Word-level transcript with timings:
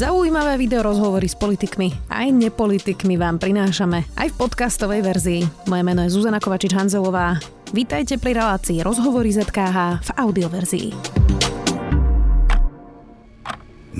Zaujímavé 0.00 0.56
video 0.56 0.80
rozhovory 0.80 1.28
s 1.28 1.36
politikmi 1.36 1.92
aj 2.08 2.32
nepolitikmi 2.32 3.20
vám 3.20 3.36
prinášame 3.36 4.08
aj 4.16 4.32
v 4.32 4.38
podcastovej 4.40 5.04
verzii. 5.04 5.42
Moje 5.68 5.82
meno 5.84 6.00
je 6.00 6.16
Zuzana 6.16 6.40
Kovačič-Hanzelová. 6.40 7.36
Vítajte 7.76 8.16
pri 8.16 8.32
relácii 8.40 8.80
Rozhovory 8.80 9.28
ZKH 9.28 10.00
v 10.00 10.10
audioverzii. 10.16 10.88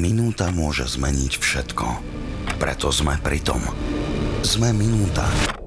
Minúta 0.00 0.48
môže 0.48 0.88
zmeniť 0.88 1.36
všetko. 1.36 1.86
Preto 2.56 2.88
sme 2.88 3.20
pri 3.20 3.44
tom. 3.44 3.60
Sme 4.40 4.72
minúta. 4.72 5.59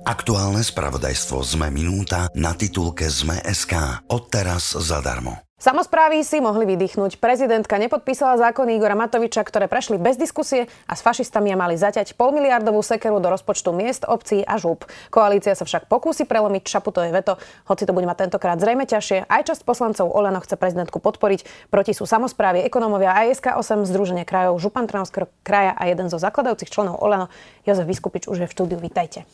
Aktuálne 0.00 0.64
spravodajstvo 0.64 1.44
Sme 1.44 1.68
minúta 1.68 2.32
na 2.32 2.56
titulke 2.56 3.12
Sme.sk. 3.12 4.00
Odteraz 4.08 4.72
zadarmo. 4.72 5.44
Samozprávy 5.60 6.24
si 6.24 6.40
mohli 6.40 6.64
vydýchnuť. 6.64 7.20
Prezidentka 7.20 7.76
nepodpísala 7.76 8.40
zákony 8.40 8.80
Igora 8.80 8.96
Matoviča, 8.96 9.44
ktoré 9.44 9.68
prešli 9.68 10.00
bez 10.00 10.16
diskusie 10.16 10.72
a 10.88 10.96
s 10.96 11.04
fašistami 11.04 11.52
mali 11.52 11.76
zaťať 11.76 12.16
polmiliardovú 12.16 12.80
sekeru 12.80 13.20
do 13.20 13.28
rozpočtu 13.28 13.76
miest, 13.76 14.08
obcí 14.08 14.40
a 14.40 14.56
žúb. 14.56 14.88
Koalícia 15.12 15.52
sa 15.52 15.68
však 15.68 15.84
pokúsi 15.84 16.24
prelomiť 16.24 16.64
Šaputové 16.64 17.12
veto, 17.12 17.36
hoci 17.68 17.84
to 17.84 17.92
bude 17.92 18.08
mať 18.08 18.24
tentokrát 18.24 18.56
zrejme 18.56 18.88
ťažšie. 18.88 19.28
Aj 19.28 19.44
časť 19.44 19.68
poslancov 19.68 20.08
Oleno 20.08 20.40
chce 20.40 20.56
prezidentku 20.56 20.96
podporiť. 20.96 21.68
Proti 21.68 21.92
sú 21.92 22.08
samozprávy, 22.08 22.64
ekonomovia 22.64 23.12
ASK 23.20 23.52
8, 23.52 23.84
Združenie 23.84 24.24
krajov, 24.24 24.64
Župan 24.64 24.88
Trnavského 24.88 25.28
kraja 25.44 25.76
a 25.76 25.92
jeden 25.92 26.08
zo 26.08 26.16
zakladajúcich 26.16 26.72
členov 26.72 27.04
Oleno, 27.04 27.28
Jozef 27.68 27.84
Vyskupič, 27.84 28.32
už 28.32 28.40
je 28.40 28.46
v 28.48 28.54
štúdiu. 28.56 28.80
Vítajte. 28.80 29.28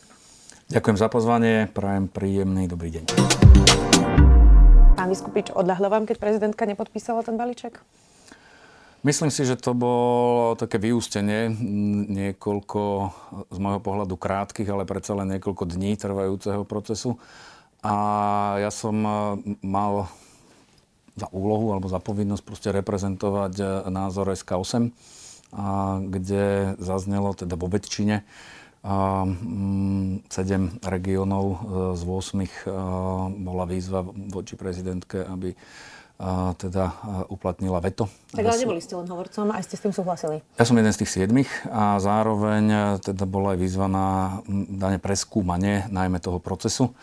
Ďakujem 0.67 0.99
za 0.99 1.07
pozvanie, 1.07 1.71
prajem 1.71 2.11
príjemný 2.11 2.67
dobrý 2.67 2.99
deň. 2.99 3.05
Pán 4.99 5.07
Vyskupič, 5.07 5.55
odľahlo 5.55 5.87
vám, 5.87 6.03
keď 6.03 6.19
prezidentka 6.19 6.67
nepodpísala 6.67 7.23
ten 7.23 7.39
balíček? 7.39 7.79
Myslím 8.99 9.31
si, 9.31 9.47
že 9.47 9.55
to 9.55 9.71
bolo 9.71 10.59
také 10.59 10.75
vyústenie 10.75 11.47
niekoľko, 12.11 12.81
z 13.47 13.57
môjho 13.63 13.79
pohľadu 13.79 14.19
krátkých, 14.19 14.67
ale 14.67 14.83
predsa 14.83 15.15
len 15.15 15.39
niekoľko 15.39 15.71
dní 15.71 15.95
trvajúceho 15.95 16.67
procesu. 16.67 17.15
A 17.79 17.95
ja 18.59 18.67
som 18.67 18.99
e, 19.07 19.11
mal 19.63 20.11
za 21.15 21.31
úlohu 21.31 21.71
alebo 21.71 21.87
za 21.87 22.03
povinnosť 22.03 22.43
proste 22.43 22.69
reprezentovať 22.75 23.53
e, 23.55 23.65
názor 23.87 24.35
SK8, 24.35 24.91
a 25.55 25.95
kde 26.03 26.75
zaznelo 26.75 27.31
teda 27.31 27.55
vo 27.55 27.71
väčšine 27.71 28.27
a, 28.85 29.25
mm, 29.25 30.29
sedem 30.29 30.77
regiónov 30.85 31.45
e, 31.45 31.57
z 31.97 32.01
8 32.05 32.45
e, 32.45 32.49
bola 33.41 33.65
výzva 33.65 34.05
voči 34.05 34.53
prezidentke, 34.53 35.25
aby 35.25 35.49
e, 35.51 35.57
teda 36.55 36.85
uplatnila 37.33 37.81
veto. 37.81 38.05
Tak 38.31 38.45
ale 38.45 38.61
neboli 38.61 38.81
ste 38.81 38.93
len 38.93 39.09
hovorcom, 39.09 39.49
aj 39.49 39.65
ste 39.65 39.75
s 39.75 39.83
tým 39.83 39.93
súhlasili. 39.93 40.45
Ja 40.55 40.65
som 40.65 40.77
jeden 40.77 40.93
z 40.93 41.01
tých 41.03 41.13
siedmých 41.13 41.49
a 41.73 41.97
zároveň 41.97 42.97
teda 43.01 43.25
bola 43.25 43.57
aj 43.57 43.59
výzva 43.59 43.87
na 43.89 44.39
dane 44.69 45.01
preskúmanie 45.01 45.89
najmä 45.89 46.21
toho 46.21 46.37
procesu. 46.37 46.93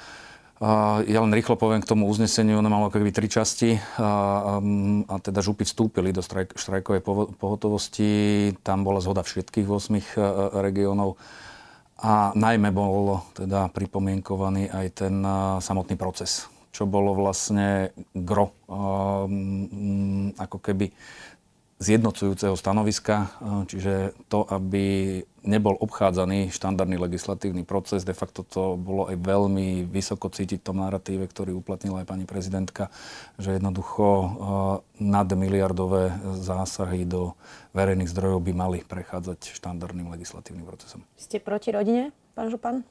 Ja 1.05 1.19
len 1.21 1.35
rýchlo 1.35 1.59
poviem 1.59 1.83
k 1.83 1.91
tomu 1.91 2.07
uzneseniu, 2.07 2.63
ono 2.63 2.71
malo 2.71 2.87
keby 2.87 3.11
tri 3.11 3.27
časti 3.27 3.75
a, 3.99 4.63
a 5.11 5.15
teda 5.19 5.43
župy 5.43 5.67
vstúpili 5.67 6.15
do 6.15 6.23
štrajk, 6.23 6.55
štrajkovej 6.55 7.03
pohotovosti. 7.37 8.55
Tam 8.63 8.87
bola 8.87 9.03
zhoda 9.03 9.27
všetkých 9.27 9.67
8 9.67 10.55
regiónov 10.63 11.19
a 12.05 12.37
najmä 12.37 12.69
bol 12.69 13.17
teda 13.33 13.73
pripomienkovaný 13.73 14.69
aj 14.69 14.87
ten 14.93 15.25
samotný 15.57 15.97
proces, 15.97 16.45
čo 16.69 16.85
bolo 16.85 17.17
vlastne 17.17 17.97
gro 18.13 18.53
ako 20.37 20.59
keby 20.61 20.93
zjednocujúceho 21.83 22.55
stanoviska, 22.55 23.35
čiže 23.67 24.15
to, 24.31 24.47
aby 24.47 25.21
nebol 25.45 25.77
obchádzaný 25.77 26.49
štandardný 26.55 26.97
legislatívny 26.97 27.67
proces. 27.67 28.07
De 28.07 28.17
facto 28.17 28.47
to 28.47 28.79
bolo 28.79 29.11
aj 29.11 29.19
veľmi 29.21 29.85
vysoko 29.85 30.31
cítiť 30.31 30.63
v 30.63 30.67
tom 30.71 30.81
narratíve, 30.81 31.27
ktorý 31.27 31.53
uplatnila 31.53 32.01
aj 32.01 32.09
pani 32.09 32.25
prezidentka, 32.25 32.89
že 33.37 33.59
jednoducho 33.59 34.07
nadmiliardové 35.03 36.15
zásahy 36.41 37.05
do 37.05 37.37
verejných 37.77 38.09
zdrojov 38.09 38.41
by 38.41 38.53
mali 38.55 38.79
prechádzať 38.87 39.53
štandardným 39.53 40.09
legislatívnym 40.15 40.65
procesom. 40.65 41.03
Ste 41.19 41.43
proti 41.43 41.75
rodine, 41.75 42.15
pán 42.39 42.49
Župan? 42.49 42.87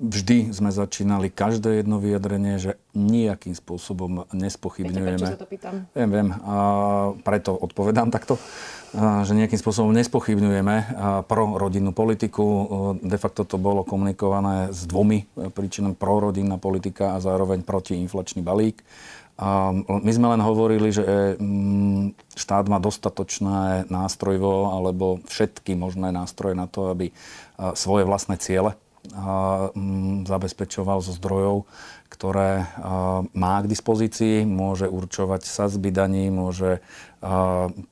Vždy 0.00 0.56
sme 0.56 0.72
začínali 0.72 1.28
každé 1.28 1.84
jedno 1.84 2.00
vyjadrenie, 2.00 2.56
že 2.56 2.80
nejakým 2.96 3.52
spôsobom 3.52 4.24
nespochybňujeme. 4.32 5.20
Viete, 5.20 5.20
prečo 5.20 5.36
sa 5.36 5.42
to 5.44 5.48
pýtam? 5.48 5.74
Viem, 5.92 6.10
viem. 6.10 6.28
A 6.48 6.56
preto 7.20 7.52
odpovedám 7.52 8.08
takto, 8.08 8.40
že 8.96 9.36
nejakým 9.36 9.60
spôsobom 9.60 9.92
nespochybňujeme 9.92 10.76
pro 11.28 11.60
rodinnú 11.60 11.92
politiku. 11.92 12.44
De 13.04 13.20
facto 13.20 13.44
to 13.44 13.60
bolo 13.60 13.84
komunikované 13.84 14.72
s 14.72 14.88
dvomi 14.88 15.28
príčinami 15.36 15.92
prorodinná 15.92 16.56
politika 16.56 17.20
a 17.20 17.22
zároveň 17.22 17.60
protiinflačný 17.60 18.40
balík. 18.40 18.80
A 19.40 19.72
my 19.72 20.12
sme 20.12 20.36
len 20.36 20.42
hovorili, 20.44 20.92
že 20.92 21.36
mm, 21.40 22.36
štát 22.36 22.68
má 22.68 22.76
dostatočné 22.76 23.88
nástrojivo 23.88 24.68
alebo 24.68 25.24
všetky 25.24 25.76
možné 25.80 26.12
nástroje 26.12 26.52
na 26.52 26.68
to, 26.68 26.92
aby 26.92 27.08
svoje 27.72 28.04
vlastné 28.04 28.36
ciele 28.36 28.76
zabezpečoval 30.28 31.00
zo 31.00 31.16
zdrojov, 31.16 31.64
ktoré 32.12 32.68
má 33.32 33.54
k 33.64 33.70
dispozícii, 33.70 34.44
môže 34.44 34.90
určovať 34.92 35.48
sazby 35.48 35.88
daní, 35.88 36.28
môže 36.28 36.84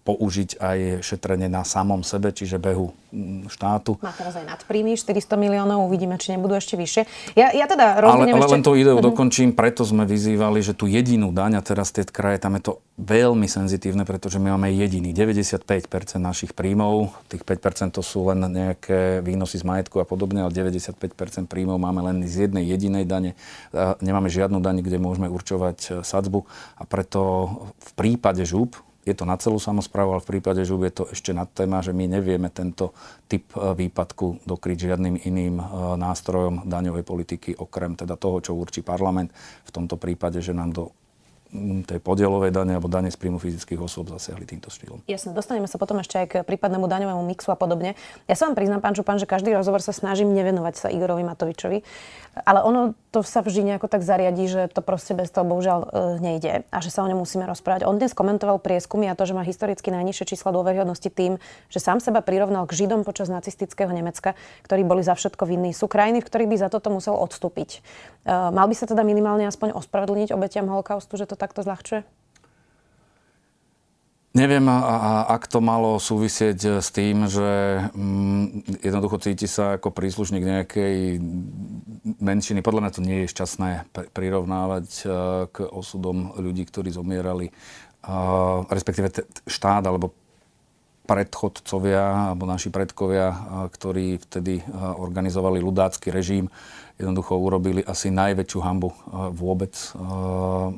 použiť 0.09 0.57
aj 0.57 0.79
šetrenie 1.05 1.53
na 1.53 1.61
samom 1.61 2.01
sebe, 2.01 2.33
čiže 2.33 2.57
behu 2.57 2.97
mm, 3.13 3.53
štátu. 3.53 4.01
Má 4.01 4.09
teraz 4.17 4.33
aj 4.41 4.49
nadpríjmy 4.49 4.97
400 4.97 5.37
miliónov, 5.37 5.85
uvidíme, 5.85 6.17
či 6.17 6.33
nebudú 6.33 6.57
ešte 6.57 6.81
vyššie. 6.81 7.03
Ja, 7.37 7.53
ja 7.53 7.69
teda 7.69 8.01
ale, 8.01 8.25
ale 8.25 8.41
ešte... 8.41 8.57
len 8.57 8.65
to 8.65 8.73
ideu 8.73 8.97
uh-huh. 8.97 9.05
dokončím, 9.05 9.53
preto 9.53 9.85
sme 9.85 10.09
vyzývali, 10.09 10.65
že 10.65 10.73
tú 10.73 10.89
jedinú 10.89 11.29
daň, 11.29 11.61
a 11.61 11.63
teraz 11.63 11.93
tie 11.93 12.09
kraje, 12.09 12.41
tam 12.41 12.57
je 12.57 12.73
to 12.73 12.73
veľmi 12.97 13.45
senzitívne, 13.45 14.09
pretože 14.09 14.41
my 14.41 14.57
máme 14.57 14.73
jediný, 14.73 15.13
95% 15.13 15.61
našich 16.17 16.57
príjmov, 16.57 17.13
tých 17.29 17.45
5% 17.45 18.01
to 18.01 18.01
sú 18.01 18.33
len 18.33 18.49
nejaké 18.49 19.21
výnosy 19.21 19.61
z 19.61 19.65
majetku 19.69 20.01
a 20.01 20.09
podobne, 20.09 20.41
ale 20.41 20.57
95% 20.57 21.53
príjmov 21.53 21.77
máme 21.77 22.01
len 22.01 22.25
z 22.25 22.49
jednej 22.49 22.65
jedinej 22.65 23.05
dane. 23.05 23.37
Nemáme 24.01 24.33
žiadnu 24.33 24.65
daň, 24.65 24.81
kde 24.81 24.97
môžeme 24.97 25.29
určovať 25.29 25.79
e, 25.79 25.89
sadzbu 26.01 26.49
a 26.81 26.83
preto 26.89 27.21
v 27.77 27.91
prípade 27.93 28.43
žúb, 28.49 28.73
je 29.09 29.17
to 29.17 29.25
na 29.25 29.41
celú 29.41 29.57
samozprávu, 29.57 30.15
ale 30.15 30.25
v 30.25 30.31
prípade 30.37 30.61
žúb 30.69 30.85
je 30.85 30.93
to 30.93 31.05
ešte 31.09 31.33
nad 31.33 31.49
téma, 31.49 31.81
že 31.81 31.97
my 31.97 32.05
nevieme 32.05 32.53
tento 32.53 32.93
typ 33.25 33.49
e, 33.57 33.73
výpadku 33.73 34.45
dokryť 34.45 34.93
žiadnym 34.93 35.25
iným 35.25 35.57
e, 35.57 35.65
nástrojom 35.97 36.69
daňovej 36.69 37.05
politiky, 37.09 37.57
okrem 37.57 37.97
teda 37.97 38.21
toho, 38.21 38.45
čo 38.45 38.53
určí 38.53 38.85
parlament. 38.85 39.33
V 39.65 39.71
tomto 39.73 39.97
prípade, 39.97 40.45
že 40.45 40.53
nám 40.53 40.77
do 40.77 40.93
tej 41.89 41.97
podielovej 42.05 42.53
dane 42.53 42.77
alebo 42.77 42.93
dane 42.93 43.09
z 43.09 43.17
príjmu 43.17 43.41
fyzických 43.41 43.81
osôb 43.81 44.13
zasiahli 44.13 44.45
týmto 44.45 44.69
štýlom. 44.69 45.01
Jasne, 45.09 45.33
dostaneme 45.33 45.65
sa 45.65 45.81
potom 45.81 45.97
ešte 45.97 46.21
aj 46.21 46.27
k 46.29 46.35
prípadnému 46.45 46.85
daňovému 46.85 47.25
mixu 47.25 47.49
a 47.49 47.57
podobne. 47.57 47.97
Ja 48.29 48.37
sa 48.37 48.53
vám 48.53 48.57
priznám, 48.61 48.85
pán 48.85 48.93
Čupan, 48.93 49.17
že 49.17 49.25
každý 49.25 49.57
rozhovor 49.57 49.81
sa 49.81 49.97
snažím 49.97 50.37
nevenovať 50.37 50.75
sa 50.77 50.87
Igorovi 50.93 51.25
Matovičovi, 51.25 51.81
ale 52.45 52.61
ono 52.61 52.93
to 53.09 53.25
sa 53.25 53.41
vždy 53.41 53.73
nejako 53.73 53.89
tak 53.89 54.05
zariadí, 54.05 54.45
že 54.49 54.69
to 54.69 54.85
proste 54.85 55.17
bez 55.17 55.33
toho 55.33 55.49
bohužiaľ 55.49 55.81
e, 55.81 55.89
nejde 56.21 56.53
a 56.69 56.79
že 56.85 56.93
sa 56.93 57.01
o 57.05 57.09
ňom 57.09 57.25
musíme 57.25 57.49
rozprávať. 57.49 57.89
On 57.89 57.97
dnes 57.97 58.13
komentoval 58.13 58.61
prieskumy 58.61 59.09
a 59.09 59.17
to, 59.17 59.25
že 59.25 59.33
má 59.33 59.41
historicky 59.41 59.89
najnižšie 59.89 60.37
čísla 60.37 60.53
dôveryhodnosti 60.53 61.09
tým, 61.09 61.41
že 61.73 61.81
sám 61.81 62.05
seba 62.05 62.21
prirovnal 62.21 62.69
k 62.69 62.77
Židom 62.85 63.09
počas 63.09 63.33
nacistického 63.33 63.89
Nemecka, 63.89 64.37
ktorí 64.69 64.85
boli 64.85 65.01
za 65.01 65.17
všetko 65.17 65.49
vinní. 65.49 65.73
Sú 65.73 65.89
krajiny, 65.89 66.21
v 66.21 66.29
ktorých 66.29 66.51
by 66.53 66.57
za 66.61 66.69
toto 66.69 66.93
musel 66.93 67.17
odstúpiť. 67.17 67.81
E, 68.29 68.33
mal 68.53 68.69
by 68.69 68.75
sa 68.77 68.85
teda 68.85 69.01
minimálne 69.01 69.49
aspoň 69.49 69.73
ospravedlniť 69.73 70.37
obetiam 70.37 70.69
holokaustu, 70.69 71.17
že 71.17 71.25
to 71.25 71.41
takto 71.41 71.65
zľahčuje? 71.65 72.18
Neviem, 74.39 74.71
a, 74.71 74.79
a, 74.79 75.13
ak 75.35 75.51
to 75.51 75.59
malo 75.59 75.99
súvisieť 75.99 76.79
s 76.79 76.95
tým, 76.95 77.27
že 77.27 77.83
mm, 77.91 78.79
jednoducho 78.87 79.19
cíti 79.19 79.51
sa 79.51 79.75
ako 79.75 79.91
príslušník 79.91 80.47
nejakej 80.47 81.19
menšiny. 82.23 82.63
Podľa 82.63 82.81
mňa 82.87 82.93
to 82.95 83.03
nie 83.03 83.27
je 83.27 83.33
šťastné 83.35 83.91
prirovnávať 84.15 84.87
uh, 85.03 85.11
k 85.51 85.67
osudom 85.67 86.39
ľudí, 86.39 86.63
ktorí 86.71 86.95
zomierali, 86.95 87.51
uh, 87.51 88.63
respektíve 88.71 89.11
štát 89.51 89.83
alebo 89.83 90.15
predchodcovia 91.09 92.31
alebo 92.31 92.45
naši 92.45 92.69
predkovia, 92.69 93.33
ktorí 93.73 94.21
vtedy 94.29 94.61
organizovali 94.77 95.57
ľudácky 95.57 96.13
režim, 96.13 96.53
jednoducho 96.99 97.39
urobili 97.39 97.81
asi 97.87 98.11
najväčšiu 98.11 98.59
hambu 98.61 98.91
uh, 98.91 99.31
vôbec 99.31 99.73
uh, 99.95 100.69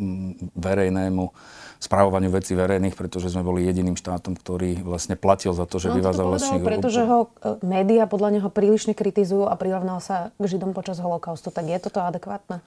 verejnému 0.54 1.32
správovaniu 1.80 2.28
veci 2.28 2.52
verejných, 2.52 2.92
pretože 2.92 3.32
sme 3.32 3.40
boli 3.40 3.64
jediným 3.64 3.96
štátom, 3.96 4.36
ktorý 4.36 4.84
vlastne 4.84 5.16
platil 5.16 5.56
za 5.56 5.64
to, 5.64 5.80
že 5.80 5.88
no, 5.88 5.96
vyvázal 5.96 6.28
vlastných 6.28 6.60
pretože 6.60 7.00
ho 7.08 7.32
e, 7.40 7.56
médiá 7.64 8.04
podľa 8.04 8.36
neho 8.36 8.48
príliš 8.52 8.84
kritizujú 8.92 9.48
a 9.48 9.56
prirovnal 9.56 10.04
sa 10.04 10.28
k 10.36 10.44
Židom 10.44 10.76
počas 10.76 11.00
holokaustu. 11.00 11.48
Tak 11.48 11.64
je 11.64 11.78
toto 11.80 12.04
adekvátne? 12.04 12.60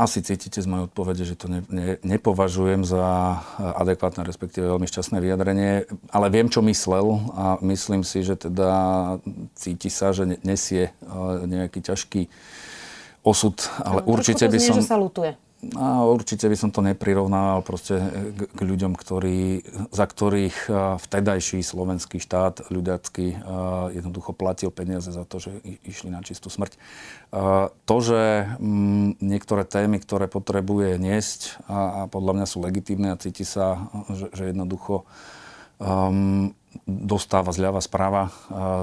Asi 0.00 0.24
cítite 0.24 0.64
z 0.64 0.66
mojej 0.66 0.88
odpovede, 0.88 1.22
že 1.28 1.36
to 1.36 1.46
ne, 1.48 1.60
ne, 1.68 2.00
nepovažujem 2.00 2.88
za 2.88 3.38
adekvátne, 3.60 4.24
respektíve 4.24 4.64
veľmi 4.64 4.88
šťastné 4.88 5.20
vyjadrenie, 5.20 5.84
ale 6.08 6.26
viem, 6.32 6.48
čo 6.48 6.64
myslel 6.64 7.20
a 7.36 7.60
myslím 7.60 8.00
si, 8.00 8.24
že 8.24 8.40
teda 8.40 8.70
cíti 9.52 9.92
sa, 9.92 10.16
že 10.16 10.40
nesie 10.40 10.96
nejaký 11.44 11.84
ťažký 11.84 12.22
osud, 13.22 13.60
ale 13.84 14.00
no, 14.02 14.08
určite 14.08 14.48
by 14.48 14.58
som... 14.58 14.74
Znie, 14.80 14.82
že 14.82 14.88
sa 14.88 14.98
lutuje. 14.98 15.36
A 15.78 16.02
určite 16.02 16.50
by 16.50 16.58
som 16.58 16.74
to 16.74 16.82
neprirovnával 16.82 17.62
proste 17.62 17.94
k, 18.34 18.40
k 18.50 18.60
ľuďom, 18.66 18.98
ktorí, 18.98 19.62
za 19.94 20.10
ktorých 20.10 20.66
vtedajší 20.98 21.62
slovenský 21.62 22.18
štát 22.18 22.66
ľudiacký 22.66 23.46
jednoducho 23.94 24.34
platil 24.34 24.74
peniaze 24.74 25.14
za 25.14 25.22
to, 25.22 25.38
že 25.38 25.62
išli 25.86 26.10
na 26.10 26.18
čistú 26.26 26.50
smrť. 26.50 26.74
To, 27.78 27.96
že 28.02 28.50
mm, 28.58 29.22
niektoré 29.22 29.62
témy, 29.62 30.02
ktoré 30.02 30.26
potrebuje 30.26 30.98
niesť 30.98 31.62
a, 31.70 32.10
podľa 32.10 32.42
mňa 32.42 32.46
sú 32.50 32.58
legitímne 32.58 33.14
a 33.14 33.20
cíti 33.22 33.46
sa, 33.46 33.86
že, 34.10 34.50
jednoducho 34.50 35.06
um, 35.78 36.50
dostáva 36.90 37.54
zľava 37.54 37.78
správa, 37.84 38.32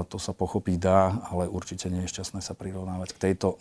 to 0.08 0.16
sa 0.16 0.32
pochopiť 0.32 0.76
dá, 0.78 1.12
ale 1.28 1.50
určite 1.50 1.90
nie 1.90 2.06
je 2.06 2.12
šťastné 2.16 2.40
sa 2.40 2.54
prirovnávať 2.54 3.08
k 3.12 3.22
tejto 3.30 3.58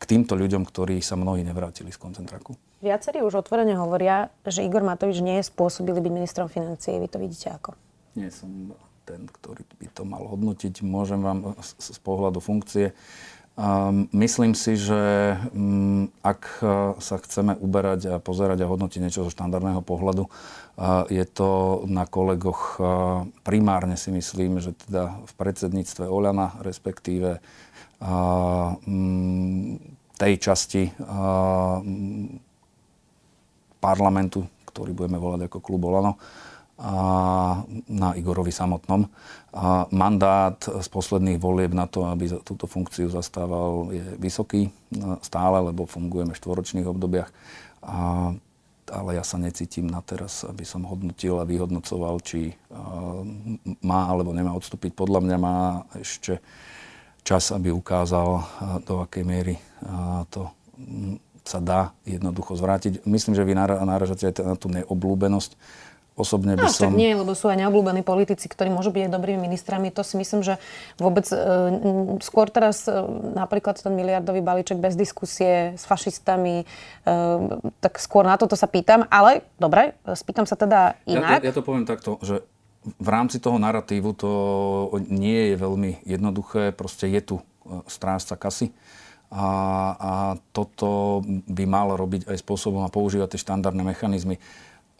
k 0.00 0.04
týmto 0.08 0.32
ľuďom, 0.32 0.64
ktorí 0.64 1.04
sa 1.04 1.20
mnohí 1.20 1.44
nevrátili 1.44 1.92
z 1.92 2.00
koncentraku. 2.00 2.56
Viacerí 2.80 3.20
už 3.20 3.44
otvorene 3.44 3.76
hovoria, 3.76 4.32
že 4.48 4.64
Igor 4.64 4.80
Matovič 4.80 5.20
nie 5.20 5.44
je 5.44 5.52
spôsobili 5.52 6.00
byť 6.00 6.12
ministrom 6.16 6.48
financií. 6.48 6.96
Vy 6.96 7.08
to 7.12 7.20
vidíte 7.20 7.52
ako? 7.52 7.76
Nie 8.16 8.32
som 8.32 8.72
ten, 9.04 9.28
ktorý 9.28 9.62
by 9.76 9.86
to 9.92 10.02
mal 10.08 10.24
hodnotiť. 10.24 10.80
Môžem 10.80 11.20
vám 11.20 11.52
z, 11.60 11.92
z 11.92 11.98
pohľadu 12.00 12.40
funkcie. 12.40 12.96
Um, 13.60 14.08
myslím 14.16 14.56
si, 14.56 14.78
že 14.78 15.36
um, 15.52 16.08
ak 16.24 16.64
sa 17.02 17.16
chceme 17.20 17.58
uberať 17.60 18.00
a 18.08 18.16
pozerať 18.16 18.64
a 18.64 18.70
hodnotiť 18.70 19.00
niečo 19.04 19.26
zo 19.26 19.34
štandardného 19.34 19.84
pohľadu, 19.84 20.24
uh, 20.24 21.04
je 21.12 21.26
to 21.28 21.82
na 21.84 22.08
kolegoch 22.08 22.80
uh, 22.80 23.28
primárne 23.44 24.00
si 24.00 24.14
myslím, 24.14 24.64
že 24.64 24.72
teda 24.72 25.12
v 25.28 25.32
predsedníctve 25.36 26.08
Oľana, 26.08 26.56
respektíve 26.64 27.44
tej 30.16 30.34
časti 30.40 30.88
parlamentu, 33.80 34.44
ktorý 34.68 34.92
budeme 34.96 35.20
volať 35.20 35.48
ako 35.48 35.58
klub 35.60 35.84
Olano, 35.84 36.16
a 36.80 37.60
na 37.92 38.16
Igorovi 38.16 38.48
samotnom. 38.48 39.04
A 39.52 39.84
mandát 39.92 40.56
z 40.56 40.88
posledných 40.88 41.36
volieb 41.36 41.76
na 41.76 41.84
to, 41.84 42.08
aby 42.08 42.40
túto 42.40 42.64
funkciu 42.64 43.12
zastával, 43.12 43.92
je 43.92 44.00
vysoký 44.16 44.72
stále, 45.20 45.60
lebo 45.60 45.84
fungujeme 45.84 46.32
v 46.32 46.40
štvoročných 46.40 46.88
obdobiach. 46.88 47.28
A, 47.84 48.32
ale 48.88 49.10
ja 49.12 49.20
sa 49.20 49.36
necítim 49.36 49.92
na 49.92 50.00
teraz, 50.00 50.40
aby 50.48 50.64
som 50.64 50.88
hodnotil 50.88 51.36
a 51.36 51.44
vyhodnocoval, 51.44 52.16
či 52.24 52.56
má 53.84 54.08
alebo 54.08 54.32
nemá 54.32 54.56
odstúpiť. 54.56 54.96
Podľa 54.96 55.20
mňa 55.20 55.36
má 55.36 55.84
ešte 56.00 56.40
čas, 57.22 57.52
aby 57.52 57.70
ukázal, 57.72 58.44
do 58.84 59.04
akej 59.04 59.24
miery 59.24 59.54
to 60.30 60.50
sa 61.44 61.58
dá 61.58 61.80
jednoducho 62.04 62.54
zvrátiť. 62.54 63.02
Myslím, 63.08 63.34
že 63.34 63.42
vy 63.42 63.56
náražate 63.58 64.30
aj 64.30 64.34
na 64.44 64.56
tú 64.56 64.70
neoblúbenosť. 64.70 65.56
Osobne 66.20 66.52
by 66.52 66.68
no, 66.68 66.74
som... 66.74 66.92
nie, 66.92 67.16
lebo 67.16 67.32
sú 67.32 67.48
aj 67.48 67.56
neobľúbení 67.64 68.04
politici, 68.04 68.44
ktorí 68.44 68.68
môžu 68.68 68.92
byť 68.92 69.08
aj 69.08 69.12
dobrými 69.14 69.48
ministrami. 69.48 69.88
To 69.88 70.04
si 70.04 70.20
myslím, 70.20 70.44
že 70.44 70.60
vôbec 71.00 71.24
e, 71.32 71.36
skôr 72.20 72.52
teraz 72.52 72.84
e, 72.84 72.92
napríklad 73.32 73.80
ten 73.80 73.94
miliardový 73.96 74.44
balíček 74.44 74.76
bez 74.76 75.00
diskusie 75.00 75.80
s 75.80 75.88
fašistami, 75.88 76.60
e, 76.60 76.64
tak 77.80 77.96
skôr 77.96 78.28
na 78.28 78.36
toto 78.36 78.52
sa 78.52 78.68
pýtam. 78.68 79.08
Ale 79.08 79.48
dobre, 79.56 79.96
spýtam 80.04 80.44
sa 80.44 80.60
teda 80.60 81.00
inak. 81.08 81.40
Ja, 81.40 81.46
ja, 81.46 81.48
ja 81.48 81.56
to 81.56 81.64
poviem 81.64 81.88
takto, 81.88 82.20
že 82.20 82.44
v 82.80 83.08
rámci 83.08 83.36
toho 83.40 83.60
narratívu 83.60 84.10
to 84.16 84.30
nie 85.12 85.52
je 85.52 85.56
veľmi 85.60 86.00
jednoduché. 86.08 86.72
Proste 86.72 87.12
je 87.12 87.20
tu 87.20 87.36
e, 87.38 87.44
strážca 87.84 88.40
kasy. 88.40 88.72
A, 89.30 89.46
a 89.94 90.12
toto 90.50 91.20
by 91.46 91.64
mal 91.68 91.94
robiť 91.94 92.26
aj 92.26 92.42
spôsobom 92.42 92.82
a 92.82 92.90
používať 92.90 93.36
tie 93.36 93.44
štandardné 93.46 93.84
mechanizmy. 93.86 94.42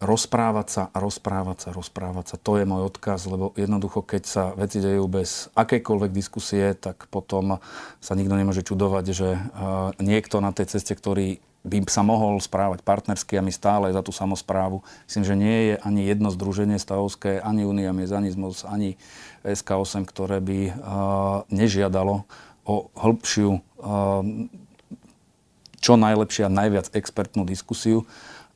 Rozprávať 0.00 0.66
sa, 0.70 0.82
rozprávať 0.96 1.56
sa, 1.66 1.68
rozprávať 1.76 2.24
sa. 2.32 2.36
To 2.40 2.56
je 2.56 2.64
môj 2.64 2.88
odkaz, 2.88 3.26
lebo 3.26 3.52
jednoducho, 3.58 4.00
keď 4.00 4.22
sa 4.24 4.44
veci 4.56 4.80
dejú 4.80 5.04
bez 5.10 5.52
akejkoľvek 5.52 6.12
diskusie, 6.14 6.72
tak 6.72 7.04
potom 7.12 7.60
sa 8.00 8.12
nikto 8.16 8.32
nemôže 8.32 8.64
čudovať, 8.64 9.04
že 9.12 9.36
uh, 9.36 9.92
niekto 10.00 10.40
na 10.40 10.56
tej 10.56 10.72
ceste, 10.72 10.96
ktorý 10.96 11.44
by 11.60 11.84
sa 11.92 12.00
mohol 12.00 12.40
správať 12.40 12.80
partnersky 12.80 13.36
a 13.36 13.44
my 13.44 13.52
stále 13.52 13.92
za 13.92 14.00
tú 14.00 14.16
samozprávu. 14.16 14.80
Myslím, 15.04 15.24
že 15.24 15.34
nie 15.36 15.58
je 15.72 15.74
ani 15.84 16.08
jedno 16.08 16.32
združenie 16.32 16.80
stavovské, 16.80 17.36
ani 17.44 17.68
Unia 17.68 17.92
Mezanizmus, 17.92 18.64
ani 18.64 18.96
SK8, 19.44 20.08
ktoré 20.08 20.40
by 20.40 20.58
uh, 20.68 20.72
nežiadalo 21.52 22.24
o 22.64 22.74
hĺbšiu, 22.96 23.60
uh, 23.60 24.24
čo 25.80 25.92
najlepšia, 25.96 26.52
najviac 26.52 26.92
expertnú 26.96 27.44
diskusiu 27.44 28.08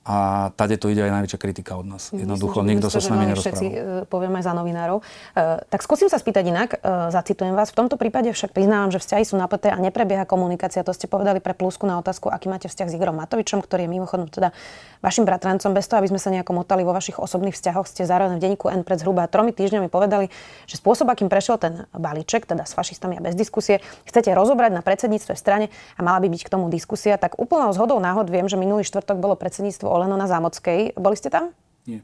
a 0.05 0.53
tade 0.53 0.77
to 0.77 0.93
ide 0.93 1.01
aj 1.01 1.13
najväčšia 1.17 1.39
kritika 1.41 1.81
od 1.81 1.89
nás. 1.89 2.13
Jednoducho, 2.13 2.61
Myslím, 2.61 2.77
nikto 2.77 2.89
sa 2.93 3.01
s 3.01 3.09
nami 3.09 3.25
nerozprával. 3.33 3.57
Všetci 3.57 4.13
povieme 4.13 4.37
aj 4.39 4.45
za 4.45 4.53
novinárov. 4.53 5.01
Uh, 5.01 5.65
tak 5.73 5.81
skúsim 5.81 6.13
sa 6.13 6.21
spýtať 6.21 6.45
inak, 6.45 6.77
uh, 6.77 7.09
zacitujem 7.09 7.57
vás. 7.57 7.73
V 7.73 7.81
tomto 7.81 7.97
prípade 7.97 8.29
však 8.29 8.53
priznávam, 8.53 8.93
že 8.93 9.01
vzťahy 9.01 9.25
sú 9.25 9.41
napäté 9.41 9.73
a 9.73 9.81
neprebieha 9.81 10.29
komunikácia. 10.29 10.85
To 10.85 10.93
ste 10.93 11.09
povedali 11.09 11.41
pre 11.41 11.57
plusku 11.57 11.89
na 11.89 11.97
otázku, 12.05 12.29
aký 12.29 12.53
máte 12.53 12.69
vzťah 12.69 12.89
s 12.91 12.95
Igorom 13.01 13.17
Matovičom, 13.17 13.65
ktorý 13.65 13.89
je 13.89 13.91
mimochodom 13.97 14.29
teda 14.29 14.53
vašim 15.01 15.25
bratrancom. 15.25 15.73
Bez 15.73 15.89
toho, 15.89 16.05
aby 16.05 16.13
sme 16.13 16.21
sa 16.21 16.29
nejako 16.29 16.53
motali 16.53 16.85
vo 16.85 16.93
vašich 16.93 17.17
osobných 17.17 17.57
vzťahoch, 17.57 17.89
ste 17.89 18.05
zároveň 18.05 18.37
v 18.37 18.43
denníku 18.45 18.69
N 18.69 18.85
pred 18.85 19.01
zhruba 19.01 19.25
tromi 19.25 19.57
týždňami 19.57 19.89
povedali, 19.89 20.29
že 20.69 20.77
spôsob, 20.77 21.09
akým 21.09 21.33
prešiel 21.33 21.57
ten 21.57 21.89
balíček, 21.97 22.45
teda 22.45 22.69
s 22.69 22.77
fašistami 22.77 23.17
a 23.17 23.25
bez 23.25 23.33
diskusie, 23.33 23.81
chcete 24.05 24.29
rozobrať 24.37 24.77
na 24.77 24.85
predsedníctve 24.85 25.33
v 25.33 25.41
strane 25.41 25.67
a 25.97 26.01
mala 26.05 26.21
by 26.21 26.29
byť 26.29 26.43
k 26.45 26.53
tomu 26.53 26.69
diskusia. 26.69 27.17
Tak 27.17 27.41
úplnou 27.41 27.73
zhodou 27.73 27.97
náhod 28.01 28.29
viem, 28.29 28.45
že 28.49 28.61
minulý 28.61 28.85
štvrtok 28.85 29.17
bolo 29.17 29.37
predsedníctvo 29.37 29.94
Oleno 29.95 30.19
na 30.19 30.27
Zámockej. 30.27 30.99
Boli 30.99 31.15
ste 31.15 31.31
tam? 31.31 31.55
Nie. 31.87 32.03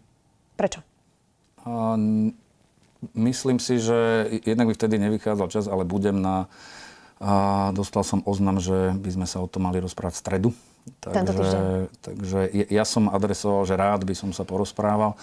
Prečo? 0.54 0.86
A, 1.66 1.98
myslím 3.18 3.58
si, 3.58 3.82
že 3.82 4.30
jednak 4.46 4.70
by 4.70 4.74
vtedy 4.78 5.02
nevychádzal 5.02 5.48
čas, 5.50 5.66
ale 5.66 5.82
budem 5.82 6.22
na... 6.22 6.46
A 7.20 7.68
dostal 7.76 8.00
som 8.00 8.24
oznam, 8.24 8.62
že 8.62 8.96
by 8.96 9.10
sme 9.12 9.26
sa 9.28 9.42
o 9.42 9.50
tom 9.50 9.68
mali 9.68 9.82
rozprávať 9.82 10.14
v 10.16 10.22
stredu. 10.22 10.50
Takže, 11.04 11.92
takže 12.00 12.38
ja 12.72 12.84
som 12.88 13.12
adresoval, 13.12 13.68
že 13.68 13.76
rád 13.76 14.08
by 14.08 14.14
som 14.16 14.30
sa 14.32 14.48
porozprával. 14.48 15.20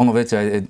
Ono, 0.00 0.16
viete, 0.16 0.40
aj, 0.40 0.46
e, 0.48 0.60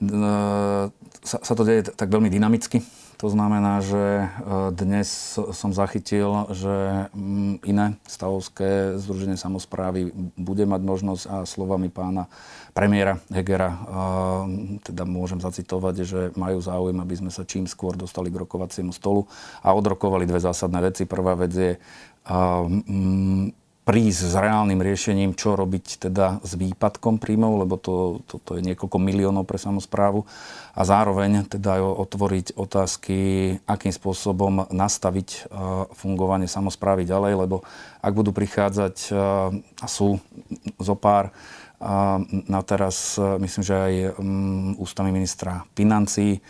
sa, 1.23 1.39
sa 1.39 1.53
to 1.55 1.63
deje 1.63 1.95
tak 1.95 2.11
veľmi 2.11 2.27
dynamicky. 2.27 2.83
To 3.21 3.29
znamená, 3.29 3.85
že 3.85 4.01
e, 4.01 4.27
dnes 4.73 5.37
som 5.53 5.77
zachytil, 5.77 6.49
že 6.57 7.13
mm, 7.13 7.61
iné 7.69 8.01
stavovské 8.09 8.97
združenie 8.97 9.37
samozprávy 9.37 10.09
bude 10.41 10.65
mať 10.65 10.81
možnosť 10.81 11.25
a 11.29 11.37
slovami 11.45 11.93
pána 11.93 12.33
premiéra 12.73 13.21
Hegera, 13.29 13.77
e, 13.77 13.79
teda 14.81 15.05
môžem 15.05 15.37
zacitovať, 15.37 15.95
že 16.09 16.21
majú 16.33 16.65
záujem, 16.65 16.97
aby 16.97 17.15
sme 17.21 17.29
sa 17.29 17.45
čím 17.45 17.69
skôr 17.69 17.93
dostali 17.93 18.33
k 18.33 18.41
rokovaciemu 18.41 18.97
stolu 18.97 19.29
a 19.61 19.77
odrokovali 19.77 20.25
dve 20.25 20.41
zásadné 20.41 20.81
veci. 20.81 21.05
Prvá 21.05 21.37
vec 21.37 21.53
je 21.53 21.73
prísť 23.81 24.21
s 24.31 24.35
reálnym 24.37 24.79
riešením, 24.79 25.33
čo 25.35 25.57
robiť 25.57 26.07
teda 26.07 26.45
s 26.45 26.53
výpadkom 26.55 27.17
príjmov, 27.17 27.65
lebo 27.65 27.81
to, 27.81 28.21
to, 28.29 28.37
to 28.45 28.61
je 28.61 28.63
niekoľko 28.63 28.99
miliónov 29.01 29.49
pre 29.49 29.57
samozprávu 29.57 30.23
a 30.77 30.83
zároveň 30.85 31.49
teda 31.49 31.83
otvoriť 31.83 32.55
otázky, 32.55 33.19
akým 33.65 33.91
spôsobom 33.91 34.69
nastaviť 34.71 35.51
fungovanie 35.97 36.47
samozprávy 36.47 37.09
ďalej, 37.09 37.49
lebo 37.49 37.67
ak 38.05 38.13
budú 38.13 38.31
prichádzať 38.31 39.11
a 39.81 39.87
sú 39.89 40.21
zo 40.77 40.95
pár 40.95 41.33
na 42.47 42.61
teraz, 42.61 43.17
myslím, 43.17 43.63
že 43.65 43.75
aj 43.75 43.95
ústami 44.77 45.11
ministra 45.11 45.65
financí, 45.73 46.45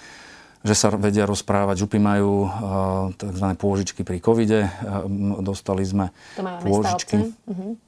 že 0.61 0.75
sa 0.77 0.93
vedia 0.93 1.25
rozprávať. 1.25 1.85
Župy 1.85 1.99
majú 1.99 2.45
uh, 2.45 2.51
tzv. 3.17 3.47
pôžičky 3.57 4.05
pri 4.05 4.21
covide. 4.21 4.69
Uh, 4.85 5.41
dostali 5.41 5.85
sme 5.89 6.13
to 6.37 6.45
pôžičky. 6.45 7.33
Uh-huh. 7.49 7.81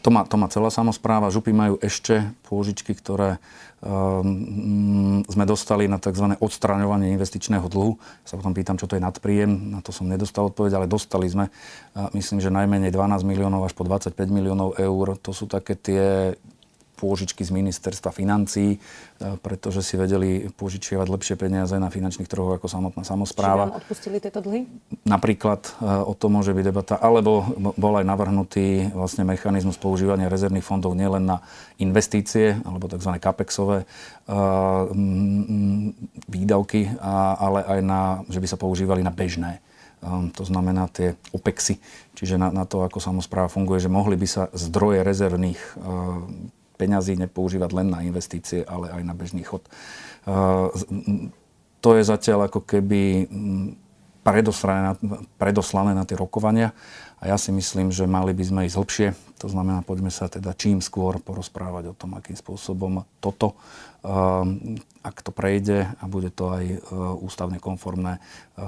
To 0.00 0.08
má, 0.08 0.24
to 0.24 0.40
má 0.40 0.48
celá 0.48 0.72
samozpráva. 0.72 1.34
Župy 1.34 1.52
majú 1.52 1.74
ešte 1.82 2.24
pôžičky, 2.48 2.96
ktoré 2.96 3.36
um, 3.84 5.20
sme 5.28 5.44
dostali 5.44 5.90
na 5.90 6.00
tzv. 6.00 6.38
odstraňovanie 6.40 7.12
investičného 7.18 7.66
dlhu. 7.68 8.00
Sa 8.24 8.38
potom 8.40 8.56
pýtam, 8.56 8.80
čo 8.80 8.88
to 8.88 8.96
je 8.96 9.02
nadpríjem. 9.02 9.76
Na 9.76 9.84
to 9.84 9.92
som 9.92 10.08
nedostal 10.08 10.48
odpoveď, 10.48 10.80
ale 10.80 10.86
dostali 10.88 11.28
sme, 11.28 11.50
uh, 11.50 12.08
myslím, 12.16 12.38
že 12.40 12.48
najmenej 12.48 12.94
12 12.94 13.26
miliónov 13.26 13.66
až 13.66 13.74
po 13.74 13.82
25 13.84 14.14
miliónov 14.30 14.78
eur. 14.78 15.18
To 15.20 15.34
sú 15.36 15.44
také 15.50 15.76
tie 15.76 16.38
pôžičky 17.00 17.40
z 17.40 17.56
ministerstva 17.56 18.12
financií, 18.12 18.76
pretože 19.40 19.80
si 19.80 19.96
vedeli 19.96 20.52
požičiavať 20.52 21.08
lepšie 21.08 21.40
peniaze 21.40 21.72
na 21.80 21.88
finančných 21.88 22.28
trhoch 22.28 22.60
ako 22.60 22.68
samotná 22.68 23.00
samozpráva. 23.00 23.64
Čiže 23.64 23.72
vám 23.72 23.80
odpustili 23.80 24.16
tieto 24.20 24.40
dlhy? 24.44 24.68
Napríklad 25.08 25.80
o 26.04 26.12
tom 26.12 26.36
môže 26.36 26.52
byť 26.52 26.64
debata. 26.68 26.94
Alebo 27.00 27.48
bol 27.56 27.96
aj 27.96 28.04
navrhnutý 28.04 28.92
vlastne 28.92 29.24
mechanizmus 29.24 29.80
používania 29.80 30.28
rezervných 30.28 30.64
fondov 30.68 30.92
nielen 30.92 31.24
na 31.24 31.40
investície, 31.80 32.60
alebo 32.68 32.84
tzv. 32.92 33.16
capexové 33.16 33.88
výdavky, 36.28 36.92
ale 37.40 37.64
aj 37.64 37.80
na, 37.80 38.00
že 38.28 38.36
by 38.36 38.46
sa 38.46 38.60
používali 38.60 39.00
na 39.00 39.10
bežné 39.10 39.64
Um, 40.00 40.32
to 40.32 40.48
znamená 40.48 40.88
tie 40.88 41.12
OPEXy, 41.36 41.76
čiže 42.16 42.40
na, 42.40 42.48
na 42.48 42.64
to, 42.64 42.80
ako 42.80 43.04
samozpráva 43.04 43.52
funguje, 43.52 43.84
že 43.84 43.92
mohli 43.92 44.16
by 44.16 44.24
sa 44.24 44.48
zdroje 44.56 45.04
rezervných 45.04 45.60
peňazí 46.80 47.20
nepoužívať 47.20 47.70
len 47.76 47.92
na 47.92 48.00
investície, 48.00 48.64
ale 48.64 48.88
aj 48.88 49.02
na 49.04 49.12
bežný 49.12 49.44
chod. 49.44 49.68
Uh, 50.24 50.72
to 51.84 51.96
je 51.96 52.02
zatiaľ 52.04 52.48
ako 52.48 52.64
keby 52.64 53.28
na, 54.24 54.92
predoslané 55.40 55.92
na 55.96 56.04
tie 56.04 56.16
rokovania 56.16 56.72
a 57.20 57.28
ja 57.28 57.36
si 57.36 57.52
myslím, 57.52 57.92
že 57.92 58.08
mali 58.08 58.32
by 58.32 58.44
sme 58.44 58.60
ísť 58.68 58.76
hlbšie. 58.76 59.08
To 59.40 59.48
znamená, 59.48 59.80
poďme 59.84 60.12
sa 60.12 60.28
teda 60.28 60.52
čím 60.56 60.84
skôr 60.84 61.20
porozprávať 61.20 61.92
o 61.92 61.96
tom, 61.96 62.16
akým 62.16 62.36
spôsobom 62.36 63.04
toto 63.20 63.56
ak 65.00 65.16
to 65.24 65.32
prejde 65.32 65.88
a 65.88 66.04
bude 66.04 66.28
to 66.28 66.52
aj 66.52 66.64
e, 66.64 66.76
ústavne 67.24 67.56
konformné, 67.56 68.20
e, 68.20 68.20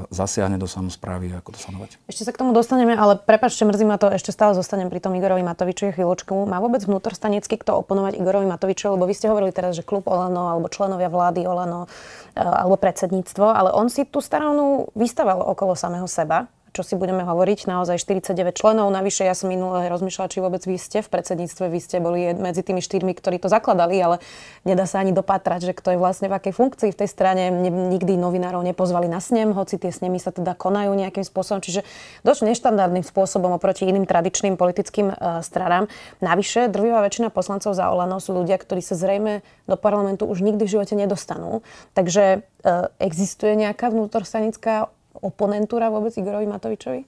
zasiahne 0.09 0.57
do 0.57 0.65
samozprávy, 0.65 1.29
ako 1.37 1.57
to 1.57 1.61
sanovať. 1.61 2.01
Ešte 2.09 2.25
sa 2.25 2.33
k 2.33 2.41
tomu 2.41 2.57
dostaneme, 2.57 2.97
ale 2.97 3.21
prepačte, 3.21 3.69
mrzí 3.69 3.85
ma 3.85 4.01
to, 4.01 4.09
ešte 4.09 4.33
stále 4.33 4.57
zostanem 4.57 4.89
pri 4.89 5.05
tom 5.05 5.13
Igorovi 5.13 5.45
Matovičovi 5.45 5.93
chvíľočku. 5.93 6.49
Má 6.49 6.57
vôbec 6.61 6.81
vnútorstanecky 6.89 7.61
kto 7.61 7.85
oponovať 7.85 8.17
Igorovi 8.17 8.49
Matovičovi, 8.49 8.97
lebo 8.97 9.05
vy 9.05 9.15
ste 9.17 9.29
hovorili 9.29 9.53
teraz, 9.53 9.77
že 9.77 9.85
klub 9.85 10.09
Olano 10.09 10.49
alebo 10.49 10.73
členovia 10.73 11.13
vlády 11.13 11.45
Olano 11.45 11.85
e, 12.33 12.41
alebo 12.41 12.81
predsedníctvo, 12.81 13.45
ale 13.53 13.69
on 13.77 13.93
si 13.93 14.09
tú 14.09 14.25
starovnú 14.25 14.89
vystaval 14.97 15.37
okolo 15.45 15.77
samého 15.77 16.09
seba 16.09 16.49
čo 16.73 16.81
si 16.81 16.97
budeme 16.97 17.21
hovoriť, 17.21 17.69
naozaj 17.69 18.01
49 18.01 18.57
členov. 18.57 18.89
Navyše 18.89 19.29
ja 19.29 19.37
som 19.37 19.53
minule 19.53 19.93
rozmýšľala, 19.93 20.33
či 20.33 20.41
vôbec 20.41 20.65
vy 20.65 20.81
ste 20.81 21.05
v 21.05 21.09
predsedníctve, 21.13 21.69
vy 21.69 21.79
ste 21.85 22.01
boli 22.01 22.33
medzi 22.33 22.65
tými 22.65 22.81
štyrmi, 22.81 23.13
ktorí 23.13 23.37
to 23.37 23.53
zakladali, 23.53 24.01
ale 24.01 24.25
nedá 24.65 24.89
sa 24.89 25.05
ani 25.05 25.13
dopatrať, 25.13 25.69
že 25.69 25.73
kto 25.77 25.93
je 25.93 25.99
vlastne 26.01 26.33
v 26.33 26.35
akej 26.41 26.57
funkcii 26.57 26.91
v 26.97 26.99
tej 27.05 27.09
strane. 27.13 27.53
Nikdy 27.93 28.17
novinárov 28.17 28.65
nepozvali 28.65 29.05
na 29.05 29.21
snem, 29.21 29.53
hoci 29.53 29.77
tie 29.77 29.93
snemy 29.93 30.17
sa 30.17 30.33
teda 30.33 30.57
konajú 30.57 30.97
nejakým 30.97 31.29
spôsobom. 31.29 31.61
Čiže 31.61 31.85
dosť 32.25 32.41
neštandardným 32.49 33.05
spôsobom 33.05 33.53
oproti 33.53 33.85
iným 33.85 34.09
tradičným 34.09 34.57
politickým 34.57 35.13
uh, 35.13 35.45
stranám. 35.45 35.93
Navyše, 36.25 36.73
drvivá 36.73 37.05
väčšina 37.05 37.29
poslancov 37.29 37.77
za 37.77 37.93
Olano 37.93 38.17
sú 38.17 38.33
ľudia, 38.33 38.57
ktorí 38.57 38.81
sa 38.81 38.97
zrejme 38.97 39.45
do 39.69 39.77
parlamentu 39.77 40.25
už 40.25 40.41
nikdy 40.41 40.65
v 40.65 40.73
živote 40.81 40.97
nedostanú. 40.97 41.61
Takže 41.93 42.41
uh, 42.41 42.89
existuje 42.97 43.61
nejaká 43.61 43.93
vnútorstanická 43.93 44.89
oponentúra 45.21 45.93
vôbec 45.93 46.15
Igorovi 46.17 46.49
Matovičovi? 46.49 47.03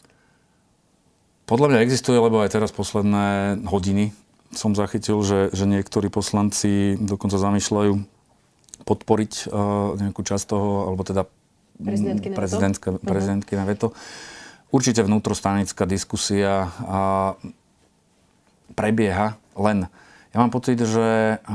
Podľa 1.44 1.68
mňa 1.72 1.84
existuje, 1.84 2.16
lebo 2.16 2.40
aj 2.40 2.56
teraz 2.56 2.72
posledné 2.72 3.60
hodiny 3.68 4.16
som 4.54 4.72
zachytil, 4.72 5.20
že, 5.20 5.52
že 5.52 5.68
niektorí 5.68 6.08
poslanci 6.08 6.96
dokonca 6.96 7.36
zamýšľajú 7.36 7.92
podporiť 8.86 9.32
uh, 9.50 9.98
nejakú 9.98 10.22
časť 10.22 10.44
toho, 10.48 10.88
alebo 10.88 11.02
teda 11.02 11.26
prezidentky 11.80 12.28
na 12.30 12.36
prezidentka, 12.38 12.88
veto. 12.94 13.04
prezidentky 13.04 13.52
na 13.58 13.64
veto. 13.66 13.86
Určite 14.70 15.02
vnútrostanická 15.02 15.84
diskusia 15.86 16.66
uh, 16.66 17.34
prebieha 18.74 19.38
len 19.54 19.86
ja 20.34 20.42
mám 20.42 20.50
pocit, 20.50 20.82
že 20.82 21.38
eh, 21.38 21.50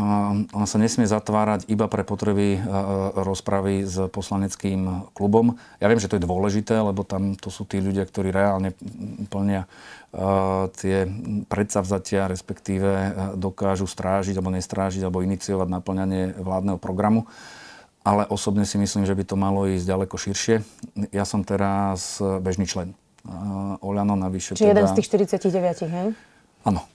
ona 0.56 0.64
sa 0.64 0.80
nesmie 0.80 1.04
zatvárať 1.04 1.68
iba 1.68 1.92
pre 1.92 2.08
potreby 2.08 2.56
eh, 2.56 2.62
rozpravy 3.12 3.84
s 3.84 4.08
poslaneckým 4.08 5.12
klubom. 5.12 5.60
Ja 5.84 5.92
viem, 5.92 6.00
že 6.00 6.08
to 6.08 6.16
je 6.16 6.24
dôležité, 6.24 6.80
lebo 6.80 7.04
tam 7.04 7.36
to 7.36 7.52
sú 7.52 7.68
tí 7.68 7.84
ľudia, 7.84 8.08
ktorí 8.08 8.32
reálne 8.32 8.72
plnia 9.28 9.68
eh, 9.68 10.72
tie 10.80 11.12
predsavzatia, 11.52 12.32
respektíve 12.32 12.90
dokážu 13.36 13.84
strážiť 13.84 14.40
alebo 14.40 14.56
nestrážiť 14.56 15.04
alebo 15.04 15.28
iniciovať 15.28 15.68
naplňanie 15.68 16.40
vládneho 16.40 16.80
programu. 16.80 17.28
Ale 18.08 18.24
osobne 18.32 18.64
si 18.64 18.80
myslím, 18.80 19.04
že 19.04 19.12
by 19.12 19.28
to 19.28 19.36
malo 19.36 19.68
ísť 19.68 19.84
ďaleko 19.84 20.16
širšie. 20.16 20.64
Ja 21.12 21.28
som 21.28 21.44
teraz 21.44 22.24
bežný 22.24 22.64
člen 22.64 22.96
Oľano 23.84 24.16
navyše. 24.16 24.56
Čiže 24.56 24.72
teda... 24.72 24.72
jeden 24.72 24.88
z 24.88 24.96
tých 25.04 25.08
49, 25.12 25.84
hej? 25.84 26.08
Áno 26.64 26.88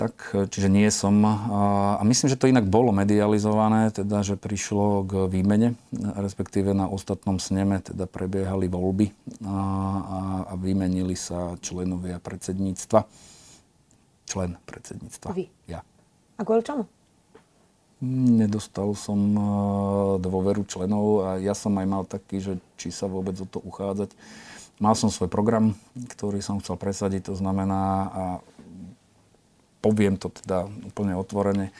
tak, 0.00 0.32
e, 0.32 0.48
čiže 0.48 0.72
nie 0.72 0.88
som. 0.88 1.12
A 1.20 2.00
myslím, 2.08 2.32
že 2.32 2.40
to 2.40 2.48
inak 2.48 2.64
bolo 2.64 2.88
medializované, 2.88 3.92
teda, 3.92 4.24
že 4.24 4.40
prišlo 4.40 5.04
k 5.04 5.12
výmene, 5.28 5.76
respektíve 6.16 6.72
na 6.72 6.88
ostatnom 6.88 7.36
sneme 7.36 7.84
teda 7.84 8.08
prebiehali 8.08 8.64
voľby 8.72 9.12
a, 9.44 9.60
a, 10.00 10.18
a 10.48 10.52
vymenili 10.56 11.12
sa 11.12 11.60
členovia 11.60 12.16
predsedníctva. 12.16 13.04
Člen 14.24 14.56
predsedníctva. 14.64 15.36
Vy? 15.36 15.52
Ja. 15.68 15.84
A 16.40 16.48
kvôli 16.48 16.64
čomu? 16.64 16.88
Nedostal 18.40 18.96
som 18.96 19.20
e, 19.36 19.42
dôveru 20.24 20.64
členov 20.64 21.28
a 21.28 21.28
ja 21.36 21.52
som 21.52 21.76
aj 21.76 21.84
mal 21.86 22.08
taký, 22.08 22.40
že 22.40 22.56
či 22.80 22.88
sa 22.88 23.04
vôbec 23.04 23.36
o 23.36 23.44
to 23.44 23.60
uchádzať. 23.60 24.16
Mal 24.80 24.96
som 24.96 25.12
svoj 25.12 25.28
program, 25.28 25.76
ktorý 25.92 26.40
som 26.40 26.56
chcel 26.64 26.80
presadiť, 26.80 27.28
to 27.28 27.34
znamená 27.36 27.84
a 28.08 28.24
poviem 29.80 30.20
to 30.20 30.32
teda 30.32 30.68
úplne 30.86 31.16
otvorene. 31.16 31.72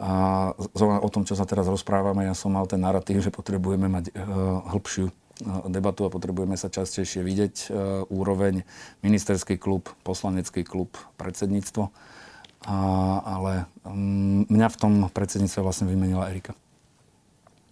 A 0.00 0.56
o 0.80 1.08
tom, 1.12 1.28
čo 1.28 1.36
sa 1.36 1.44
teraz 1.44 1.68
rozprávame, 1.68 2.24
ja 2.24 2.32
som 2.32 2.56
mal 2.56 2.64
ten 2.64 2.80
narratív, 2.80 3.20
že 3.20 3.28
potrebujeme 3.28 3.84
mať 3.84 4.16
uh, 4.16 4.64
hĺbšiu 4.72 5.12
uh, 5.12 5.12
debatu 5.68 6.08
a 6.08 6.14
potrebujeme 6.14 6.56
sa 6.56 6.72
častejšie 6.72 7.20
vidieť. 7.20 7.54
Uh, 7.68 7.68
úroveň 8.08 8.64
ministerský 9.04 9.60
klub, 9.60 9.92
poslanecký 10.00 10.64
klub, 10.64 10.96
predsedníctvo. 11.20 11.92
A, 12.60 12.76
ale 13.24 13.52
um, 13.88 14.44
mňa 14.48 14.68
v 14.68 14.76
tom 14.80 14.92
predsedníctve 15.08 15.60
vlastne 15.64 15.88
vymenila 15.88 16.28
Erika. 16.28 16.56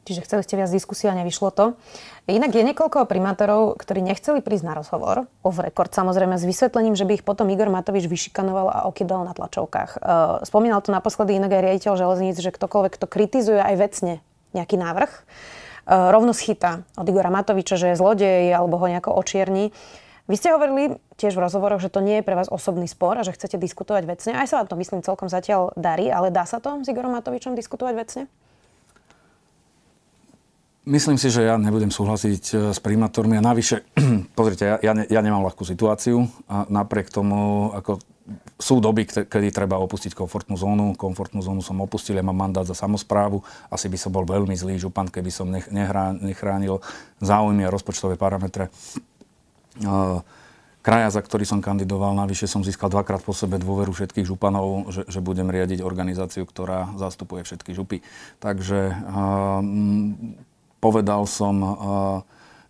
Čiže 0.08 0.24
chceli 0.24 0.40
ste 0.40 0.56
viac 0.56 0.72
diskusie 0.72 1.12
a 1.12 1.18
nevyšlo 1.20 1.52
to. 1.52 1.76
Inak 2.24 2.56
je 2.56 2.64
niekoľko 2.64 3.04
primátorov, 3.04 3.76
ktorí 3.76 4.00
nechceli 4.00 4.40
prísť 4.40 4.64
na 4.64 4.72
rozhovor, 4.72 5.28
off 5.44 5.60
record 5.60 5.92
samozrejme, 5.92 6.40
s 6.40 6.48
vysvetlením, 6.48 6.96
že 6.96 7.04
by 7.04 7.20
ich 7.20 7.24
potom 7.28 7.44
Igor 7.52 7.68
Matovič 7.68 8.08
vyšikanoval 8.08 8.72
a 8.72 8.78
okydal 8.88 9.28
na 9.28 9.36
tlačovkách. 9.36 10.00
Uh, 10.00 10.40
spomínal 10.48 10.80
to 10.80 10.96
naposledy 10.96 11.36
inak 11.36 11.52
aj 11.52 11.60
riaditeľ 11.60 11.92
železníc, 12.00 12.40
že 12.40 12.48
ktokoľvek, 12.48 12.96
kto 12.96 13.04
kritizuje 13.04 13.60
aj 13.60 13.74
vecne 13.76 14.24
nejaký 14.56 14.80
návrh, 14.80 15.12
uh, 15.12 16.08
rovno 16.08 16.32
schytá 16.32 16.88
od 16.96 17.04
Igora 17.04 17.28
Matoviča, 17.28 17.76
že 17.76 17.92
je 17.92 18.00
zlodej 18.00 18.48
alebo 18.48 18.80
ho 18.80 18.88
nejako 18.88 19.12
očierni. 19.12 19.76
Vy 20.24 20.36
ste 20.40 20.56
hovorili 20.56 20.96
tiež 21.20 21.36
v 21.36 21.44
rozhovoroch, 21.44 21.84
že 21.84 21.92
to 21.92 22.00
nie 22.00 22.20
je 22.20 22.26
pre 22.28 22.36
vás 22.36 22.48
osobný 22.48 22.88
spor 22.88 23.16
a 23.16 23.24
že 23.24 23.36
chcete 23.36 23.60
diskutovať 23.60 24.04
vecne. 24.08 24.32
Aj 24.36 24.48
sa 24.48 24.60
vám 24.60 24.72
to, 24.72 24.76
myslím, 24.80 25.04
celkom 25.04 25.28
zatiaľ 25.28 25.76
darí, 25.76 26.08
ale 26.08 26.32
dá 26.32 26.48
sa 26.48 26.60
to 26.60 26.80
s 26.80 26.88
Igorom 26.88 27.12
Matovičom 27.12 27.56
diskutovať 27.56 27.94
vecne? 27.96 28.22
Myslím 30.88 31.20
si, 31.20 31.28
že 31.28 31.44
ja 31.44 31.60
nebudem 31.60 31.92
súhlasiť 31.92 32.44
e, 32.48 32.54
s 32.72 32.80
primátormi 32.80 33.36
a 33.36 33.44
navyše, 33.44 33.84
pozrite, 34.38 34.64
ja, 34.64 34.76
ja, 34.80 34.92
ne, 34.96 35.04
ja 35.04 35.20
nemám 35.20 35.44
ľahkú 35.44 35.60
situáciu 35.60 36.24
a 36.48 36.64
napriek 36.72 37.12
tomu, 37.12 37.68
ako 37.76 38.00
sú 38.56 38.80
doby, 38.80 39.04
kedy 39.04 39.52
treba 39.52 39.76
opustiť 39.76 40.16
komfortnú 40.16 40.56
zónu. 40.56 40.96
Komfortnú 40.96 41.44
zónu 41.44 41.60
som 41.60 41.76
opustil, 41.84 42.16
ja 42.16 42.24
mám 42.24 42.40
mandát 42.40 42.64
za 42.64 42.72
samozprávu. 42.72 43.44
Asi 43.68 43.92
by 43.92 44.00
som 44.00 44.16
bol 44.16 44.24
veľmi 44.24 44.56
zlý 44.56 44.80
župan, 44.80 45.12
keby 45.12 45.28
som 45.28 45.48
nechránil 46.24 46.80
záujmy 47.20 47.64
a 47.64 47.72
rozpočtové 47.72 48.20
parametre 48.20 48.68
uh, 49.80 50.20
kraja, 50.84 51.08
za 51.08 51.24
ktorý 51.24 51.48
som 51.48 51.64
kandidoval. 51.64 52.12
Navyše 52.18 52.50
som 52.50 52.60
získal 52.60 52.92
dvakrát 52.92 53.24
po 53.24 53.32
sebe 53.32 53.56
dôveru 53.56 53.96
všetkých 53.96 54.28
županov, 54.28 54.92
že, 54.92 55.08
že 55.08 55.24
budem 55.24 55.48
riadiť 55.48 55.80
organizáciu, 55.80 56.44
ktorá 56.44 56.92
zastupuje 57.00 57.48
všetky 57.48 57.72
župy. 57.72 58.04
Takže 58.42 58.92
uh, 58.92 59.64
Povedal 60.78 61.26
som 61.26 61.54
uh, 61.58 61.74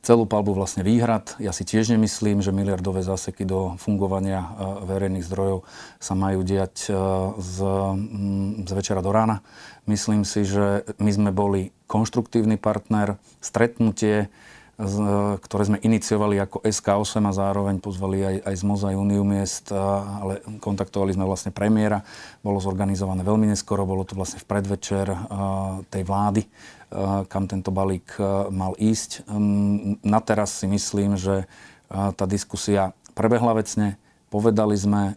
celú 0.01 0.25
palbu 0.25 0.57
vlastne 0.57 0.81
výhrad. 0.81 1.37
Ja 1.37 1.53
si 1.53 1.69
tiež 1.69 1.93
nemyslím, 1.93 2.41
že 2.41 2.55
miliardové 2.55 3.05
záseky 3.05 3.45
do 3.45 3.77
fungovania 3.77 4.41
uh, 4.41 4.49
verejných 4.89 5.27
zdrojov 5.27 5.69
sa 6.01 6.15
majú 6.17 6.41
diať 6.41 6.89
uh, 6.89 7.37
z, 7.37 7.57
mm, 7.93 8.65
z 8.65 8.71
večera 8.73 9.05
do 9.05 9.13
rána. 9.13 9.45
Myslím 9.85 10.25
si, 10.25 10.49
že 10.49 10.89
my 10.97 11.11
sme 11.13 11.31
boli 11.33 11.77
konštruktívny 11.85 12.57
partner. 12.57 13.21
Stretnutie 13.45 14.33
ktoré 15.43 15.63
sme 15.67 15.83
iniciovali 15.83 16.39
ako 16.39 16.63
SK8 16.63 17.19
a 17.27 17.33
zároveň 17.35 17.83
pozvali 17.83 18.23
aj, 18.23 18.37
aj 18.47 18.55
z 18.55 18.63
Moza 18.63 18.95
Uniu 18.95 19.27
miest, 19.27 19.75
ale 19.75 20.39
kontaktovali 20.63 21.19
sme 21.19 21.27
vlastne 21.27 21.51
premiéra. 21.51 22.07
Bolo 22.47 22.63
zorganizované 22.63 23.27
veľmi 23.27 23.51
neskoro, 23.51 23.83
bolo 23.83 24.07
to 24.07 24.15
vlastne 24.15 24.39
v 24.39 24.47
predvečer 24.47 25.11
tej 25.91 26.03
vlády, 26.07 26.47
kam 27.27 27.51
tento 27.51 27.75
balík 27.75 28.23
mal 28.55 28.79
ísť. 28.79 29.27
Hm, 29.27 29.99
na 30.07 30.23
teraz 30.23 30.63
si 30.63 30.71
myslím, 30.71 31.19
že 31.19 31.51
tá 31.91 32.25
diskusia 32.31 32.95
prebehla 33.19 33.59
vecne, 33.59 33.99
povedali 34.29 34.77
sme, 34.77 35.17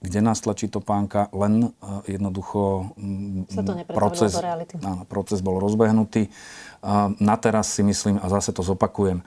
kde 0.00 0.20
nás 0.24 0.40
tlačí 0.40 0.68
topánka, 0.68 1.28
len 1.32 1.72
jednoducho 2.08 2.92
Sa 3.52 3.62
to 3.62 3.72
proces, 3.92 4.32
do 4.32 4.44
reality. 4.44 4.74
Áno, 4.80 5.04
proces 5.04 5.44
bol 5.44 5.60
rozbehnutý. 5.60 6.32
Na 7.20 7.36
teraz 7.36 7.72
si 7.72 7.84
myslím, 7.84 8.16
a 8.20 8.26
zase 8.32 8.52
to 8.56 8.64
zopakujem, 8.64 9.20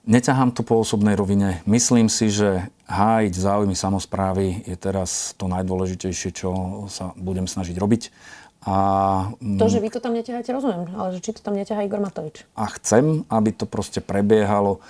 Neťahám 0.00 0.56
to 0.56 0.64
po 0.64 0.80
osobnej 0.80 1.12
rovine. 1.12 1.60
Myslím 1.68 2.08
si, 2.08 2.32
že 2.32 2.72
hájiť 2.88 3.36
záujmy 3.36 3.76
samozprávy 3.76 4.64
je 4.64 4.72
teraz 4.72 5.36
to 5.36 5.44
najdôležitejšie, 5.44 6.30
čo 6.32 6.50
sa 6.88 7.12
budem 7.20 7.44
snažiť 7.44 7.76
robiť. 7.76 8.02
A, 8.64 8.76
to, 9.60 9.68
že 9.68 9.80
vy 9.80 9.92
to 9.92 10.00
tam 10.00 10.16
neťaháte, 10.16 10.52
rozumiem, 10.52 10.88
ale 10.96 11.16
že 11.16 11.20
či 11.20 11.36
to 11.36 11.44
tam 11.44 11.52
neťahá 11.56 11.84
Igor 11.84 12.00
Matovič. 12.00 12.48
A 12.56 12.68
chcem, 12.80 13.28
aby 13.28 13.52
to 13.52 13.68
proste 13.68 14.00
prebiehalo 14.00 14.80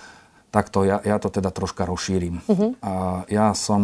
takto, 0.50 0.83
ja, 0.83 0.99
ja 1.07 1.16
to 1.23 1.30
teda 1.30 1.54
troška 1.54 1.87
rozšírim. 1.87 2.42
Uh-huh. 2.45 2.75
A 2.83 3.23
ja 3.30 3.54
som 3.54 3.80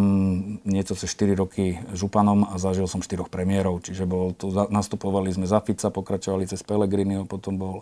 niečo 0.67 0.99
cez 0.99 1.09
4 1.15 1.39
roky 1.39 1.79
županom 1.95 2.43
a 2.43 2.59
zažil 2.59 2.85
som 2.91 2.99
4 2.99 3.23
premiérov, 3.31 3.79
čiže 3.79 4.03
bol 4.03 4.35
tu, 4.35 4.51
nastupovali 4.51 5.31
sme 5.31 5.47
za 5.47 5.63
Fica, 5.63 5.87
pokračovali 5.87 6.43
cez 6.43 6.59
Pellegriniho, 6.61 7.23
potom 7.23 7.55
bol 7.55 7.75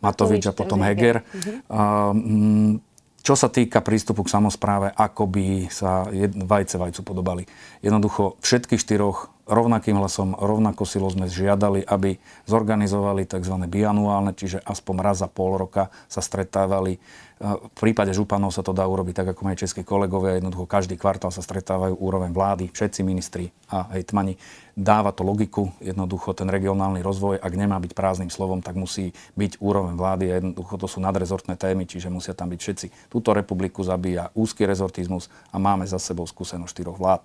Matovič, 0.00 0.48
a 0.48 0.56
potom 0.56 0.80
Heger. 0.80 1.20
Uh-huh. 1.20 1.56
A, 1.68 1.80
mm, 2.16 2.72
čo 3.20 3.36
sa 3.36 3.52
týka 3.52 3.84
prístupu 3.84 4.24
k 4.24 4.32
samozpráve, 4.32 4.96
ako 4.96 5.28
by 5.28 5.68
sa 5.68 6.08
jed, 6.08 6.32
vajce 6.32 6.80
vajcu 6.80 7.00
podobali. 7.04 7.44
Jednoducho 7.84 8.40
všetkých 8.40 8.80
štyroch 8.80 9.28
rovnakým 9.50 9.98
hlasom, 9.98 10.38
rovnako 10.38 10.86
silo 10.86 11.10
sme 11.10 11.26
žiadali, 11.26 11.82
aby 11.82 12.16
zorganizovali 12.46 13.26
tzv. 13.26 13.58
bianuálne, 13.66 14.32
čiže 14.32 14.62
aspoň 14.62 14.96
raz 15.02 15.20
za 15.20 15.28
pol 15.28 15.58
roka 15.58 15.90
sa 16.06 16.22
stretávali 16.22 17.02
v 17.40 17.72
prípade 17.72 18.12
županov 18.12 18.52
sa 18.52 18.60
to 18.60 18.76
dá 18.76 18.84
urobiť 18.84 19.24
tak, 19.24 19.32
ako 19.32 19.48
majú 19.48 19.56
českí 19.56 19.80
kolegovia. 19.80 20.36
Jednoducho 20.36 20.68
každý 20.68 21.00
kvartál 21.00 21.32
sa 21.32 21.40
stretávajú 21.40 21.96
úroveň 21.96 22.36
vlády, 22.36 22.68
všetci 22.68 23.00
ministri 23.00 23.48
a 23.72 23.88
hejtmani. 23.96 24.36
Dáva 24.76 25.08
to 25.16 25.24
logiku, 25.24 25.72
jednoducho 25.80 26.36
ten 26.36 26.52
regionálny 26.52 27.00
rozvoj, 27.00 27.40
ak 27.40 27.52
nemá 27.56 27.80
byť 27.80 27.96
prázdnym 27.96 28.28
slovom, 28.28 28.60
tak 28.60 28.76
musí 28.76 29.16
byť 29.40 29.56
úroveň 29.56 29.96
vlády 29.96 30.24
a 30.28 30.34
jednoducho 30.36 30.76
to 30.76 30.84
sú 30.84 31.00
nadrezortné 31.00 31.56
témy, 31.56 31.88
čiže 31.88 32.12
musia 32.12 32.36
tam 32.36 32.52
byť 32.52 32.60
všetci. 32.60 32.86
Túto 33.08 33.32
republiku 33.32 33.80
zabíja 33.80 34.28
úzky 34.36 34.68
rezortizmus 34.68 35.32
a 35.48 35.56
máme 35.56 35.88
za 35.88 35.96
sebou 35.96 36.28
skúsenosť 36.28 36.76
štyroch 36.76 37.00
vlád 37.00 37.24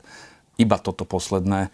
iba 0.55 0.79
toto 0.79 1.03
posledné, 1.03 1.69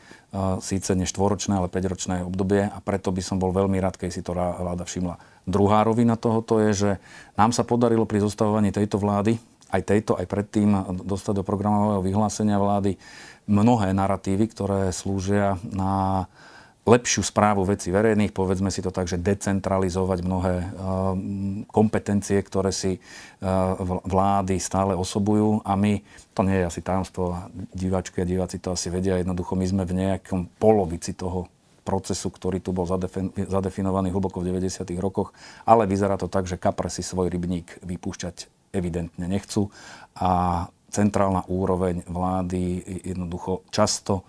síce 0.63 0.97
nie 0.97 1.05
štvoročné, 1.05 1.59
ale 1.59 1.69
5-ročné 1.69 2.25
obdobie 2.25 2.65
a 2.65 2.77
preto 2.81 3.13
by 3.13 3.21
som 3.21 3.37
bol 3.37 3.53
veľmi 3.53 3.77
rád, 3.77 3.99
keď 3.99 4.09
si 4.09 4.21
to 4.25 4.33
vláda 4.33 4.87
všimla. 4.87 5.21
Druhá 5.45 5.85
rovina 5.85 6.17
tohoto 6.17 6.57
je, 6.61 6.71
že 6.73 6.91
nám 7.37 7.53
sa 7.53 7.61
podarilo 7.61 8.09
pri 8.09 8.25
zostavovaní 8.25 8.73
tejto 8.73 8.97
vlády, 8.97 9.37
aj 9.71 9.81
tejto, 9.87 10.19
aj 10.19 10.27
predtým, 10.27 10.99
dostať 11.07 11.41
do 11.41 11.47
programového 11.47 12.03
vyhlásenia 12.03 12.59
vlády 12.59 12.99
mnohé 13.47 13.95
narratívy, 13.95 14.51
ktoré 14.51 14.91
slúžia 14.91 15.55
na 15.63 16.25
lepšiu 16.81 17.21
správu 17.21 17.61
veci 17.61 17.93
verejných, 17.93 18.33
povedzme 18.33 18.73
si 18.73 18.81
to 18.81 18.89
tak, 18.89 19.05
že 19.05 19.21
decentralizovať 19.21 20.19
mnohé 20.25 20.55
uh, 20.57 20.69
kompetencie, 21.69 22.41
ktoré 22.41 22.73
si 22.73 22.97
uh, 22.97 23.77
vlády 24.01 24.57
stále 24.57 24.97
osobujú. 24.97 25.61
A 25.61 25.77
my, 25.77 26.01
to 26.33 26.41
nie 26.41 26.57
je 26.57 26.65
asi 26.65 26.81
tajomstvo, 26.81 27.53
diváčky 27.77 28.25
a 28.25 28.29
diváci 28.29 28.57
to 28.57 28.73
asi 28.73 28.89
vedia, 28.89 29.21
jednoducho 29.21 29.53
my 29.53 29.65
sme 29.69 29.83
v 29.85 29.93
nejakom 29.93 30.49
polovici 30.57 31.13
toho 31.13 31.45
procesu, 31.81 32.29
ktorý 32.29 32.61
tu 32.61 32.73
bol 32.73 32.85
zadefinovaný 32.85 34.13
hlboko 34.13 34.41
v 34.41 34.53
90. 34.53 34.85
rokoch, 35.01 35.33
ale 35.65 35.89
vyzerá 35.89 36.17
to 36.17 36.29
tak, 36.29 36.45
že 36.45 36.61
kapre 36.61 36.89
si 36.89 37.01
svoj 37.01 37.29
rybník 37.29 37.81
vypúšťať 37.81 38.49
evidentne 38.73 39.25
nechcú. 39.25 39.69
A 40.17 40.65
centrálna 40.93 41.45
úroveň 41.49 42.05
vlády 42.05 42.85
jednoducho 43.05 43.65
často 43.73 44.27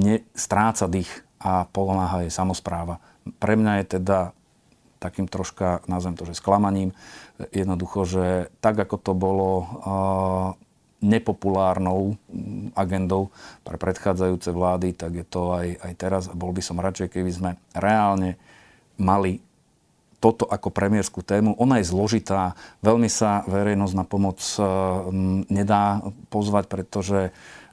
ne, 0.00 0.24
stráca 0.32 0.88
dých 0.88 1.25
a 1.40 1.68
pomáha 1.68 2.24
jej 2.24 2.32
samozpráva. 2.32 2.98
Pre 3.38 3.54
mňa 3.58 3.82
je 3.82 3.86
teda 4.00 4.18
takým 4.96 5.28
troška, 5.28 5.84
nazvem 5.86 6.16
to, 6.16 6.24
že 6.24 6.40
sklamaním, 6.40 6.96
jednoducho, 7.52 8.08
že 8.08 8.26
tak, 8.64 8.80
ako 8.80 8.96
to 8.96 9.12
bolo 9.12 9.50
uh, 9.60 9.66
nepopulárnou 11.04 12.16
agendou 12.72 13.28
pre 13.60 13.76
predchádzajúce 13.76 14.48
vlády, 14.48 14.96
tak 14.96 15.12
je 15.20 15.26
to 15.28 15.52
aj, 15.52 15.66
aj 15.84 15.92
teraz. 16.00 16.22
Bol 16.32 16.56
by 16.56 16.62
som 16.64 16.80
radšej, 16.80 17.12
keby 17.12 17.30
sme 17.30 17.50
reálne 17.76 18.40
mali 18.96 19.44
toto 20.16 20.48
ako 20.48 20.72
premiérskú 20.72 21.20
tému. 21.20 21.52
Ona 21.60 21.84
je 21.84 21.92
zložitá, 21.92 22.56
veľmi 22.80 23.12
sa 23.12 23.44
verejnosť 23.44 23.94
na 23.94 24.04
pomoc 24.08 24.40
uh, 24.56 25.12
nedá 25.52 26.00
pozvať, 26.32 26.64
pretože 26.72 27.20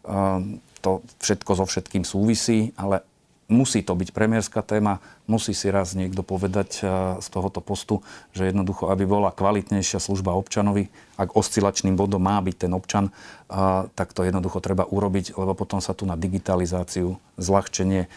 uh, 0.03 0.43
to 0.83 0.99
všetko 1.23 1.51
so 1.55 1.65
všetkým 1.65 2.03
súvisí, 2.03 2.75
ale 2.75 3.07
musí 3.53 3.85
to 3.85 3.93
byť 3.93 4.09
premiérska 4.11 4.65
téma, 4.65 4.99
musí 5.29 5.53
si 5.53 5.69
raz 5.69 5.93
niekto 5.93 6.25
povedať 6.25 6.81
eh, 6.81 6.87
z 7.21 7.27
tohoto 7.29 7.61
postu, 7.61 8.01
že 8.33 8.49
jednoducho, 8.49 8.89
aby 8.89 9.05
bola 9.05 9.29
kvalitnejšia 9.29 10.01
služba 10.01 10.33
občanovi, 10.33 10.89
ak 11.15 11.37
oscilačným 11.37 11.93
bodom 11.93 12.25
má 12.25 12.41
byť 12.41 12.55
ten 12.67 12.73
občan, 12.73 13.13
eh, 13.13 13.85
tak 13.93 14.11
to 14.11 14.25
jednoducho 14.25 14.59
treba 14.59 14.83
urobiť, 14.89 15.37
lebo 15.37 15.53
potom 15.53 15.77
sa 15.77 15.93
tu 15.93 16.09
na 16.09 16.17
digitalizáciu, 16.17 17.15
zľahčenie 17.37 18.01
eh, 18.05 18.13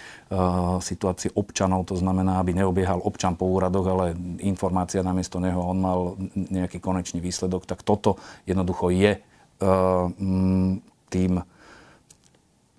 situácie 0.81 1.31
občanov, 1.37 1.87
to 1.87 1.95
znamená, 2.01 2.41
aby 2.41 2.57
neobiehal 2.57 3.05
občan 3.05 3.37
po 3.37 3.47
úradoch, 3.53 3.87
ale 3.87 4.17
informácia 4.41 5.05
namiesto 5.05 5.39
neho, 5.39 5.61
on 5.61 5.79
mal 5.79 6.01
nejaký 6.35 6.81
konečný 6.81 7.21
výsledok, 7.21 7.69
tak 7.69 7.85
toto 7.85 8.17
jednoducho 8.49 8.91
je 8.93 9.21
tým 11.09 11.33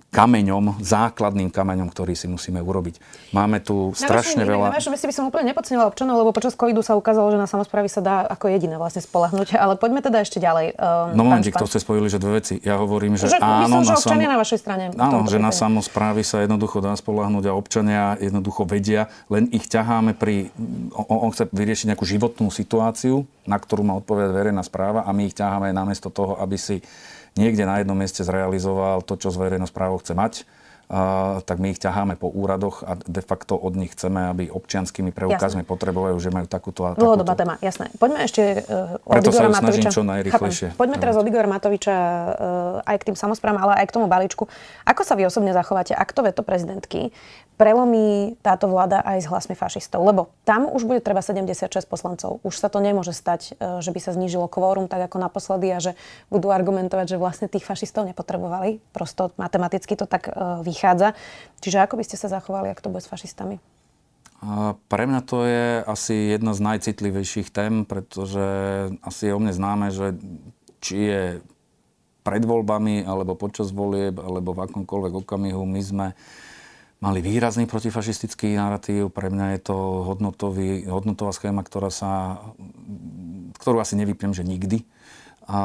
kameňom, 0.08 0.80
základným 0.80 1.52
kameňom, 1.52 1.92
ktorý 1.92 2.16
si 2.16 2.32
musíme 2.32 2.64
urobiť. 2.64 2.96
Máme 3.36 3.60
tu 3.60 3.92
strašne 3.92 4.48
veľa... 4.48 4.72
Na 4.72 4.80
vašom 4.80 4.96
by 4.96 5.14
som 5.14 5.28
úplne 5.28 5.52
nepodcenila 5.52 5.86
občanov, 5.86 6.24
lebo 6.24 6.32
počas 6.32 6.56
covidu 6.56 6.80
sa 6.80 6.96
ukázalo, 6.96 7.28
že 7.30 7.38
na 7.38 7.46
samozprávy 7.46 7.92
sa 7.92 8.00
dá 8.00 8.16
ako 8.24 8.48
jediné 8.48 8.80
vlastne 8.80 9.04
spolahnuť. 9.04 9.60
Ale 9.60 9.76
poďme 9.76 10.00
teda 10.00 10.24
ešte 10.24 10.40
ďalej. 10.40 10.80
Um, 10.80 11.12
no 11.12 11.22
momentík, 11.28 11.60
to 11.60 11.68
ste 11.68 11.84
spojili, 11.84 12.08
že 12.08 12.24
dve 12.24 12.40
veci. 12.40 12.56
Ja 12.64 12.80
hovorím, 12.80 13.20
že, 13.20 13.30
že 13.30 13.38
áno... 13.38 13.84
Myslím, 13.84 13.84
že 13.84 13.96
občania 14.00 14.28
sam... 14.28 14.34
na 14.34 14.40
vašej 14.40 14.60
strane. 14.64 14.84
Áno, 14.96 15.18
že 15.28 15.38
na 15.44 15.52
samozprávy 15.52 16.22
sa 16.24 16.40
jednoducho 16.40 16.80
dá 16.80 16.96
spolahnuť 16.96 17.44
a 17.52 17.54
občania 17.54 18.16
jednoducho 18.18 18.64
vedia, 18.64 19.12
len 19.28 19.52
ich 19.52 19.68
ťaháme 19.68 20.16
pri... 20.16 20.56
On, 20.96 21.28
on 21.28 21.32
chce 21.36 21.52
vyriešiť 21.52 21.94
nejakú 21.94 22.08
životnú 22.08 22.48
situáciu, 22.48 23.28
na 23.44 23.60
ktorú 23.60 23.84
má 23.84 23.94
odpovedať 24.00 24.32
verejná 24.32 24.64
správa 24.64 25.04
a 25.04 25.12
my 25.12 25.28
ich 25.28 25.36
ťaháme 25.36 25.76
namiesto 25.76 26.08
toho, 26.08 26.40
aby 26.40 26.56
si 26.56 26.80
niekde 27.38 27.64
na 27.70 27.80
jednom 27.80 27.98
mieste 27.98 28.26
zrealizoval 28.26 29.06
to, 29.06 29.16
čo 29.18 29.30
z 29.30 29.38
verejnosť 29.38 29.74
právo 29.74 30.02
chce 30.02 30.14
mať, 30.18 30.34
Uh, 30.88 31.44
tak 31.44 31.60
my 31.60 31.76
ich 31.76 31.84
ťaháme 31.84 32.16
po 32.16 32.32
úradoch 32.32 32.80
a 32.80 32.96
de 32.96 33.20
facto 33.20 33.60
od 33.60 33.76
nich 33.76 33.92
chceme, 33.92 34.32
aby 34.32 34.48
občianskými 34.48 35.12
preukazmi 35.12 35.68
potrebujú, 35.68 36.16
že 36.16 36.32
majú 36.32 36.48
takúto 36.48 36.88
a 36.88 36.96
takúto. 36.96 37.04
Dlhodobá 37.04 37.36
téma, 37.36 37.60
jasné. 37.60 37.92
Poďme 38.00 38.24
ešte 38.24 38.64
uh, 38.64 38.96
od 39.04 39.20
Preto 39.20 39.36
Igora 39.36 39.52
sa 39.52 39.60
Matoviča. 39.60 39.90
čo 39.92 40.08
najrychlejšie. 40.08 40.80
Poďme 40.80 40.96
teraz 41.04 41.20
od 41.20 41.28
Igora 41.28 41.52
Matoviča 41.52 41.92
uh, 41.92 42.88
aj 42.88 43.04
k 43.04 43.12
tým 43.12 43.18
samozprávam, 43.20 43.68
ale 43.68 43.84
aj 43.84 43.86
k 43.92 43.96
tomu 44.00 44.08
balíčku. 44.08 44.48
Ako 44.88 45.04
sa 45.04 45.20
vy 45.20 45.28
osobne 45.28 45.52
zachováte, 45.52 45.92
ak 45.92 46.08
to 46.16 46.24
veto 46.24 46.40
prezidentky 46.40 47.12
prelomí 47.58 48.38
táto 48.46 48.70
vláda 48.70 49.02
aj 49.02 49.26
s 49.26 49.28
hlasmi 49.28 49.58
fašistov. 49.58 50.06
Lebo 50.06 50.30
tam 50.46 50.70
už 50.70 50.86
bude 50.86 51.02
treba 51.02 51.26
76 51.26 51.74
poslancov. 51.90 52.40
Už 52.46 52.54
sa 52.54 52.70
to 52.70 52.78
nemôže 52.78 53.12
stať, 53.18 53.58
e, 53.58 53.82
že 53.82 53.90
by 53.90 54.00
sa 54.00 54.14
znížilo 54.14 54.46
kvórum 54.46 54.86
tak 54.86 55.10
ako 55.10 55.18
naposledy 55.18 55.74
a 55.74 55.82
že 55.82 55.98
budú 56.30 56.54
argumentovať, 56.54 57.18
že 57.18 57.22
vlastne 57.22 57.50
tých 57.50 57.66
fašistov 57.66 58.06
nepotrebovali. 58.06 58.80
Prosto 58.94 59.34
matematicky 59.42 59.98
to 59.98 60.06
tak 60.06 60.30
e, 60.30 60.34
vychádza. 60.62 61.18
Čiže 61.60 61.84
ako 61.84 61.98
by 61.98 62.04
ste 62.06 62.16
sa 62.22 62.30
zachovali, 62.30 62.70
ak 62.70 62.80
to 62.80 62.94
bude 62.94 63.02
s 63.02 63.10
fašistami? 63.10 63.58
Pre 64.78 65.04
mňa 65.10 65.22
to 65.26 65.50
je 65.50 65.82
asi 65.82 66.38
jedna 66.38 66.54
z 66.54 66.62
najcitlivejších 66.62 67.50
tém, 67.50 67.90
pretože 67.90 68.46
asi 69.02 69.22
je 69.26 69.34
o 69.34 69.42
mne 69.42 69.50
známe, 69.50 69.90
že 69.90 70.14
či 70.78 71.10
je 71.10 71.24
pred 72.22 72.46
voľbami, 72.46 73.02
alebo 73.02 73.34
počas 73.34 73.74
volieb, 73.74 74.22
alebo 74.22 74.54
v 74.54 74.70
akomkoľvek 74.70 75.14
okamihu 75.26 75.66
my 75.66 75.82
sme 75.82 76.08
mali 76.98 77.20
výrazný 77.22 77.70
protifašistický 77.70 78.58
narratív. 78.58 79.14
Pre 79.14 79.30
mňa 79.30 79.58
je 79.58 79.62
to 79.70 79.78
hodnotový, 80.08 80.86
hodnotová 80.90 81.34
schéma, 81.34 81.62
ktorá 81.62 81.94
sa, 81.94 82.42
ktorú 83.62 83.78
asi 83.82 83.94
nevypnem, 83.98 84.34
že 84.34 84.48
nikdy. 84.48 84.82
A, 85.48 85.62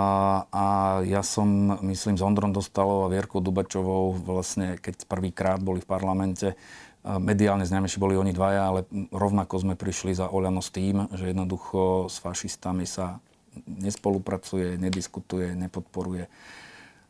a 0.55 0.67
ja 1.03 1.27
som, 1.27 1.79
myslím, 1.83 2.15
s 2.15 2.23
Ondrom 2.23 2.55
Dostalov 2.55 3.09
a 3.09 3.13
Vierkou 3.13 3.43
Dubačovou 3.43 4.15
vlastne, 4.15 4.79
keď 4.79 5.11
prvýkrát 5.11 5.59
boli 5.59 5.83
v 5.83 5.91
parlamente, 5.91 6.55
mediálne 7.03 7.67
známejší 7.67 7.99
boli 7.99 8.15
oni 8.15 8.31
dvaja, 8.31 8.63
ale 8.71 8.81
rovnako 9.11 9.59
sme 9.59 9.75
prišli 9.75 10.15
za 10.15 10.31
Oľano 10.31 10.63
s 10.63 10.71
tým, 10.71 11.11
že 11.11 11.35
jednoducho 11.35 12.07
s 12.07 12.23
fašistami 12.23 12.87
sa 12.87 13.19
nespolupracuje, 13.67 14.79
nediskutuje, 14.79 15.59
nepodporuje 15.59 16.31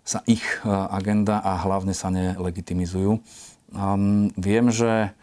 sa 0.02 0.18
ich 0.26 0.42
agenda 0.66 1.38
a 1.38 1.62
hlavne 1.62 1.94
sa 1.94 2.10
nelegitimizujú. 2.10 3.22
Um, 3.72 4.28
viem, 4.36 4.68
že 4.68 5.16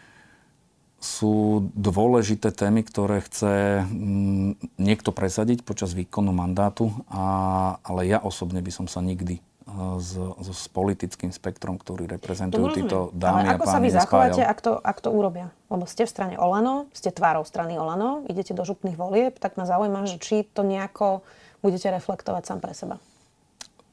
sú 1.00 1.64
dôležité 1.72 2.52
témy, 2.52 2.84
ktoré 2.84 3.24
chce 3.24 3.86
um, 3.88 4.52
niekto 4.76 5.16
presadiť 5.16 5.64
počas 5.64 5.96
výkonu 5.96 6.34
mandátu, 6.34 6.92
a, 7.08 7.80
ale 7.80 8.10
ja 8.10 8.20
osobne 8.20 8.60
by 8.60 8.68
som 8.68 8.84
sa 8.84 9.00
nikdy 9.00 9.40
s, 9.98 10.18
s, 10.18 10.48
s 10.50 10.66
politickým 10.70 11.30
spektrom, 11.30 11.78
ktorý 11.78 12.10
reprezentujú 12.10 12.66
títo 12.74 12.98
dámy 13.14 13.46
Ale 13.46 13.54
ako 13.56 13.64
a 13.64 13.66
páni 13.66 13.72
sa 13.72 13.78
vy 13.78 13.90
zachováte, 13.94 14.42
ak 14.42 14.58
to, 14.60 14.72
ak 14.76 14.98
to 14.98 15.10
urobia? 15.14 15.48
Lebo 15.70 15.84
ste 15.86 16.04
v 16.04 16.10
strane 16.10 16.36
Olano, 16.36 16.90
ste 16.90 17.14
tvárou 17.14 17.46
strany 17.46 17.78
Olano, 17.78 18.26
idete 18.26 18.50
do 18.56 18.66
župných 18.66 18.98
volieb, 18.98 19.38
tak 19.38 19.54
ma 19.54 19.64
zaujíma, 19.64 20.10
že 20.10 20.18
či 20.18 20.42
to 20.42 20.66
nejako 20.66 21.22
budete 21.62 21.92
reflektovať 21.92 22.42
sám 22.44 22.58
pre 22.58 22.74
seba. 22.74 22.96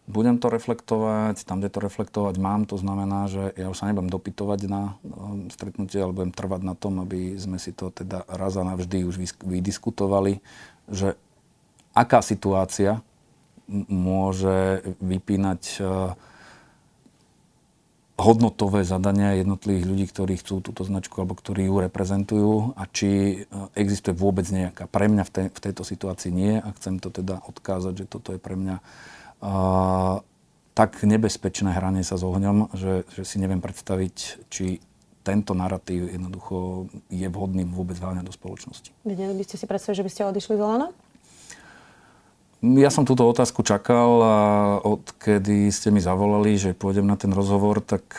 Budem 0.08 0.40
to 0.40 0.48
reflektovať, 0.48 1.44
tam, 1.44 1.60
kde 1.60 1.68
to 1.68 1.84
reflektovať 1.84 2.40
mám, 2.40 2.64
to 2.64 2.80
znamená, 2.80 3.28
že 3.28 3.52
ja 3.60 3.68
už 3.68 3.76
sa 3.76 3.92
nebudem 3.92 4.08
dopytovať 4.08 4.60
na 4.72 4.96
um, 5.04 5.52
stretnutie, 5.52 6.00
ale 6.00 6.16
budem 6.16 6.32
trvať 6.32 6.64
na 6.64 6.80
tom, 6.80 7.04
aby 7.04 7.36
sme 7.36 7.60
si 7.60 7.76
to 7.76 7.92
teda 7.92 8.24
raz 8.32 8.56
a 8.56 8.64
navždy 8.64 9.04
už 9.04 9.20
vydiskutovali, 9.44 10.40
že 10.88 11.20
aká 11.92 12.24
situácia 12.24 13.04
môže 13.92 14.80
vypínať 15.04 15.84
uh, 15.84 16.16
hodnotové 18.16 18.88
zadania 18.88 19.36
jednotlivých 19.36 19.86
ľudí, 19.92 20.06
ktorí 20.08 20.34
chcú 20.40 20.64
túto 20.64 20.88
značku 20.88 21.20
alebo 21.20 21.36
ktorí 21.36 21.68
ju 21.68 21.84
reprezentujú 21.84 22.80
a 22.80 22.88
či 22.88 23.44
uh, 23.44 23.68
existuje 23.76 24.16
vôbec 24.16 24.48
nejaká. 24.48 24.88
Pre 24.88 25.12
mňa 25.12 25.24
v, 25.28 25.32
tej, 25.36 25.48
v 25.52 25.60
tejto 25.68 25.84
situácii 25.84 26.32
nie 26.32 26.64
a 26.64 26.72
chcem 26.80 26.96
to 27.04 27.12
teda 27.12 27.44
odkázať, 27.44 27.94
že 27.94 28.06
toto 28.08 28.32
je 28.32 28.40
pre 28.40 28.56
mňa 28.56 28.80
tak 30.74 30.92
nebezpečné 31.02 31.74
hranie 31.74 32.06
sa 32.06 32.18
s 32.18 32.24
ohňom, 32.26 32.74
že, 32.78 33.06
že 33.14 33.24
si 33.26 33.42
neviem 33.42 33.62
predstaviť, 33.62 34.46
či 34.54 34.82
tento 35.26 35.52
narratív 35.52 36.08
jednoducho 36.08 36.88
je 37.12 37.28
vhodný 37.28 37.68
vôbec 37.68 38.00
váňať 38.00 38.32
do 38.32 38.34
spoločnosti. 38.34 38.96
Vedeli 39.04 39.36
by 39.36 39.44
ste 39.44 39.60
si 39.60 39.66
predstaviť, 39.68 39.98
že 40.00 40.06
by 40.06 40.12
ste 40.14 40.22
odišli 40.30 40.56
z 40.56 40.62
Olano? 40.64 40.90
Ja 42.64 42.90
som 42.90 43.06
túto 43.06 43.22
otázku 43.28 43.62
čakal 43.62 44.10
a 44.24 44.36
odkedy 44.82 45.70
ste 45.70 45.94
mi 45.94 46.02
zavolali, 46.02 46.58
že 46.58 46.74
pôjdem 46.74 47.06
na 47.06 47.14
ten 47.14 47.30
rozhovor, 47.30 47.86
tak 47.86 48.18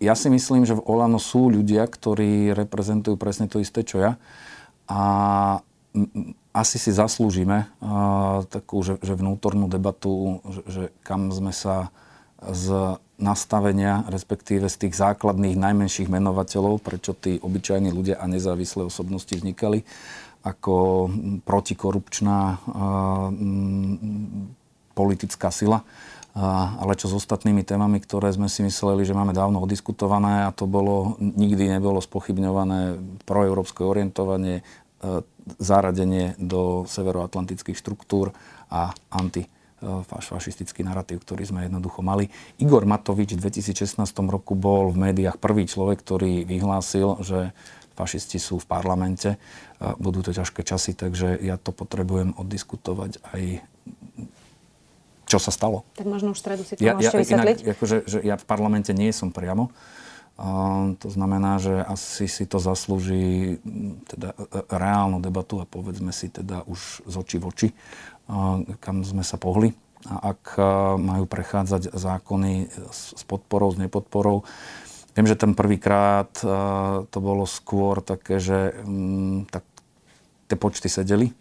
ja 0.00 0.14
si 0.16 0.28
myslím, 0.32 0.64
že 0.64 0.78
v 0.78 0.84
Olano 0.88 1.20
sú 1.20 1.52
ľudia, 1.52 1.84
ktorí 1.84 2.56
reprezentujú 2.56 3.20
presne 3.20 3.52
to 3.52 3.60
isté, 3.60 3.84
čo 3.84 4.00
ja. 4.00 4.12
A 4.88 5.02
asi 6.50 6.82
si 6.82 6.90
zaslúžime 6.90 7.70
uh, 7.78 8.42
takú, 8.50 8.82
že, 8.82 8.98
že 9.00 9.14
vnútornú 9.14 9.70
debatu, 9.70 10.42
že, 10.50 10.62
že 10.66 10.82
kam 11.06 11.30
sme 11.30 11.54
sa 11.54 11.94
z 12.40 12.96
nastavenia, 13.20 14.08
respektíve 14.08 14.66
z 14.66 14.88
tých 14.88 14.94
základných 14.96 15.60
najmenších 15.60 16.08
menovateľov, 16.08 16.80
prečo 16.80 17.12
tí 17.12 17.36
obyčajní 17.36 17.92
ľudia 17.92 18.16
a 18.16 18.24
nezávislé 18.24 18.88
osobnosti 18.88 19.30
vznikali, 19.30 19.84
ako 20.40 21.06
protikorupčná 21.44 22.56
uh, 22.56 23.28
politická 24.96 25.52
sila. 25.52 25.84
Uh, 26.30 26.78
ale 26.78 26.94
čo 26.94 27.10
s 27.10 27.18
ostatnými 27.18 27.66
témami, 27.66 27.98
ktoré 27.98 28.30
sme 28.30 28.46
si 28.46 28.62
mysleli, 28.62 29.02
že 29.02 29.18
máme 29.18 29.34
dávno 29.34 29.60
odiskutované 29.60 30.46
a 30.46 30.54
to 30.54 30.64
bolo, 30.64 31.18
nikdy 31.18 31.66
nebolo 31.66 31.98
spochybňované 31.98 33.02
proeurópske 33.26 33.82
orientovanie, 33.82 34.62
zaradenie 35.58 36.36
do 36.36 36.84
severoatlantických 36.84 37.76
štruktúr 37.76 38.36
a 38.68 38.92
antifašistický 39.10 40.84
narratív, 40.84 41.24
ktorý 41.24 41.42
sme 41.48 41.66
jednoducho 41.66 42.04
mali. 42.04 42.28
Igor 42.60 42.84
Matovič 42.84 43.34
v 43.34 43.48
2016 43.48 43.96
roku 44.28 44.52
bol 44.52 44.92
v 44.92 45.10
médiách 45.10 45.40
prvý 45.40 45.64
človek, 45.64 46.04
ktorý 46.04 46.44
vyhlásil, 46.44 47.24
že 47.24 47.56
fašisti 47.96 48.36
sú 48.40 48.60
v 48.60 48.68
parlamente. 48.68 49.36
Budú 49.96 50.20
to 50.20 50.36
ťažké 50.36 50.64
časy, 50.64 50.92
takže 50.92 51.40
ja 51.40 51.56
to 51.56 51.72
potrebujem 51.72 52.36
oddiskutovať 52.36 53.20
aj 53.32 53.42
čo 55.30 55.38
sa 55.38 55.54
stalo. 55.54 55.86
Tak 55.94 56.10
možno 56.10 56.34
už 56.34 56.38
v 56.38 56.42
stredu 56.42 56.62
si 56.66 56.74
to 56.74 56.82
ja, 56.82 56.98
môžete 56.98 57.14
ja, 57.14 57.22
vysvetliť. 57.22 57.58
Inak, 57.62 57.74
akože, 57.78 57.96
že 58.10 58.18
ja 58.26 58.34
v 58.34 58.44
parlamente 58.50 58.90
nie 58.90 59.14
som 59.14 59.30
priamo, 59.30 59.70
to 60.96 61.08
znamená, 61.12 61.60
že 61.60 61.84
asi 61.84 62.24
si 62.24 62.48
to 62.48 62.56
zaslúži 62.56 63.58
teda 64.08 64.32
e, 64.32 64.44
e, 64.48 64.60
reálnu 64.72 65.20
debatu 65.20 65.60
a 65.60 65.68
povedzme 65.68 66.16
si 66.16 66.32
teda 66.32 66.64
už 66.64 67.04
z 67.04 67.14
očí 67.20 67.36
v 67.36 67.48
oči, 67.48 67.68
kam 68.80 69.02
sme 69.04 69.26
sa 69.26 69.36
pohli. 69.36 69.74
A 70.08 70.32
ak 70.32 70.56
majú 70.96 71.28
prechádzať 71.28 71.92
zákony 71.92 72.72
s 72.88 73.20
podporou, 73.28 73.68
s 73.74 73.76
nepodporou, 73.76 74.46
Viem, 75.10 75.26
že 75.26 75.34
ten 75.34 75.58
prvýkrát 75.58 76.30
to 77.10 77.18
bolo 77.18 77.42
skôr 77.42 77.98
také, 77.98 78.38
že 78.38 78.78
tak 79.50 79.66
tie 80.46 80.56
počty 80.58 80.86
sedeli 80.86 81.34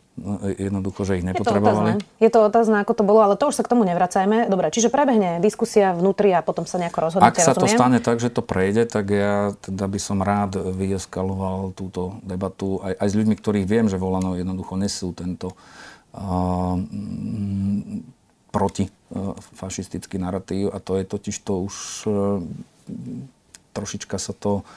jednoducho, 0.59 1.07
že 1.07 1.19
ich 1.19 1.25
nepotrebovali. 1.25 1.99
Je 2.19 2.29
to, 2.29 2.45
otázne. 2.45 2.79
ako 2.83 2.93
to 2.95 3.03
bolo, 3.03 3.23
ale 3.23 3.35
to 3.39 3.49
už 3.49 3.55
sa 3.59 3.63
k 3.65 3.71
tomu 3.71 3.87
nevracajme. 3.87 4.51
Dobre, 4.51 4.69
čiže 4.69 4.91
prebehne 4.91 5.39
diskusia 5.39 5.95
vnútri 5.95 6.31
a 6.35 6.43
potom 6.43 6.67
sa 6.67 6.77
nejako 6.77 7.09
rozhodnete, 7.09 7.39
Ak 7.39 7.43
sa 7.43 7.53
rozumiem? 7.55 7.75
to 7.75 7.79
stane 7.79 7.99
tak, 8.03 8.17
že 8.19 8.29
to 8.29 8.41
prejde, 8.43 8.83
tak 8.85 9.09
ja 9.09 9.55
teda 9.59 9.85
by 9.87 9.99
som 9.99 10.19
rád 10.19 10.59
vyeskaloval 10.59 11.71
túto 11.73 12.19
debatu 12.23 12.83
aj, 12.83 12.93
aj 12.99 13.07
s 13.07 13.17
ľuďmi, 13.17 13.35
ktorých 13.39 13.65
viem, 13.65 13.85
že 13.87 13.97
Volano 13.97 14.35
jednoducho 14.35 14.75
nesú 14.75 15.15
tento 15.15 15.55
uh, 16.15 16.77
proti 18.49 18.89
uh, 18.89 19.33
fašistický 19.55 20.19
narratív 20.19 20.75
a 20.75 20.77
to 20.83 20.97
je 20.99 21.03
totiž 21.07 21.35
to 21.45 21.53
už 21.65 21.75
uh, 22.05 22.43
trošička 23.73 24.17
sa 24.17 24.33
to 24.35 24.67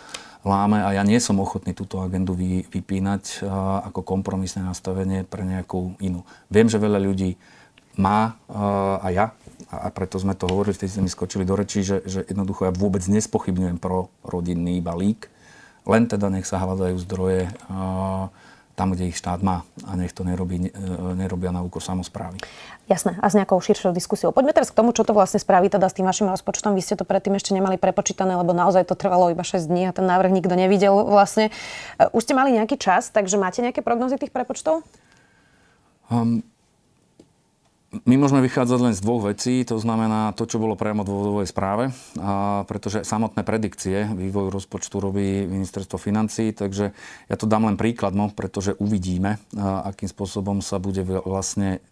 láme 0.42 0.82
a 0.82 0.90
ja 0.94 1.02
nie 1.06 1.22
som 1.22 1.38
ochotný 1.38 1.70
túto 1.74 2.02
agendu 2.02 2.34
vy, 2.34 2.66
vypínať 2.66 3.46
ako 3.86 4.02
kompromisné 4.02 4.66
nastavenie 4.66 5.22
pre 5.22 5.46
nejakú 5.46 5.94
inú. 6.02 6.26
Viem, 6.50 6.66
že 6.66 6.82
veľa 6.82 6.98
ľudí 6.98 7.38
má 7.94 8.34
a 8.98 9.06
ja, 9.12 9.26
a 9.70 9.88
preto 9.94 10.18
sme 10.18 10.34
to 10.34 10.50
hovorili, 10.50 10.74
vtedy 10.74 10.90
sme 10.92 11.06
mi 11.06 11.12
skočili 11.12 11.46
do 11.46 11.54
rečí, 11.54 11.84
že, 11.86 12.02
že 12.04 12.26
jednoducho 12.26 12.68
ja 12.68 12.72
vôbec 12.74 13.04
nespochybňujem 13.06 13.78
pro 13.78 14.10
rodinný 14.26 14.82
balík, 14.82 15.30
len 15.86 16.06
teda 16.10 16.28
nech 16.28 16.46
sa 16.48 16.60
hľadajú 16.62 16.96
zdroje 17.02 17.48
tam, 18.72 18.96
kde 18.96 19.12
ich 19.12 19.20
štát 19.20 19.44
má 19.44 19.68
a 19.84 19.92
nech 20.00 20.16
to 20.16 20.24
nerobí, 20.24 20.72
nerobia 21.16 21.52
na 21.52 21.60
úkor 21.60 21.84
samozprávy. 21.84 22.40
Jasné, 22.88 23.16
a 23.20 23.26
s 23.28 23.36
nejakou 23.36 23.60
širšou 23.60 23.92
diskusiou. 23.94 24.34
Poďme 24.34 24.56
teraz 24.56 24.72
k 24.72 24.78
tomu, 24.80 24.90
čo 24.96 25.06
to 25.06 25.14
vlastne 25.14 25.38
spraví 25.38 25.70
teda 25.70 25.86
s 25.88 25.96
tým 25.96 26.08
vašim 26.08 26.28
rozpočtom. 26.28 26.74
Vy 26.74 26.82
ste 26.82 26.94
to 26.98 27.06
predtým 27.06 27.36
ešte 27.36 27.54
nemali 27.54 27.78
prepočítané, 27.78 28.36
lebo 28.36 28.52
naozaj 28.52 28.88
to 28.88 28.98
trvalo 28.98 29.30
iba 29.30 29.44
6 29.44 29.70
dní 29.70 29.88
a 29.88 29.96
ten 29.96 30.04
návrh 30.04 30.32
nikto 30.34 30.52
nevidel 30.56 30.92
vlastne. 31.06 31.54
E, 31.96 32.10
už 32.10 32.26
ste 32.26 32.34
mali 32.34 32.52
nejaký 32.56 32.76
čas, 32.80 33.08
takže 33.08 33.40
máte 33.40 33.62
nejaké 33.62 33.80
prognozy 33.80 34.18
tých 34.18 34.34
prepočtov? 34.34 34.82
Um, 36.12 36.44
my 37.92 38.14
môžeme 38.16 38.40
vychádzať 38.40 38.78
len 38.80 38.94
z 38.96 39.04
dvoch 39.04 39.28
vecí, 39.28 39.60
to 39.68 39.76
znamená 39.76 40.32
to, 40.32 40.48
čo 40.48 40.56
bolo 40.56 40.80
priamo 40.80 41.04
v 41.04 41.10
dôvodovej 41.12 41.48
správe, 41.52 41.84
a 42.16 42.64
pretože 42.64 43.04
samotné 43.04 43.44
predikcie 43.44 44.08
vývoj 44.08 44.48
rozpočtu 44.48 44.96
robí 44.96 45.44
ministerstvo 45.44 46.00
financí, 46.00 46.56
takže 46.56 46.96
ja 47.28 47.36
to 47.36 47.44
dám 47.44 47.68
len 47.68 47.76
príklad, 47.76 48.16
no, 48.16 48.32
pretože 48.32 48.72
uvidíme, 48.80 49.36
akým 49.60 50.08
spôsobom 50.08 50.64
sa 50.64 50.80
bude 50.80 51.04
vlastne 51.04 51.84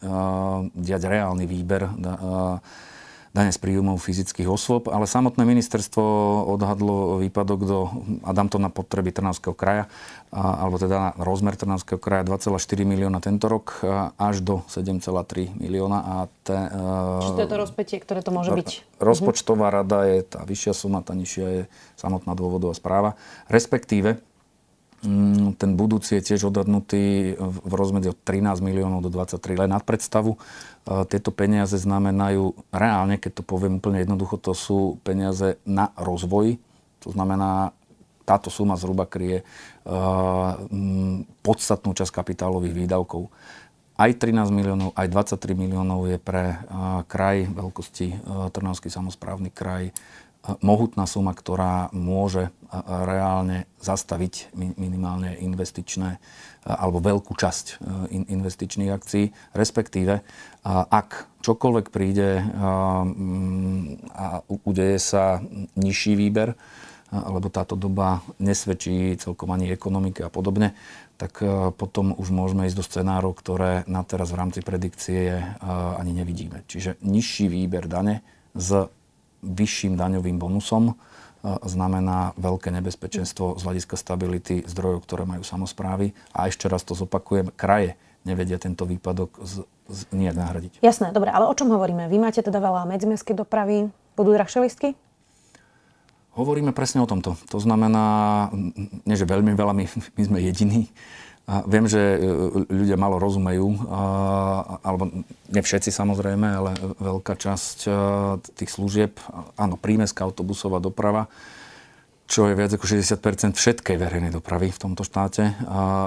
diať 0.72 1.02
reálny 1.04 1.44
výber 1.44 1.92
dane 3.30 3.54
z 3.54 3.58
príjmov 3.62 4.02
fyzických 4.02 4.50
osôb, 4.50 4.90
ale 4.90 5.06
samotné 5.06 5.46
ministerstvo 5.46 6.02
odhadlo 6.50 7.22
výpadok 7.22 7.60
do, 7.62 7.78
a 8.26 8.34
dám 8.34 8.50
to 8.50 8.58
na 8.58 8.74
potreby 8.74 9.14
Trnavského 9.14 9.54
kraja, 9.54 9.86
a, 10.34 10.66
alebo 10.66 10.82
teda 10.82 10.96
na 10.98 11.10
rozmer 11.22 11.54
Trnavského 11.54 12.02
kraja 12.02 12.26
2,4 12.26 12.58
milióna 12.82 13.22
tento 13.22 13.46
rok 13.46 13.86
až 14.18 14.42
do 14.42 14.66
7,3 14.66 15.54
milióna. 15.62 15.98
A 16.02 16.14
te, 16.42 16.58
Čiže 17.22 17.34
to 17.38 17.44
je 17.46 17.50
to 17.54 17.58
rozpetie, 17.58 17.96
ktoré 18.02 18.20
to 18.26 18.34
môže 18.34 18.50
byť? 18.50 18.98
Rozpočtová 18.98 19.70
rada 19.70 20.10
je 20.10 20.26
tá 20.26 20.42
vyššia 20.42 20.72
suma, 20.74 20.98
tá 21.06 21.14
nižšia 21.14 21.46
je 21.46 21.62
samotná 21.94 22.34
dôvodová 22.34 22.74
správa. 22.74 23.14
Respektíve, 23.46 24.18
ten 25.56 25.70
budúci 25.80 26.20
je 26.20 26.32
tiež 26.32 26.52
odhadnutý 26.52 27.32
v 27.40 27.72
rozmedzi 27.72 28.12
od 28.12 28.20
13 28.20 28.60
miliónov 28.60 29.00
do 29.00 29.08
23 29.08 29.64
len 29.64 29.72
nad 29.72 29.80
predstavu. 29.80 30.36
Tieto 31.08 31.32
peniaze 31.32 31.80
znamenajú 31.80 32.52
reálne, 32.68 33.16
keď 33.16 33.40
to 33.40 33.42
poviem 33.42 33.80
úplne 33.80 34.04
jednoducho, 34.04 34.36
to 34.36 34.52
sú 34.52 35.00
peniaze 35.00 35.56
na 35.64 35.88
rozvoj. 35.96 36.60
To 37.00 37.08
znamená, 37.16 37.72
táto 38.28 38.52
suma 38.52 38.76
zhruba 38.76 39.08
kryje 39.08 39.40
mm, 39.88 41.40
podstatnú 41.40 41.96
časť 41.96 42.12
kapitálových 42.12 42.84
výdavkov. 42.84 43.32
Aj 44.00 44.08
13 44.12 44.48
miliónov, 44.52 44.96
aj 44.96 45.12
23 45.12 45.52
miliónov 45.52 46.08
je 46.08 46.16
pre 46.16 46.56
kraj 47.04 47.52
veľkosti 47.52 48.24
Trnavský 48.52 48.88
samozprávny 48.88 49.52
kraj 49.52 49.92
mohutná 50.64 51.04
suma, 51.04 51.36
ktorá 51.36 51.92
môže 51.92 52.48
reálne 52.86 53.66
zastaviť 53.82 54.54
minimálne 54.54 55.36
investičné 55.36 56.22
alebo 56.64 57.02
veľkú 57.02 57.34
časť 57.34 57.82
investičných 58.10 58.94
akcií, 58.94 59.32
respektíve 59.52 60.22
ak 60.66 61.08
čokoľvek 61.40 61.86
príde 61.90 62.44
a 64.14 64.26
udeje 64.46 64.98
sa 65.00 65.42
nižší 65.76 66.14
výber 66.14 66.54
lebo 67.10 67.50
táto 67.50 67.74
doba 67.74 68.22
nesvedčí 68.38 69.18
celkom 69.18 69.50
ani 69.50 69.74
ekonomike 69.74 70.22
a 70.22 70.30
podobne, 70.30 70.78
tak 71.18 71.42
potom 71.74 72.14
už 72.14 72.30
môžeme 72.30 72.70
ísť 72.70 72.78
do 72.78 72.86
scenárov, 72.86 73.34
ktoré 73.34 73.82
na 73.90 74.06
teraz 74.06 74.30
v 74.30 74.38
rámci 74.38 74.60
predikcie 74.62 75.42
ani 75.98 76.12
nevidíme. 76.14 76.62
Čiže 76.70 77.02
nižší 77.02 77.50
výber 77.50 77.90
dane 77.90 78.22
s 78.54 78.86
vyšším 79.42 79.96
daňovým 79.96 80.36
bonusom 80.36 80.96
znamená 81.64 82.36
veľké 82.36 82.68
nebezpečenstvo 82.68 83.56
z 83.56 83.62
hľadiska 83.64 83.96
stability 83.96 84.60
zdrojov, 84.68 85.08
ktoré 85.08 85.24
majú 85.24 85.40
samozprávy. 85.40 86.12
A 86.36 86.52
ešte 86.52 86.68
raz 86.68 86.84
to 86.84 86.92
zopakujem, 86.92 87.48
kraje 87.56 87.96
nevedia 88.28 88.60
tento 88.60 88.84
výpadok 88.84 89.40
z, 89.40 89.64
z, 89.88 90.00
nijak 90.12 90.36
nahradiť. 90.36 90.72
Jasné, 90.84 91.16
dobre, 91.16 91.32
ale 91.32 91.48
o 91.48 91.56
čom 91.56 91.72
hovoríme? 91.72 92.12
Vy 92.12 92.20
máte 92.20 92.44
teda 92.44 92.60
veľa 92.60 92.84
medzimestskej 92.84 93.32
dopravy, 93.32 93.88
budú 94.20 94.36
drahšie 94.36 94.60
listky? 94.60 94.88
Hovoríme 96.36 96.76
presne 96.76 97.00
o 97.00 97.08
tomto. 97.08 97.34
To 97.50 97.58
znamená, 97.58 98.48
nie 99.08 99.16
že 99.16 99.26
veľmi 99.26 99.56
veľa, 99.56 99.72
my, 99.72 99.84
my 99.88 100.22
sme 100.28 100.38
jediní. 100.44 100.92
A 101.50 101.66
viem, 101.66 101.82
že 101.90 101.98
e, 101.98 102.18
ľudia 102.70 102.94
malo 102.94 103.18
rozumejú, 103.18 103.90
alebo 104.86 105.10
nie 105.50 105.62
všetci 105.66 105.90
samozrejme, 105.90 106.46
ale 106.46 106.70
veľká 107.02 107.34
časť 107.34 107.78
e, 107.84 107.90
tých 108.54 108.70
služieb, 108.70 109.18
áno, 109.58 109.74
prímeská 109.74 110.22
autobusová 110.22 110.78
doprava, 110.78 111.26
čo 112.30 112.46
je 112.46 112.54
viac 112.54 112.70
ako 112.70 112.86
60% 112.86 113.58
všetkej 113.58 113.98
verejnej 113.98 114.30
dopravy 114.30 114.70
v 114.70 114.78
tomto 114.78 115.02
štáte, 115.02 115.50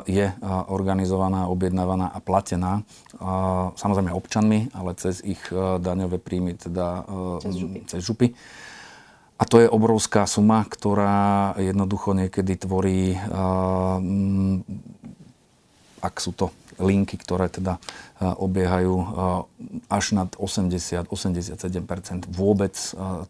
je 0.08 0.32
organizovaná, 0.72 1.52
objednávaná 1.52 2.16
a 2.16 2.24
platená 2.24 2.88
samozrejme 3.76 4.16
občanmi, 4.16 4.72
ale 4.72 4.96
cez 4.96 5.20
ich 5.20 5.44
daňové 5.52 6.24
príjmy, 6.24 6.56
teda 6.56 7.04
cez 7.44 7.60
župy. 7.60 7.80
Cez 7.92 8.02
župy. 8.08 8.28
A 9.36 9.44
to 9.44 9.60
je 9.60 9.68
obrovská 9.68 10.24
suma, 10.24 10.64
ktorá 10.64 11.60
jednoducho 11.60 12.16
niekedy 12.16 12.56
tvorí, 12.56 13.20
ak 16.04 16.20
sú 16.20 16.36
to 16.36 16.52
linky, 16.84 17.16
ktoré 17.16 17.48
teda 17.48 17.80
obiehajú 18.20 18.96
až 19.88 20.06
nad 20.12 20.30
80-87% 20.36 21.08
vôbec 22.28 22.76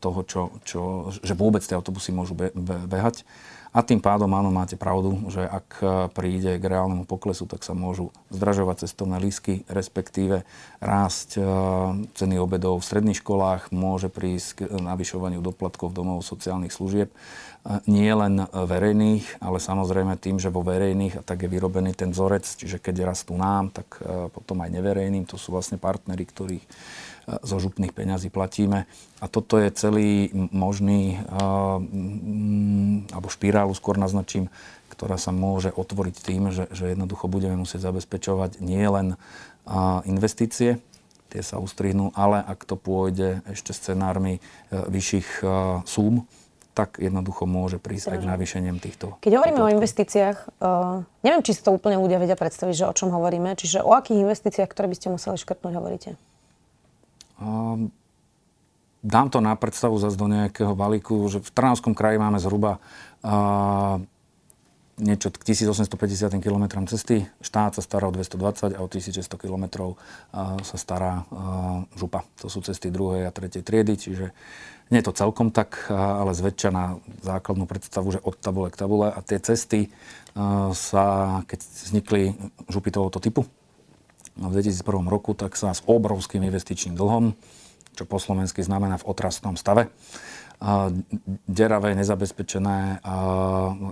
toho, 0.01 0.19
čo, 0.25 0.41
čo, 0.65 0.81
že 1.21 1.38
vôbec 1.38 1.62
tie 1.62 1.77
autobusy 1.77 2.09
môžu 2.09 2.33
be, 2.33 2.49
be, 2.55 2.75
behať. 2.89 3.21
A 3.73 3.81
tým 3.81 3.97
pádom, 3.97 4.29
áno, 4.38 4.53
máte 4.53 4.77
pravdu, 4.77 5.17
že 5.33 5.41
ak 5.41 5.81
príde 6.13 6.62
k 6.62 6.69
reálnemu 6.69 7.09
poklesu, 7.09 7.49
tak 7.49 7.65
sa 7.65 7.73
môžu 7.73 8.13
zdražovať 8.29 8.86
cestovné 8.86 9.17
lísky, 9.17 9.65
respektíve 9.65 10.45
rásť 10.77 11.41
ceny 12.13 12.38
obedov 12.38 12.77
v 12.77 12.86
stredných 12.86 13.17
školách, 13.25 13.73
môže 13.73 14.13
prísť 14.13 14.62
k 14.62 14.77
navyšovaniu 14.77 15.41
doplatkov 15.41 15.89
domov 15.89 16.21
sociálnych 16.21 16.69
služieb 16.69 17.09
nie 17.88 18.12
len 18.12 18.43
verejných, 18.52 19.39
ale 19.39 19.56
samozrejme 19.56 20.19
tým, 20.19 20.36
že 20.36 20.52
vo 20.52 20.67
verejných 20.67 21.19
a 21.19 21.21
tak 21.23 21.47
je 21.47 21.49
vyrobený 21.52 21.95
ten 21.95 22.12
vzorec, 22.12 22.43
čiže 22.43 22.76
keď 22.84 23.08
rastú 23.08 23.39
nám, 23.39 23.71
tak 23.71 24.04
e, 24.04 24.28
potom 24.28 24.60
aj 24.60 24.69
neverejným, 24.76 25.23
to 25.23 25.39
sú 25.39 25.56
vlastne 25.56 25.80
partnery, 25.80 26.28
ktorých 26.28 26.60
e, 26.60 26.69
zo 27.39 27.58
župných 27.63 27.95
peňazí 27.95 28.28
platíme. 28.28 28.84
A 29.23 29.26
toto 29.32 29.56
je 29.56 29.71
celý 29.71 30.28
možný, 30.52 31.15
e, 31.15 31.17
alebo 33.15 33.32
špirálu 33.32 33.71
skôr 33.71 33.95
naznačím, 33.95 34.52
ktorá 34.91 35.15
sa 35.15 35.32
môže 35.32 35.71
otvoriť 35.71 36.15
tým, 36.19 36.52
že, 36.52 36.67
že 36.76 36.91
jednoducho 36.91 37.32
budeme 37.32 37.56
musieť 37.56 37.88
zabezpečovať 37.89 38.60
nie 38.60 38.84
len 38.86 39.15
investície, 40.06 40.78
tie 41.32 41.41
sa 41.41 41.58
ustrihnú, 41.58 42.13
ale 42.13 42.43
ak 42.43 42.67
to 42.67 42.78
pôjde 42.78 43.41
ešte 43.49 43.73
scenármi 43.73 44.38
vyšších 44.69 45.41
súm, 45.88 46.30
tak 46.73 46.97
jednoducho 46.97 47.45
môže 47.45 47.77
prísť 47.77 48.13
aj 48.13 48.17
k 48.19 48.29
navýšeniam 48.29 48.77
týchto. 48.81 49.21
Keď 49.21 49.33
hovoríme 49.38 49.62
o 49.62 49.69
investíciách, 49.69 50.38
uh, 50.59 51.05
neviem, 51.21 51.45
či 51.45 51.53
si 51.53 51.62
to 51.62 51.69
úplne 51.69 52.01
ľudia 52.01 52.17
vedia 52.17 52.33
predstaviť, 52.33 52.75
že 52.75 52.89
o 52.89 52.93
čom 52.93 53.13
hovoríme. 53.13 53.53
Čiže 53.53 53.86
o 53.86 53.93
akých 53.93 54.25
investíciách, 54.25 54.69
ktoré 54.69 54.89
by 54.89 54.95
ste 54.97 55.07
museli 55.13 55.38
škrtnúť, 55.38 55.73
hovoríte? 55.77 56.09
Uh, 57.38 57.88
dám 59.05 59.27
to 59.29 59.38
na 59.43 59.53
predstavu 59.53 60.01
zase 60.01 60.17
do 60.17 60.25
nejakého 60.25 60.73
balíku, 60.73 61.29
že 61.29 61.45
v 61.45 61.49
Trnavskom 61.53 61.93
kraji 61.93 62.17
máme 62.17 62.41
zhruba 62.41 62.81
uh, 63.21 64.01
niečo 65.01 65.34
k 65.34 65.41
1850 65.41 66.38
km 66.38 66.86
cesty. 66.86 67.25
Štát 67.41 67.73
sa 67.73 67.82
stará 67.82 68.10
o 68.10 68.13
220 68.13 68.77
a 68.77 68.79
o 68.84 68.88
1600 68.88 69.25
km 69.41 69.97
sa 70.62 70.77
stará 70.77 71.25
župa. 71.97 72.21
To 72.45 72.49
sú 72.51 72.62
cesty 72.62 72.93
druhej 72.93 73.25
a 73.25 73.34
tretej 73.34 73.65
triedy, 73.65 73.97
čiže 73.97 74.29
nie 74.93 75.01
je 75.01 75.08
to 75.10 75.17
celkom 75.17 75.49
tak, 75.49 75.89
ale 75.89 76.38
zväčša 76.38 76.69
na 76.69 77.01
základnú 77.25 77.65
predstavu, 77.65 78.13
že 78.13 78.21
od 78.21 78.38
tabule 78.38 78.69
k 78.69 78.77
tabule. 78.77 79.10
A 79.10 79.19
tie 79.25 79.41
cesty 79.41 79.89
sa, 80.77 81.06
keď 81.49 81.60
vznikli 81.89 82.38
župy 82.69 82.93
tohoto 82.93 83.17
typu 83.17 83.49
v 84.38 84.51
2001 84.53 85.10
roku, 85.10 85.34
tak 85.34 85.58
sa 85.58 85.73
s 85.73 85.82
obrovským 85.89 86.45
investičným 86.45 86.93
dlhom, 86.93 87.34
čo 87.93 88.10
po 88.10 88.17
slovensky 88.21 88.62
znamená 88.65 88.97
v 89.01 89.06
otrastnom 89.10 89.58
stave, 89.58 89.89
deravé, 91.47 91.91
nezabezpečené, 91.95 93.03
a 93.03 93.15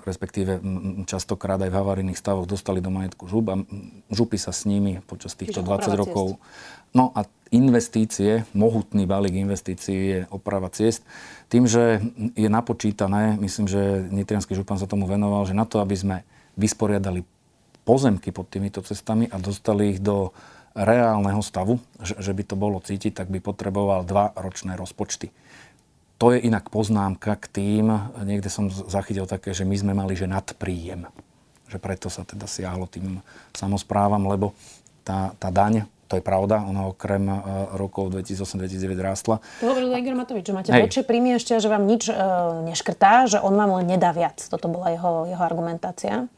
respektíve 0.07 0.63
častokrát 1.03 1.59
aj 1.59 1.71
v 1.71 1.77
havarijných 1.77 2.19
stavoch 2.19 2.47
dostali 2.47 2.79
do 2.79 2.93
majetku 2.93 3.27
žup 3.27 3.45
a 3.51 3.55
župy 4.07 4.37
sa 4.39 4.55
s 4.55 4.63
nimi 4.63 5.03
počas 5.03 5.35
týchto 5.35 5.61
Čiže 5.63 5.95
20 5.95 6.01
rokov... 6.01 6.39
No 6.91 7.15
a 7.15 7.23
investície, 7.55 8.43
mohutný 8.51 9.07
balík 9.07 9.31
investícií 9.31 9.99
je 10.11 10.19
oprava 10.27 10.67
ciest. 10.67 11.07
Tým, 11.47 11.63
že 11.63 12.03
je 12.35 12.51
napočítané, 12.51 13.39
myslím, 13.39 13.71
že 13.71 14.11
Nitrianský 14.11 14.59
župan 14.59 14.75
sa 14.75 14.91
tomu 14.91 15.07
venoval, 15.07 15.47
že 15.47 15.55
na 15.55 15.63
to, 15.63 15.79
aby 15.79 15.95
sme 15.95 16.17
vysporiadali 16.59 17.23
pozemky 17.87 18.35
pod 18.35 18.51
týmito 18.51 18.83
cestami 18.83 19.27
a 19.31 19.39
dostali 19.39 19.95
ich 19.95 20.03
do 20.03 20.35
reálneho 20.75 21.43
stavu, 21.43 21.79
že, 21.99 22.15
že 22.19 22.31
by 22.31 22.43
to 22.47 22.55
bolo 22.55 22.79
cítiť, 22.79 23.23
tak 23.23 23.27
by 23.27 23.43
potreboval 23.43 24.07
dva 24.07 24.31
ročné 24.35 24.79
rozpočty. 24.79 25.31
To 26.21 26.29
je 26.29 26.37
inak 26.37 26.69
poznámka 26.69 27.33
k 27.33 27.45
tým, 27.49 27.89
niekde 28.21 28.53
som 28.53 28.69
zachytil 28.69 29.25
také, 29.25 29.57
že 29.57 29.65
my 29.65 29.73
sme 29.73 29.97
mali, 29.97 30.13
že 30.13 30.29
nadpríjem. 30.29 31.09
Že 31.65 31.77
preto 31.81 32.13
sa 32.13 32.21
teda 32.21 32.45
siahlo 32.45 32.85
tým 32.85 33.25
samozprávam, 33.57 34.29
lebo 34.29 34.53
tá, 35.01 35.33
tá 35.41 35.49
daň, 35.49 35.89
to 36.05 36.19
je 36.19 36.23
pravda, 36.23 36.61
ona 36.61 36.85
okrem 36.85 37.25
uh, 37.25 37.73
rokov 37.73 38.13
2008-2009 38.13 39.01
rástla. 39.01 39.35
To 39.65 39.73
hovoril 39.73 39.97
Igor 39.97 40.13
Matovič, 40.13 40.45
že 40.45 40.53
máte 40.53 40.69
Hej. 40.69 40.91
väčšie 40.91 41.03
príjmy 41.09 41.41
ešte, 41.41 41.57
že 41.57 41.65
vám 41.65 41.89
nič 41.89 42.11
uh, 42.13 42.61
neškrtá, 42.69 43.25
že 43.25 43.41
on 43.41 43.57
vám 43.57 43.81
len 43.81 43.97
nedá 43.97 44.13
viac. 44.13 44.37
Toto 44.45 44.69
bola 44.69 44.93
jeho, 44.93 45.25
jeho 45.25 45.41
argumentácia. 45.41 46.29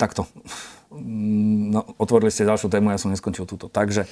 Takto. 0.00 0.24
No, 0.96 1.84
otvorili 2.00 2.32
ste 2.32 2.48
ďalšiu 2.48 2.72
tému, 2.72 2.88
ja 2.94 3.00
som 3.00 3.12
neskončil 3.12 3.44
túto. 3.44 3.68
Takže 3.68 4.08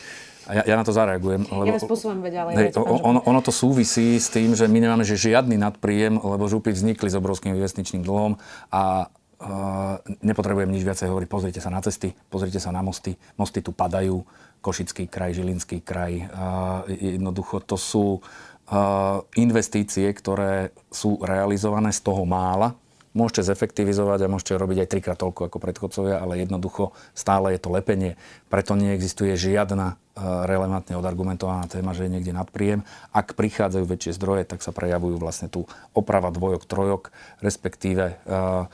ja, 0.50 0.62
ja 0.68 0.74
na 0.76 0.84
to 0.84 0.92
zareagujem. 0.92 1.48
Lebo, 1.48 1.64
ja 1.64 1.80
vás 1.80 1.88
posúvam 1.88 2.20
veď, 2.20 2.34
ale... 2.44 2.50
Hej, 2.52 2.68
ono, 2.76 3.24
ono 3.24 3.40
to 3.40 3.48
súvisí 3.48 4.20
s 4.20 4.28
tým, 4.28 4.52
že 4.52 4.68
my 4.68 4.78
nemáme 4.84 5.04
že 5.06 5.16
žiadny 5.16 5.56
nadpríjem, 5.56 6.20
lebo 6.20 6.44
župy 6.44 6.74
vznikli 6.74 7.08
s 7.08 7.16
obrovským 7.16 7.56
investičným 7.56 8.04
dlhom 8.04 8.36
a 8.68 9.08
Uh, 9.34 10.00
nepotrebujem 10.24 10.72
nič 10.72 10.86
viacej 10.88 11.10
hovoriť. 11.10 11.28
Pozrite 11.28 11.60
sa 11.60 11.68
na 11.68 11.82
cesty, 11.84 12.16
pozrite 12.32 12.56
sa 12.62 12.72
na 12.72 12.80
mosty. 12.80 13.12
Mosty 13.36 13.60
tu 13.60 13.76
padajú. 13.76 14.24
Košický 14.64 15.04
kraj, 15.04 15.36
Žilinský 15.36 15.84
kraj. 15.84 16.32
Uh, 16.32 16.88
jednoducho 16.88 17.60
to 17.60 17.76
sú 17.76 18.24
uh, 18.24 19.20
investície, 19.36 20.08
ktoré 20.16 20.72
sú 20.88 21.20
realizované 21.20 21.92
z 21.92 22.00
toho 22.00 22.24
mála, 22.24 22.72
môžete 23.14 23.46
zefektivizovať 23.46 24.26
a 24.26 24.32
môžete 24.32 24.58
robiť 24.58 24.84
aj 24.84 24.90
trikrát 24.90 25.18
toľko 25.18 25.46
ako 25.48 25.58
predchodcovia, 25.62 26.18
ale 26.18 26.42
jednoducho 26.42 26.90
stále 27.14 27.54
je 27.54 27.62
to 27.62 27.70
lepenie. 27.70 28.18
Preto 28.50 28.74
neexistuje 28.74 29.38
žiadna 29.38 29.94
e, 29.94 30.22
relevantne 30.50 30.98
odargumentovaná 30.98 31.70
téma, 31.70 31.94
že 31.94 32.10
je 32.10 32.18
niekde 32.18 32.34
nadpríjem. 32.34 32.82
Ak 33.14 33.38
prichádzajú 33.38 33.86
väčšie 33.86 34.12
zdroje, 34.18 34.42
tak 34.50 34.66
sa 34.66 34.74
prejavujú 34.74 35.16
vlastne 35.22 35.46
tu 35.46 35.64
oprava 35.94 36.34
dvojok, 36.34 36.66
trojok, 36.66 37.14
respektíve 37.38 38.18
uh, 38.26 38.66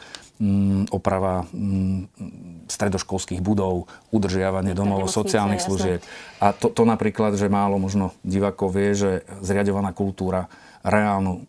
oprava 0.89 1.45
stredoškolských 2.65 3.45
budov, 3.45 3.93
udržiavanie 4.09 4.73
domov, 4.73 5.05
sociálnych 5.13 5.61
služieb. 5.61 6.01
A 6.41 6.57
to, 6.57 6.73
to 6.73 6.89
napríklad, 6.89 7.37
že 7.37 7.53
málo 7.53 7.77
možno 7.77 8.17
divákov 8.25 8.73
vie, 8.73 8.97
že 8.97 9.11
zriadovaná 9.45 9.93
kultúra 9.93 10.49
reálnu 10.81 11.45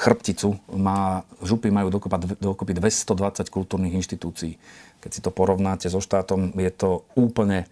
chrbticu 0.00 0.56
má, 0.72 1.28
župy 1.44 1.68
majú 1.68 1.92
dokopy 2.40 2.72
220 2.72 3.52
kultúrnych 3.52 3.92
inštitúcií. 4.00 4.56
Keď 5.04 5.10
si 5.12 5.20
to 5.20 5.28
porovnáte 5.28 5.92
so 5.92 6.00
štátom, 6.00 6.56
je 6.56 6.72
to 6.72 7.04
úplne 7.12 7.68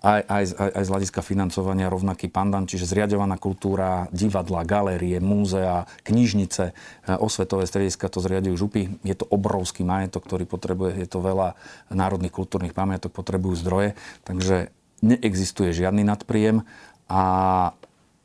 aj, 0.00 0.20
aj, 0.28 0.44
aj, 0.56 0.70
aj 0.76 0.84
z 0.84 0.92
hľadiska 0.92 1.20
financovania 1.24 1.92
rovnaký 1.92 2.28
pandan, 2.32 2.68
čiže 2.68 2.88
zriadovaná 2.88 3.40
kultúra, 3.40 4.06
divadla, 4.12 4.62
galérie, 4.62 5.18
múzea, 5.20 5.88
knižnice, 6.04 6.64
e, 6.70 6.72
osvetové 7.16 7.64
strediska 7.64 8.12
to 8.12 8.20
zriadujú 8.20 8.54
župy. 8.56 8.92
Je 9.02 9.16
to 9.16 9.28
obrovský 9.28 9.82
majetok, 9.82 10.24
ktorý 10.28 10.44
potrebuje, 10.44 11.00
je 11.00 11.08
to 11.08 11.24
veľa 11.24 11.56
národných 11.92 12.32
kultúrnych 12.32 12.76
pamiatok, 12.76 13.12
potrebujú 13.12 13.56
zdroje, 13.56 13.90
takže 14.22 14.70
neexistuje 15.00 15.76
žiadny 15.76 16.04
nadpríjem 16.04 16.64
a 17.08 17.22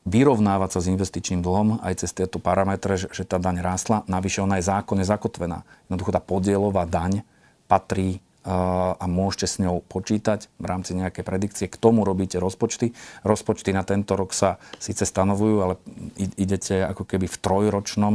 vyrovnávať 0.05 0.69
sa 0.73 0.79
s 0.81 0.89
investičným 0.89 1.45
dlhom 1.45 1.77
aj 1.85 2.05
cez 2.05 2.11
tieto 2.11 2.41
parametre, 2.41 2.97
že, 2.97 3.07
že 3.13 3.23
tá 3.25 3.37
daň 3.37 3.61
rástla. 3.61 4.01
Navyše 4.09 4.41
ona 4.41 4.57
je 4.57 4.65
zákonne 4.65 5.05
zakotvená. 5.05 5.61
Jednoducho 5.87 6.11
tá 6.13 6.21
podielová 6.21 6.89
daň 6.89 7.21
patrí 7.69 8.17
uh, 8.17 8.97
a 8.97 9.05
môžete 9.05 9.45
s 9.45 9.55
ňou 9.61 9.85
počítať 9.85 10.49
v 10.57 10.65
rámci 10.65 10.97
nejakej 10.97 11.21
predikcie. 11.21 11.65
K 11.69 11.77
tomu 11.77 12.01
robíte 12.01 12.41
rozpočty. 12.41 12.97
Rozpočty 13.21 13.69
na 13.71 13.85
tento 13.85 14.17
rok 14.17 14.33
sa 14.33 14.57
síce 14.81 15.05
stanovujú, 15.05 15.55
ale 15.61 15.73
idete 16.17 16.81
ako 16.81 17.05
keby 17.05 17.29
v 17.29 17.37
trojročnom 17.37 18.13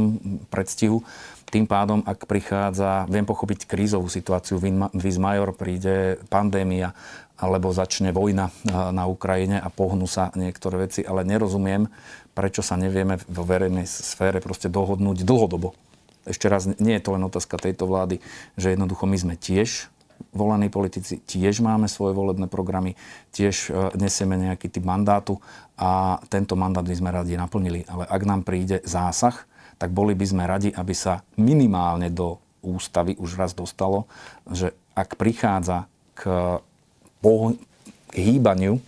predstihu. 0.51 1.07
Tým 1.47 1.63
pádom, 1.63 2.03
ak 2.03 2.27
prichádza, 2.27 3.07
viem 3.07 3.23
pochopiť 3.23 3.71
krízovú 3.71 4.11
situáciu, 4.11 4.59
vis 4.91 5.15
major, 5.15 5.55
príde 5.55 6.19
pandémia, 6.27 6.91
alebo 7.39 7.71
začne 7.71 8.11
vojna 8.11 8.51
na 8.67 9.07
Ukrajine 9.07 9.61
a 9.61 9.71
pohnú 9.71 10.09
sa 10.09 10.33
niektoré 10.35 10.89
veci, 10.89 11.05
ale 11.07 11.23
nerozumiem, 11.23 11.87
prečo 12.35 12.59
sa 12.59 12.75
nevieme 12.75 13.21
vo 13.29 13.47
verejnej 13.47 13.87
sfére 13.87 14.43
proste 14.43 14.67
dohodnúť 14.67 15.23
dlhodobo. 15.23 15.71
Ešte 16.27 16.51
raz, 16.51 16.67
nie 16.67 16.99
je 16.99 17.03
to 17.07 17.15
len 17.15 17.23
otázka 17.23 17.55
tejto 17.55 17.87
vlády, 17.87 18.19
že 18.59 18.75
jednoducho 18.75 19.07
my 19.07 19.15
sme 19.15 19.35
tiež 19.39 19.87
volení 20.33 20.67
politici, 20.67 21.21
tiež 21.23 21.61
máme 21.61 21.87
svoje 21.87 22.17
volebné 22.17 22.49
programy, 22.49 22.97
tiež 23.31 23.55
e, 23.69 23.97
nesieme 23.97 24.35
nejaký 24.35 24.67
typ 24.67 24.83
mandátu 24.83 25.37
a 25.77 26.19
tento 26.27 26.57
mandát 26.57 26.83
by 26.83 26.95
sme 26.97 27.13
radi 27.13 27.37
naplnili. 27.37 27.85
Ale 27.85 28.05
ak 28.09 28.21
nám 28.25 28.41
príde 28.43 28.81
zásah, 28.83 29.45
tak 29.77 29.93
boli 29.93 30.17
by 30.17 30.25
sme 30.25 30.43
radi, 30.49 30.73
aby 30.73 30.93
sa 30.93 31.21
minimálne 31.37 32.09
do 32.09 32.41
ústavy 32.65 33.13
už 33.21 33.37
raz 33.37 33.53
dostalo, 33.53 34.09
že 34.49 34.73
ak 34.97 35.15
prichádza 35.15 35.85
k 36.17 36.57
hýbaniu 38.17 38.81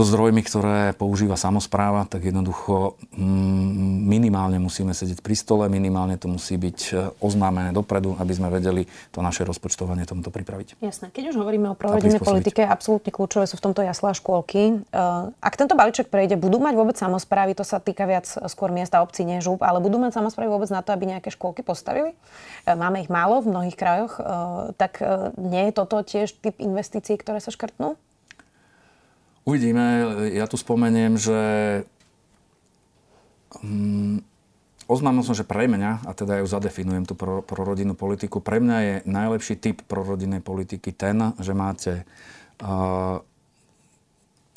so 0.00 0.16
zdrojmi, 0.16 0.40
ktoré 0.40 0.96
používa 0.96 1.36
samozpráva, 1.36 2.08
tak 2.08 2.24
jednoducho 2.24 2.96
mm, 3.12 4.08
minimálne 4.08 4.56
musíme 4.56 4.96
sedieť 4.96 5.20
pri 5.20 5.36
stole, 5.36 5.68
minimálne 5.68 6.16
to 6.16 6.24
musí 6.24 6.56
byť 6.56 6.78
e, 6.88 6.92
oznámené 7.20 7.76
dopredu, 7.76 8.16
aby 8.16 8.32
sme 8.32 8.48
vedeli 8.48 8.88
to 9.12 9.20
naše 9.20 9.44
rozpočtovanie 9.44 10.08
tomuto 10.08 10.32
pripraviť. 10.32 10.80
Jasné. 10.80 11.12
Keď 11.12 11.36
už 11.36 11.44
hovoríme 11.44 11.68
o 11.68 11.76
prorodinnej 11.76 12.16
politike, 12.16 12.64
absolútne 12.64 13.12
kľúčové 13.12 13.44
sú 13.44 13.60
v 13.60 13.64
tomto 13.68 13.84
jaslá 13.84 14.16
škôlky. 14.16 14.80
E, 14.80 14.96
ak 15.36 15.54
tento 15.60 15.76
balíček 15.76 16.08
prejde, 16.08 16.40
budú 16.40 16.64
mať 16.64 16.80
vôbec 16.80 16.96
samozprávy, 16.96 17.52
to 17.52 17.68
sa 17.68 17.76
týka 17.76 18.08
viac 18.08 18.24
skôr 18.24 18.72
miesta 18.72 19.04
obcí, 19.04 19.28
nie 19.28 19.44
žúb, 19.44 19.60
ale 19.60 19.84
budú 19.84 20.00
mať 20.00 20.16
samozprávy 20.16 20.48
vôbec 20.48 20.72
na 20.72 20.80
to, 20.80 20.96
aby 20.96 21.12
nejaké 21.12 21.28
škôlky 21.28 21.60
postavili? 21.60 22.16
E, 22.64 22.72
máme 22.72 23.04
ich 23.04 23.12
málo 23.12 23.44
v 23.44 23.52
mnohých 23.52 23.76
krajoch, 23.76 24.16
tak 24.80 25.02
nie 25.36 25.68
je 25.68 25.72
toto 25.76 26.00
tiež 26.00 26.40
typ 26.40 26.56
investícií, 26.56 27.20
ktoré 27.20 27.44
sa 27.44 27.52
škrtnú? 27.52 28.00
Uvidíme. 29.48 29.84
Ja 30.36 30.44
tu 30.44 30.60
spomeniem, 30.60 31.16
že 31.16 31.40
um, 33.64 34.20
oznámil 34.84 35.24
som, 35.24 35.32
že 35.32 35.48
pre 35.48 35.64
mňa, 35.64 36.04
a 36.04 36.10
teda 36.12 36.44
ju 36.44 36.46
zadefinujem 36.46 37.08
tú 37.08 37.14
pro, 37.16 37.40
rodinnú 37.46 37.96
politiku, 37.96 38.42
pre 38.44 38.60
mňa 38.60 38.76
je 38.82 38.94
najlepší 39.08 39.54
typ 39.56 39.80
prorodinnej 39.88 40.44
politiky 40.44 40.92
ten, 40.92 41.32
že 41.40 41.56
máte 41.56 42.04
uh, 42.60 43.24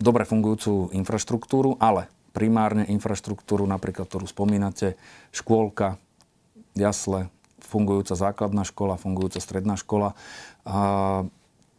dobre 0.02 0.28
fungujúcu 0.28 0.91
infraštruktúru, 0.91 1.80
ale 1.80 2.12
primárne 2.36 2.84
infraštruktúru, 2.89 3.63
napríklad, 3.69 4.10
ktorú 4.10 4.26
spomínate, 4.26 5.00
škôlka, 5.32 6.02
jasle, 6.76 7.30
fungujúca 7.62 8.17
základná 8.17 8.67
škola, 8.67 9.00
fungujúca 9.00 9.39
stredná 9.39 9.80
škola, 9.80 10.17
uh, 10.67 11.30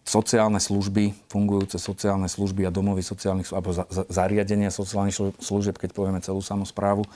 sociálne 0.05 0.61
služby, 0.61 1.17
fungujúce 1.33 1.81
sociálne 1.81 2.29
služby 2.29 2.69
a 2.69 2.71
domovy 2.71 3.01
sociálnych 3.01 3.49
alebo 3.57 3.73
za, 3.73 3.89
za, 3.89 4.05
zariadenia 4.13 4.69
sociálnych 4.69 5.41
služieb, 5.41 5.81
keď 5.81 5.97
povieme 5.97 6.21
celú 6.21 6.45
samozprávu, 6.45 7.09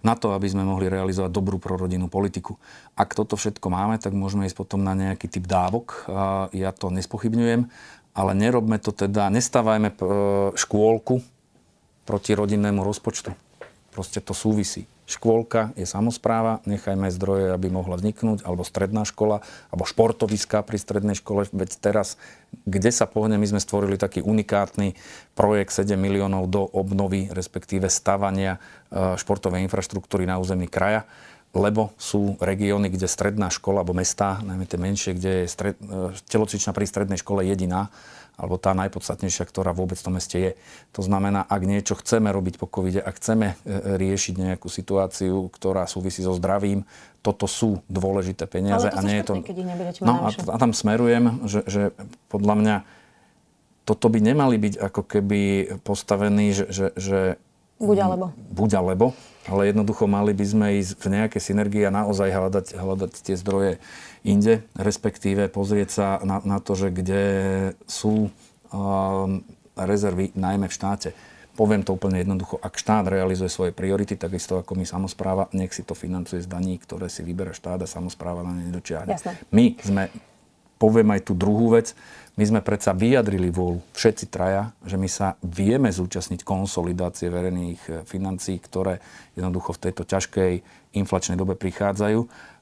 na 0.00 0.16
to, 0.16 0.32
aby 0.32 0.48
sme 0.48 0.64
mohli 0.64 0.88
realizovať 0.88 1.28
dobrú 1.28 1.60
prorodinnú 1.60 2.08
politiku. 2.08 2.56
Ak 2.96 3.12
toto 3.12 3.36
všetko 3.36 3.68
máme, 3.68 4.00
tak 4.00 4.16
môžeme 4.16 4.48
ísť 4.48 4.56
potom 4.56 4.80
na 4.80 4.96
nejaký 4.96 5.28
typ 5.28 5.44
dávok. 5.44 6.08
Ja 6.56 6.72
to 6.72 6.88
nespochybňujem, 6.88 7.68
ale 8.16 8.30
nerobme 8.32 8.80
to 8.80 8.96
teda, 8.96 9.28
nestávajme 9.28 9.92
škôlku 10.56 11.20
proti 12.08 12.32
rodinnému 12.32 12.80
rozpočtu. 12.80 13.36
Proste 13.92 14.24
to 14.24 14.32
súvisí 14.32 14.88
škôlka 15.10 15.74
je 15.74 15.84
samozpráva, 15.84 16.62
nechajme 16.64 17.10
zdroje, 17.10 17.50
aby 17.50 17.68
mohla 17.68 17.98
vzniknúť, 17.98 18.46
alebo 18.46 18.62
stredná 18.62 19.02
škola, 19.02 19.42
alebo 19.74 19.84
športoviska 19.84 20.62
pri 20.62 20.78
strednej 20.78 21.18
škole. 21.18 21.50
Veď 21.50 21.76
teraz, 21.82 22.14
kde 22.64 22.94
sa 22.94 23.10
pohne, 23.10 23.34
my 23.36 23.46
sme 23.50 23.60
stvorili 23.60 23.98
taký 23.98 24.22
unikátny 24.22 24.94
projekt 25.34 25.74
7 25.74 25.98
miliónov 25.98 26.46
do 26.46 26.62
obnovy, 26.62 27.26
respektíve 27.28 27.90
stavania 27.90 28.62
e, 28.88 29.18
športovej 29.18 29.66
infraštruktúry 29.66 30.24
na 30.24 30.38
území 30.38 30.70
kraja 30.70 31.04
lebo 31.50 31.90
sú 31.98 32.38
regióny, 32.38 32.94
kde 32.94 33.10
stredná 33.10 33.50
škola, 33.50 33.82
alebo 33.82 33.90
mestá, 33.90 34.38
najmä 34.38 34.70
tie 34.70 34.78
menšie, 34.78 35.18
kde 35.18 35.30
je 35.42 35.46
stred, 35.50 35.76
e, 35.82 36.14
telocvičná 36.30 36.70
pri 36.70 36.86
strednej 36.86 37.18
škole 37.18 37.42
jediná, 37.42 37.90
alebo 38.40 38.56
tá 38.56 38.72
najpodstatnejšia, 38.72 39.44
ktorá 39.44 39.76
vôbec 39.76 40.00
v 40.00 40.04
tom 40.08 40.16
meste 40.16 40.40
je. 40.40 40.52
To 40.96 41.04
znamená, 41.04 41.44
ak 41.44 41.62
niečo 41.68 41.92
chceme 42.00 42.32
robiť 42.32 42.56
po 42.56 42.64
covide, 42.64 43.04
ak 43.04 43.20
chceme 43.20 43.52
e, 43.52 43.54
riešiť 44.00 44.34
nejakú 44.40 44.72
situáciu, 44.72 45.52
ktorá 45.52 45.84
súvisí 45.84 46.24
so 46.24 46.32
zdravím, 46.32 46.88
toto 47.20 47.44
sú 47.44 47.84
dôležité 47.92 48.48
peniaze. 48.48 48.88
Ale 48.88 48.96
to 48.96 48.98
a 48.98 49.02
nie 49.04 49.16
je 49.20 49.24
to... 49.28 49.34
keď 49.44 49.56
no, 50.00 50.24
a, 50.24 50.28
a 50.32 50.56
tam 50.56 50.72
smerujem, 50.72 51.44
že, 51.44 51.60
že 51.68 51.82
podľa 52.32 52.54
mňa 52.56 52.76
toto 53.84 54.08
by 54.08 54.18
nemali 54.24 54.56
byť 54.56 54.74
ako 54.80 55.02
keby 55.04 55.40
postavení, 55.84 56.56
že, 56.56 56.64
že, 56.72 56.86
že 56.96 57.20
Buď 57.80 57.98
alebo. 58.04 58.26
Buď 58.52 58.70
alebo, 58.76 59.06
ale 59.48 59.72
jednoducho 59.72 60.04
mali 60.04 60.36
by 60.36 60.44
sme 60.44 60.66
ísť 60.84 61.00
v 61.00 61.06
nejaké 61.16 61.40
synergie 61.40 61.88
a 61.88 61.92
naozaj 61.92 62.28
hľadať, 62.28 62.76
hľadať 62.76 63.12
tie 63.24 63.36
zdroje 63.40 63.80
inde, 64.24 64.66
respektíve 64.76 65.48
pozrieť 65.48 65.88
sa 65.88 66.06
na, 66.22 66.40
na 66.44 66.58
to, 66.60 66.76
že 66.76 66.92
kde 66.92 67.24
sú 67.88 68.28
um, 68.28 69.40
rezervy, 69.74 70.32
najmä 70.36 70.68
v 70.68 70.76
štáte. 70.76 71.10
Poviem 71.56 71.84
to 71.84 71.92
úplne 71.92 72.22
jednoducho, 72.24 72.56
ak 72.56 72.78
štát 72.78 73.04
realizuje 73.10 73.52
svoje 73.52 73.72
priority, 73.74 74.16
takisto 74.16 74.56
ako 74.56 74.80
my 74.80 74.86
samozpráva, 74.88 75.52
nech 75.52 75.76
si 75.76 75.84
to 75.84 75.92
financuje 75.92 76.40
z 76.40 76.48
daní, 76.48 76.80
ktoré 76.80 77.12
si 77.12 77.20
vyberá 77.20 77.52
štát 77.52 77.84
a 77.84 77.88
samozpráva 77.90 78.40
na 78.46 78.56
ne 78.56 78.72
nedočiahne. 78.72 79.20
My 79.52 79.76
sme, 79.82 80.08
poviem 80.80 81.12
aj 81.12 81.28
tú 81.28 81.36
druhú 81.36 81.76
vec, 81.76 81.92
my 82.40 82.44
sme 82.48 82.60
predsa 82.64 82.96
vyjadrili 82.96 83.52
vôľu, 83.52 83.84
všetci 83.92 84.32
traja, 84.32 84.72
že 84.88 84.96
my 84.96 85.04
sa 85.10 85.36
vieme 85.44 85.92
zúčastniť 85.92 86.40
konsolidácie 86.40 87.28
verejných 87.28 87.82
eh, 87.90 87.94
financií, 88.08 88.56
ktoré 88.56 89.04
jednoducho 89.36 89.76
v 89.76 89.82
tejto 89.90 90.08
ťažkej 90.08 90.52
inflačnej 90.96 91.36
dobe 91.36 91.60
prichádzajú. 91.60 92.20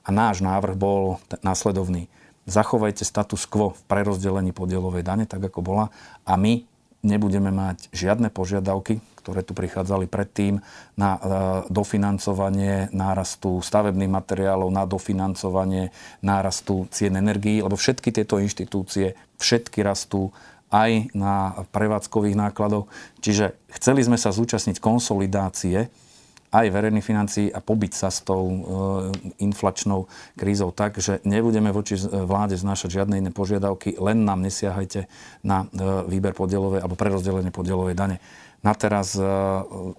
A 0.09 0.11
náš 0.11 0.41
návrh 0.41 0.73
bol 0.73 1.21
následovný. 1.45 2.09
Zachovajte 2.49 3.05
status 3.05 3.45
quo 3.45 3.77
v 3.77 3.81
prerozdelení 3.93 4.57
podielovej 4.57 5.05
dane, 5.05 5.29
tak 5.29 5.45
ako 5.45 5.61
bola, 5.61 5.93
a 6.25 6.41
my 6.41 6.65
nebudeme 7.05 7.53
mať 7.53 7.93
žiadne 7.93 8.33
požiadavky, 8.33 9.05
ktoré 9.21 9.45
tu 9.45 9.53
prichádzali 9.53 10.09
predtým, 10.09 10.65
na 10.97 11.11
e, 11.15 11.21
dofinancovanie 11.69 12.89
nárastu 12.91 13.61
stavebných 13.61 14.09
materiálov, 14.09 14.73
na 14.73 14.89
dofinancovanie 14.89 15.93
nárastu 16.25 16.89
cien 16.89 17.13
energií, 17.15 17.61
lebo 17.61 17.77
všetky 17.77 18.09
tieto 18.11 18.41
inštitúcie, 18.41 19.15
všetky 19.37 19.85
rastú 19.85 20.33
aj 20.73 21.13
na 21.13 21.65
prevádzkových 21.71 22.37
nákladoch. 22.49 22.89
Čiže 23.21 23.57
chceli 23.77 24.01
sme 24.05 24.17
sa 24.17 24.33
zúčastniť 24.33 24.81
konsolidácie 24.81 25.93
aj 26.49 26.67
verejných 26.73 27.05
financií 27.05 27.47
a 27.53 27.61
pobiť 27.61 27.93
sa 27.93 28.09
s 28.09 28.25
tou 28.25 28.45
e, 28.49 28.59
inflačnou 29.45 30.09
krízou 30.35 30.73
tak, 30.73 30.97
že 30.97 31.21
nebudeme 31.29 31.69
voči 31.73 32.01
vláde 32.01 32.57
znášať 32.57 33.03
žiadne 33.03 33.21
iné 33.21 33.31
požiadavky, 33.33 34.01
len 34.01 34.25
nám 34.25 34.41
nesiahajte 34.41 35.09
na 35.45 35.69
e, 35.69 36.07
výber 36.09 36.33
podielovej 36.33 36.81
alebo 36.81 36.97
prerozdelenie 36.97 37.53
podielovej 37.53 37.93
dane. 37.93 38.17
Na 38.65 38.73
teraz 38.73 39.13
e, 39.15 39.23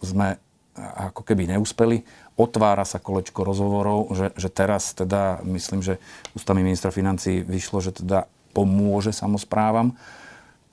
sme 0.02 0.42
ako 0.80 1.28
keby 1.28 1.52
neúspeli. 1.56 2.08
Otvára 2.40 2.88
sa 2.88 3.04
kolečko 3.04 3.44
rozhovorov, 3.44 4.16
že, 4.16 4.32
že 4.40 4.48
teraz 4.48 4.96
teda, 4.96 5.44
myslím, 5.44 5.84
že 5.84 6.00
ústavný 6.32 6.64
ministra 6.64 6.88
financí 6.88 7.44
vyšlo, 7.44 7.84
že 7.84 7.92
teda 7.92 8.32
pomôže 8.56 9.12
samozprávam 9.12 9.94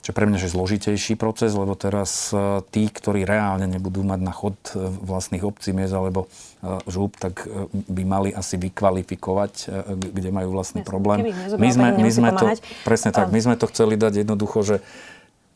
čo 0.07 0.15
pre 0.15 0.23
mňa 0.23 0.39
je 0.39 0.55
zložitejší 0.55 1.19
proces, 1.19 1.51
lebo 1.51 1.75
teraz 1.75 2.31
e, 2.31 2.63
tí, 2.71 2.87
ktorí 2.87 3.27
reálne 3.27 3.67
nebudú 3.67 4.07
mať 4.07 4.19
na 4.23 4.31
chod 4.31 4.55
e, 4.71 4.87
vlastných 5.03 5.43
obcí, 5.43 5.75
miest 5.75 5.91
alebo 5.91 6.31
e, 6.63 6.79
žúb, 6.87 7.19
tak 7.19 7.43
by 7.91 8.07
mali 8.07 8.31
asi 8.31 8.55
vykvalifikovať, 8.55 9.67
kde 9.99 10.29
majú 10.31 10.55
vlastný 10.55 10.87
Jasne, 10.87 10.91
problém. 10.95 11.35
My 11.59 11.69
sme, 11.75 11.91
my 11.99 12.07
sme 12.07 12.31
to, 12.39 12.55
presne 12.87 13.11
tak, 13.11 13.35
my 13.35 13.39
sme 13.43 13.59
to 13.59 13.67
chceli 13.67 13.99
dať 13.99 14.23
jednoducho, 14.23 14.63
že 14.63 14.77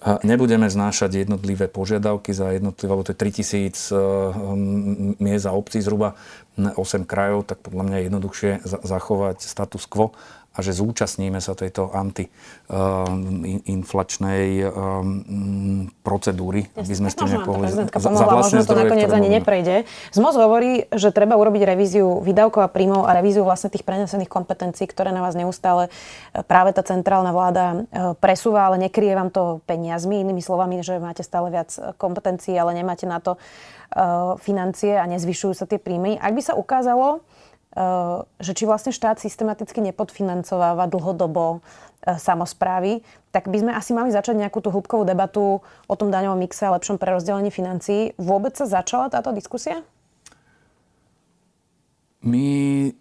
Nebudeme 0.02 0.66
znášať 0.66 1.30
jednotlivé 1.30 1.70
požiadavky 1.70 2.34
za 2.34 2.58
jednotlivé, 2.58 2.90
lebo 2.90 3.06
to 3.06 3.14
je 3.14 3.22
3000 3.22 5.22
miest 5.22 5.46
a 5.46 5.54
obcí 5.54 5.78
zhruba 5.78 6.18
8 6.58 7.06
krajov, 7.06 7.46
tak 7.46 7.62
podľa 7.62 7.86
mňa 7.86 7.98
je 8.02 8.06
jednoduchšie 8.10 8.52
zachovať 8.66 9.46
status 9.46 9.86
quo 9.86 10.18
a 10.52 10.60
že 10.60 10.76
zúčastníme 10.76 11.40
sa 11.40 11.56
tejto 11.56 11.96
antiinflačnej 11.96 14.68
um, 14.68 15.88
procedúry, 16.04 16.68
ja 16.76 16.84
aby 16.84 16.92
sme 16.92 17.08
s 17.08 17.16
tým 17.16 17.40
nepohli 17.40 17.72
za, 17.72 17.88
za 17.88 18.12
vlastné 18.12 18.60
možno 18.60 18.68
to 18.68 18.76
nakoniec 18.76 19.08
ani 19.16 19.32
neprejde. 19.32 19.88
ZMOZ 20.12 20.36
hovorí, 20.36 20.92
že 20.92 21.16
treba 21.16 21.40
urobiť 21.40 21.64
revíziu 21.64 22.20
výdavkov 22.20 22.68
a 22.68 22.70
príjmov 22.72 23.08
a 23.08 23.16
revíziu 23.16 23.48
vlastne 23.48 23.72
tých 23.72 23.88
prenesených 23.88 24.28
kompetencií, 24.28 24.92
ktoré 24.92 25.16
na 25.16 25.24
vás 25.24 25.40
neustále 25.40 25.88
e, 26.36 26.44
práve 26.44 26.76
tá 26.76 26.84
centrálna 26.84 27.32
vláda 27.32 27.64
e, 27.72 27.88
presúva, 28.20 28.68
ale 28.68 28.76
nekrie 28.76 29.16
vám 29.16 29.32
to 29.32 29.64
peniazmi. 29.64 30.20
Inými 30.20 30.44
slovami, 30.44 30.84
že 30.84 31.00
máte 31.00 31.24
stále 31.24 31.48
viac 31.48 31.72
kompetencií, 31.96 32.60
ale 32.60 32.76
nemáte 32.76 33.08
na 33.08 33.24
to 33.24 33.40
financie 34.40 34.96
a 34.96 35.04
nezvyšujú 35.04 35.52
sa 35.52 35.68
tie 35.68 35.76
príjmy. 35.76 36.16
Ak 36.16 36.32
by 36.32 36.40
sa 36.40 36.56
ukázalo, 36.56 37.20
že 38.40 38.52
či 38.52 38.68
vlastne 38.68 38.92
štát 38.92 39.24
systematicky 39.24 39.80
nepodfinancováva 39.80 40.92
dlhodobo 40.92 41.60
eh, 41.60 42.20
samozprávy, 42.20 43.00
tak 43.32 43.48
by 43.48 43.58
sme 43.64 43.72
asi 43.72 43.96
mali 43.96 44.12
začať 44.12 44.36
nejakú 44.36 44.60
tú 44.60 44.76
hĺbkovú 44.76 45.08
debatu 45.08 45.64
o 45.64 45.96
tom 45.96 46.12
daňovom 46.12 46.36
mixe 46.36 46.68
a 46.68 46.76
lepšom 46.76 47.00
prerozdelení 47.00 47.48
financií. 47.48 48.12
Vôbec 48.20 48.60
sa 48.60 48.68
začala 48.68 49.08
táto 49.08 49.32
diskusia? 49.32 49.80
My 52.22 52.92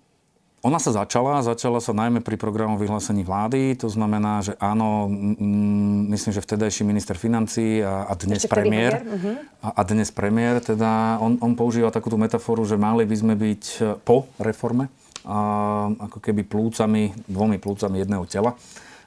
ona 0.61 0.77
sa 0.77 0.93
začala, 0.93 1.41
začala 1.41 1.81
sa 1.81 1.97
najmä 1.97 2.21
pri 2.21 2.37
programu 2.37 2.77
vyhlásení 2.77 3.25
vlády, 3.25 3.81
to 3.81 3.89
znamená, 3.89 4.45
že 4.45 4.53
áno, 4.61 5.09
m- 5.09 6.05
myslím, 6.13 6.37
že 6.37 6.45
vtedajší 6.45 6.85
minister 6.85 7.17
financí 7.17 7.81
a, 7.81 8.05
a 8.05 8.13
dnes 8.13 8.45
Ešte 8.45 8.53
premiér, 8.53 9.01
uh-huh. 9.01 9.37
a, 9.65 9.69
a 9.81 9.83
dnes 9.89 10.13
premiér, 10.13 10.61
teda 10.61 11.17
on, 11.25 11.41
on 11.41 11.57
používa 11.57 11.89
takúto 11.89 12.21
metaforu, 12.21 12.69
že 12.69 12.77
mali 12.77 13.09
by 13.09 13.17
sme 13.17 13.35
byť 13.41 13.63
e, 13.81 13.81
po 14.05 14.29
reforme, 14.37 14.93
a, 15.25 15.89
ako 15.97 16.21
keby 16.21 16.45
plúcami, 16.45 17.17
dvomi 17.25 17.57
plúcami 17.57 18.05
jedného 18.05 18.29
tela. 18.29 18.53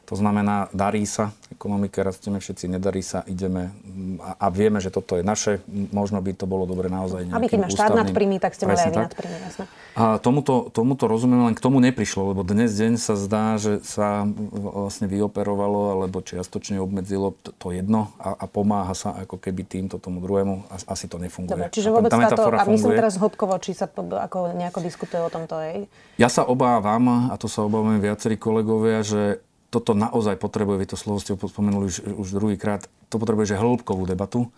To 0.09 0.19
znamená, 0.19 0.73
darí 0.73 1.05
sa, 1.05 1.31
ekonomike 1.53 2.01
rastieme 2.01 2.41
všetci, 2.41 2.65
nedarí 2.67 3.05
sa, 3.05 3.21
ideme 3.29 3.71
a, 4.19 4.35
a 4.35 4.47
vieme, 4.49 4.81
že 4.81 4.89
toto 4.89 5.15
je 5.15 5.23
naše. 5.23 5.61
Možno 5.69 6.19
by 6.19 6.33
to 6.33 6.49
bolo 6.49 6.65
dobre 6.65 6.89
naozaj 6.89 7.29
nejakým 7.29 7.37
Aby 7.37 7.47
keď 7.47 7.59
máš 7.63 7.73
štát 7.77 7.93
nad 7.93 8.09
príjmy, 8.09 8.37
tak 8.41 8.57
ste 8.57 8.65
mali 8.65 8.81
aj 8.81 8.91
vy 8.91 9.37
jasné. 9.45 9.65
A 9.93 10.17
tomuto, 10.17 10.73
tomuto 10.73 11.05
rozumiem, 11.05 11.53
len 11.53 11.55
k 11.55 11.61
tomu 11.61 11.77
neprišlo, 11.77 12.33
lebo 12.33 12.41
dnes 12.41 12.73
deň 12.73 12.97
sa 12.97 13.13
zdá, 13.13 13.61
že 13.61 13.85
sa 13.85 14.25
vlastne 14.51 15.05
vyoperovalo 15.05 15.93
alebo 15.93 16.25
čiastočne 16.25 16.81
obmedzilo 16.81 17.37
to, 17.37 17.69
jedno 17.69 18.09
a, 18.17 18.33
a 18.33 18.45
pomáha 18.49 18.97
sa 18.97 19.13
ako 19.21 19.37
keby 19.37 19.61
týmto 19.63 20.01
tomu 20.01 20.17
druhému. 20.17 20.65
Asi 20.89 21.05
to 21.05 21.21
nefunguje. 21.21 21.53
Dobre, 21.53 21.69
čiže 21.69 21.93
vôbec 21.93 22.09
tá 22.09 22.25
táto, 22.25 22.49
a 22.49 22.65
myslím 22.65 22.97
teraz 22.97 23.21
hĺbkovo, 23.21 23.53
či 23.61 23.77
sa 23.77 23.85
ako 23.85 24.57
nejako 24.57 24.79
diskutuje 24.81 25.21
o 25.21 25.29
tomto, 25.29 25.61
hej? 25.61 25.85
Ja 26.17 26.29
sa 26.29 26.41
obávam, 26.41 27.29
a 27.29 27.35
to 27.37 27.45
sa 27.45 27.61
obávajú 27.61 28.01
viacerí 28.01 28.35
kolegovia, 28.37 29.05
že 29.05 29.45
toto 29.73 29.97
naozaj 29.97 30.37
potrebuje, 30.37 30.85
vy 30.85 30.87
to 30.93 30.97
slovo 31.01 31.17
ste 31.17 31.33
spomenuli 31.33 31.89
už, 31.89 32.05
už 32.05 32.29
druhýkrát, 32.37 32.85
to 33.09 33.17
potrebuje 33.17 33.57
že 33.57 33.57
hĺbkovú 33.57 34.05
debatu. 34.05 34.53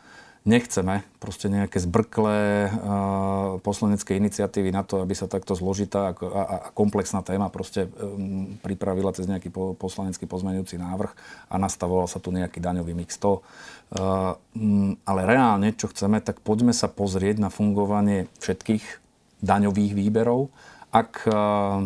Nechceme 0.45 1.01
proste 1.17 1.49
nejaké 1.49 1.81
zbrklé 1.81 2.69
uh, 2.69 3.57
poslanecké 3.65 4.13
iniciatívy 4.13 4.69
na 4.69 4.85
to, 4.85 5.01
aby 5.01 5.17
sa 5.17 5.25
takto 5.25 5.57
zložitá 5.57 6.13
a, 6.13 6.13
a, 6.13 6.41
a 6.45 6.57
komplexná 6.69 7.25
téma 7.25 7.49
proste 7.49 7.89
um, 7.89 8.53
pripravila 8.61 9.09
cez 9.09 9.25
nejaký 9.25 9.49
po, 9.49 9.73
poslanecký 9.73 10.29
pozmeňujúci 10.29 10.77
návrh 10.77 11.11
a 11.49 11.55
nastavoval 11.57 12.05
sa 12.05 12.21
tu 12.21 12.29
nejaký 12.29 12.61
daňový 12.61 12.93
mix. 12.93 13.17
To, 13.25 13.41
uh, 13.97 14.37
um, 14.53 14.93
ale 15.01 15.25
reálne, 15.25 15.73
čo 15.73 15.89
chceme, 15.89 16.21
tak 16.21 16.37
poďme 16.45 16.77
sa 16.77 16.93
pozrieť 16.93 17.41
na 17.41 17.49
fungovanie 17.49 18.29
všetkých 18.37 18.85
daňových 19.41 19.97
výberov 19.97 20.53
ak 20.95 21.27
eh, 21.27 21.35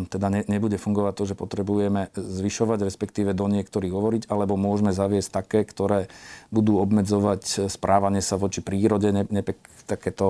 teda 0.06 0.26
ne, 0.30 0.40
nebude 0.46 0.78
fungovať 0.78 1.14
to, 1.18 1.24
že 1.26 1.34
potrebujeme 1.34 2.14
zvyšovať, 2.14 2.78
respektíve 2.86 3.34
do 3.34 3.50
niektorých 3.50 3.90
hovoriť, 3.90 4.22
alebo 4.30 4.54
môžeme 4.54 4.94
zaviesť 4.94 5.30
také, 5.34 5.66
ktoré 5.66 6.06
budú 6.54 6.78
obmedzovať 6.78 7.66
správanie 7.66 8.22
sa 8.22 8.38
voči 8.38 8.62
prírode, 8.62 9.10
ne, 9.10 9.26
ne, 9.26 9.42
takéto... 9.90 10.26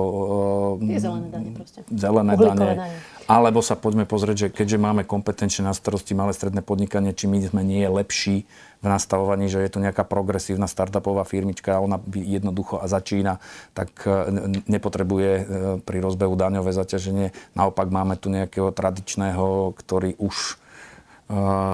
Uh, 0.81 0.97
zelené 0.97 1.29
dane 1.29 1.49
proste. 1.53 1.85
Zelené 1.93 2.33
dane. 2.33 2.57
dane. 2.57 2.89
Alebo 3.31 3.63
sa 3.63 3.79
poďme 3.79 4.03
pozrieť, 4.03 4.35
že 4.35 4.47
keďže 4.51 4.75
máme 4.75 5.07
kompetenčne 5.07 5.63
na 5.63 5.71
starosti 5.71 6.11
malé 6.11 6.35
stredné 6.35 6.59
podnikanie, 6.59 7.15
či 7.15 7.31
my 7.31 7.39
sme 7.39 7.63
nie 7.63 7.87
lepší 7.87 8.43
v 8.83 8.85
nastavovaní, 8.91 9.47
že 9.47 9.63
je 9.63 9.71
to 9.71 9.79
nejaká 9.79 10.03
progresívna 10.03 10.67
startupová 10.67 11.23
firmička 11.23 11.79
a 11.79 11.79
ona 11.79 11.95
jednoducho 12.11 12.83
a 12.83 12.91
začína, 12.91 13.39
tak 13.71 14.03
e, 14.03 14.27
nepotrebuje 14.67 15.31
e, 15.31 15.43
pri 15.79 15.97
rozbehu 16.03 16.35
daňové 16.35 16.75
zaťaženie. 16.75 17.31
Naopak 17.55 17.87
máme 17.87 18.19
tu 18.19 18.27
nejakého 18.27 18.67
tradičného, 18.75 19.79
ktorý 19.79 20.19
už 20.19 20.59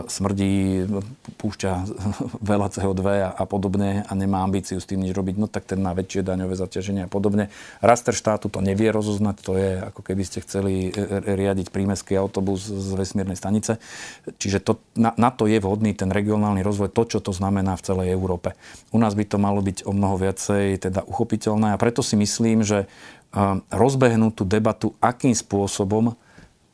smrdí, 0.07 0.85
púšťa 1.41 1.71
veľa 2.51 2.67
CO2 2.69 3.01
a, 3.25 3.29
a 3.33 3.43
podobne 3.49 4.05
a 4.05 4.11
nemá 4.13 4.45
ambíciu 4.45 4.77
s 4.77 4.85
tým 4.85 5.01
nič 5.01 5.13
robiť, 5.17 5.35
no 5.37 5.49
tak 5.49 5.65
ten 5.65 5.81
má 5.81 5.97
väčšie 5.97 6.21
daňové 6.21 6.53
zaťaženie 6.53 7.05
a 7.05 7.09
podobne. 7.09 7.49
Raster 7.81 8.13
štátu 8.13 8.53
to 8.53 8.61
nevie 8.61 8.89
rozoznať, 8.93 9.35
to 9.41 9.51
je 9.57 9.69
ako 9.81 10.01
keby 10.05 10.23
ste 10.25 10.45
chceli 10.45 10.89
e, 10.89 10.91
e, 10.93 11.33
riadiť 11.33 11.73
prímeský 11.73 12.17
autobus 12.17 12.69
z 12.69 12.89
vesmírnej 12.93 13.37
stanice. 13.37 13.81
Čiže 14.37 14.61
to, 14.61 14.77
na, 14.93 15.13
na 15.17 15.29
to 15.33 15.49
je 15.49 15.57
vhodný 15.57 15.97
ten 15.97 16.13
regionálny 16.13 16.61
rozvoj, 16.61 16.93
to, 16.93 17.17
čo 17.17 17.19
to 17.21 17.33
znamená 17.33 17.73
v 17.77 17.85
celej 17.85 18.07
Európe. 18.13 18.53
U 18.93 19.01
nás 19.01 19.17
by 19.17 19.25
to 19.25 19.41
malo 19.41 19.61
byť 19.65 19.89
o 19.89 19.91
mnoho 19.93 20.21
viacej 20.21 20.85
teda 20.85 21.01
uchopiteľné 21.05 21.73
a 21.73 21.81
preto 21.81 22.05
si 22.05 22.13
myslím, 22.19 22.61
že 22.61 22.85
rozbehnúť 23.69 24.33
tú 24.33 24.43
debatu, 24.47 24.87
akým 25.03 25.35
spôsobom 25.35 26.15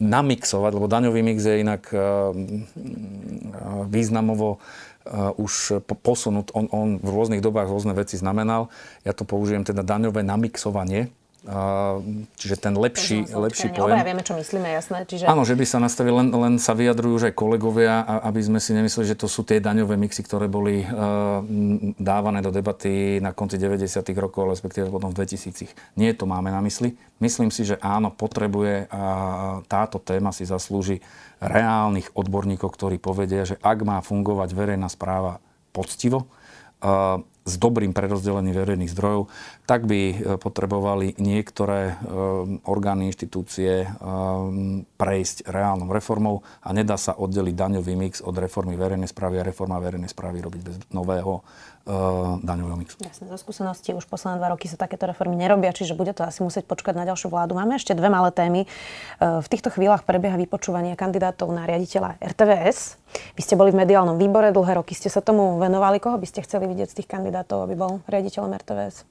namixovať, 0.03 0.71
lebo 0.75 0.91
daňový 0.91 1.23
mix 1.23 1.39
je 1.47 1.63
inak 1.63 1.87
eh, 1.95 2.03
významovo 3.87 4.59
uh, 4.59 5.31
už 5.39 5.83
posunúť. 5.83 6.51
On, 6.51 6.65
on 6.71 6.89
v 6.99 7.09
rôznych 7.09 7.43
dobách 7.43 7.71
rôzne 7.71 7.95
veci 7.95 8.19
znamenal. 8.19 8.67
Ja 9.07 9.15
to 9.15 9.23
použijem 9.23 9.63
teda 9.63 9.83
daňové 9.83 10.23
namixovanie 10.23 11.11
čiže 12.39 12.55
ten 12.55 12.71
lepší, 12.71 13.27
lepší 13.27 13.75
pojem. 13.75 13.99
Obaja 13.99 14.07
vieme, 14.07 14.23
čo 14.23 14.39
myslíme, 14.39 14.63
jasné. 14.63 15.03
Čiže... 15.03 15.27
Áno, 15.27 15.43
že 15.43 15.59
by 15.59 15.65
sa 15.67 15.75
nastavili, 15.83 16.15
len, 16.15 16.31
len 16.31 16.55
sa 16.55 16.71
vyjadrujú 16.71 17.19
už 17.19 17.23
aj 17.27 17.35
kolegovia, 17.35 17.99
aby 18.23 18.39
sme 18.39 18.63
si 18.63 18.71
nemysleli, 18.71 19.11
že 19.11 19.19
to 19.19 19.27
sú 19.27 19.43
tie 19.43 19.59
daňové 19.59 19.99
mixy, 19.99 20.23
ktoré 20.23 20.47
boli 20.47 20.87
uh, 20.87 21.43
dávané 21.99 22.39
do 22.39 22.47
debaty 22.47 23.19
na 23.19 23.35
konci 23.35 23.59
90. 23.59 24.07
rokov, 24.15 24.55
respektíve 24.55 24.87
potom 24.87 25.11
v 25.11 25.19
2000. 25.19 25.99
Nie 25.99 26.15
to 26.15 26.23
máme 26.23 26.47
na 26.47 26.63
mysli. 26.63 26.95
Myslím 27.19 27.51
si, 27.51 27.67
že 27.67 27.75
áno, 27.83 28.07
potrebuje 28.07 28.87
a 28.87 29.03
táto 29.67 29.99
téma 29.99 30.31
si 30.31 30.47
zaslúži 30.47 31.03
reálnych 31.43 32.15
odborníkov, 32.15 32.71
ktorí 32.71 33.03
povedia, 33.03 33.43
že 33.43 33.59
ak 33.59 33.83
má 33.83 33.99
fungovať 33.99 34.55
verejná 34.55 34.87
správa 34.87 35.43
poctivo, 35.75 36.23
uh, 36.79 37.19
s 37.43 37.53
dobrým 37.59 37.91
prerozdelením 37.91 38.55
verejných 38.55 38.91
zdrojov, 38.91 39.27
tak 39.67 39.83
by 39.83 39.99
e, 39.99 40.15
potrebovali 40.39 41.19
niektoré 41.19 41.91
e, 41.91 41.95
orgány, 42.63 43.11
inštitúcie 43.11 43.83
e, 43.83 43.87
prejsť 44.95 45.51
reálnou 45.51 45.91
reformou 45.91 46.47
a 46.63 46.71
nedá 46.71 46.95
sa 46.95 47.11
oddeliť 47.19 47.55
daňový 47.55 47.93
mix 47.99 48.23
od 48.23 48.39
reformy 48.39 48.79
verejnej 48.79 49.11
správy 49.11 49.43
a 49.43 49.47
reforma 49.47 49.83
verejnej 49.83 50.07
správy 50.07 50.39
robiť 50.39 50.61
bez 50.63 50.75
nového 50.95 51.43
daňového 52.39 52.79
mixu. 52.79 52.95
Jasne, 53.03 53.27
zo 53.27 53.35
skúsenosti 53.35 53.91
už 53.91 54.07
posledné 54.07 54.39
dva 54.39 54.55
roky 54.55 54.71
sa 54.71 54.79
takéto 54.79 55.03
reformy 55.03 55.35
nerobia, 55.35 55.75
čiže 55.75 55.99
bude 55.99 56.15
to 56.15 56.23
asi 56.23 56.39
musieť 56.39 56.63
počkať 56.63 56.95
na 56.95 57.03
ďalšiu 57.03 57.27
vládu. 57.27 57.59
Máme 57.59 57.75
ešte 57.75 57.91
dve 57.91 58.07
malé 58.07 58.31
témy. 58.31 58.61
Uh, 59.19 59.43
v 59.43 59.47
týchto 59.51 59.67
chvíľach 59.67 60.07
prebieha 60.07 60.39
vypočúvanie 60.39 60.95
kandidátov 60.95 61.51
na 61.51 61.67
riaditeľa 61.67 62.23
RTVS. 62.23 62.95
Vy 63.35 63.41
ste 63.43 63.59
boli 63.59 63.75
v 63.75 63.83
mediálnom 63.83 64.15
výbore, 64.15 64.55
dlhé 64.55 64.79
roky 64.79 64.95
ste 64.95 65.11
sa 65.11 65.19
tomu 65.19 65.59
venovali. 65.59 65.99
Koho 65.99 66.15
by 66.15 66.27
ste 66.27 66.39
chceli 66.47 66.71
vidieť 66.71 66.87
z 66.87 66.95
tých 67.03 67.11
kandidátov, 67.11 67.67
aby 67.67 67.75
bol 67.75 67.99
riaditeľom 68.07 68.55
RTVS? 68.63 69.03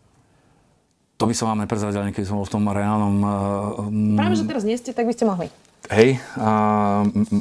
To 1.20 1.28
by 1.28 1.34
som 1.36 1.52
vám 1.52 1.68
neprezradil, 1.68 2.08
keď 2.08 2.24
som 2.24 2.40
bol 2.40 2.48
v 2.48 2.52
tom 2.56 2.64
reálnom... 2.66 3.16
Uh, 3.20 4.16
Práve, 4.16 4.34
že 4.40 4.48
teraz 4.48 4.64
nie 4.64 4.80
ste, 4.80 4.96
tak 4.96 5.04
by 5.04 5.12
ste 5.12 5.28
mohli. 5.28 5.52
Hej, 5.90 6.22
a 6.38 6.50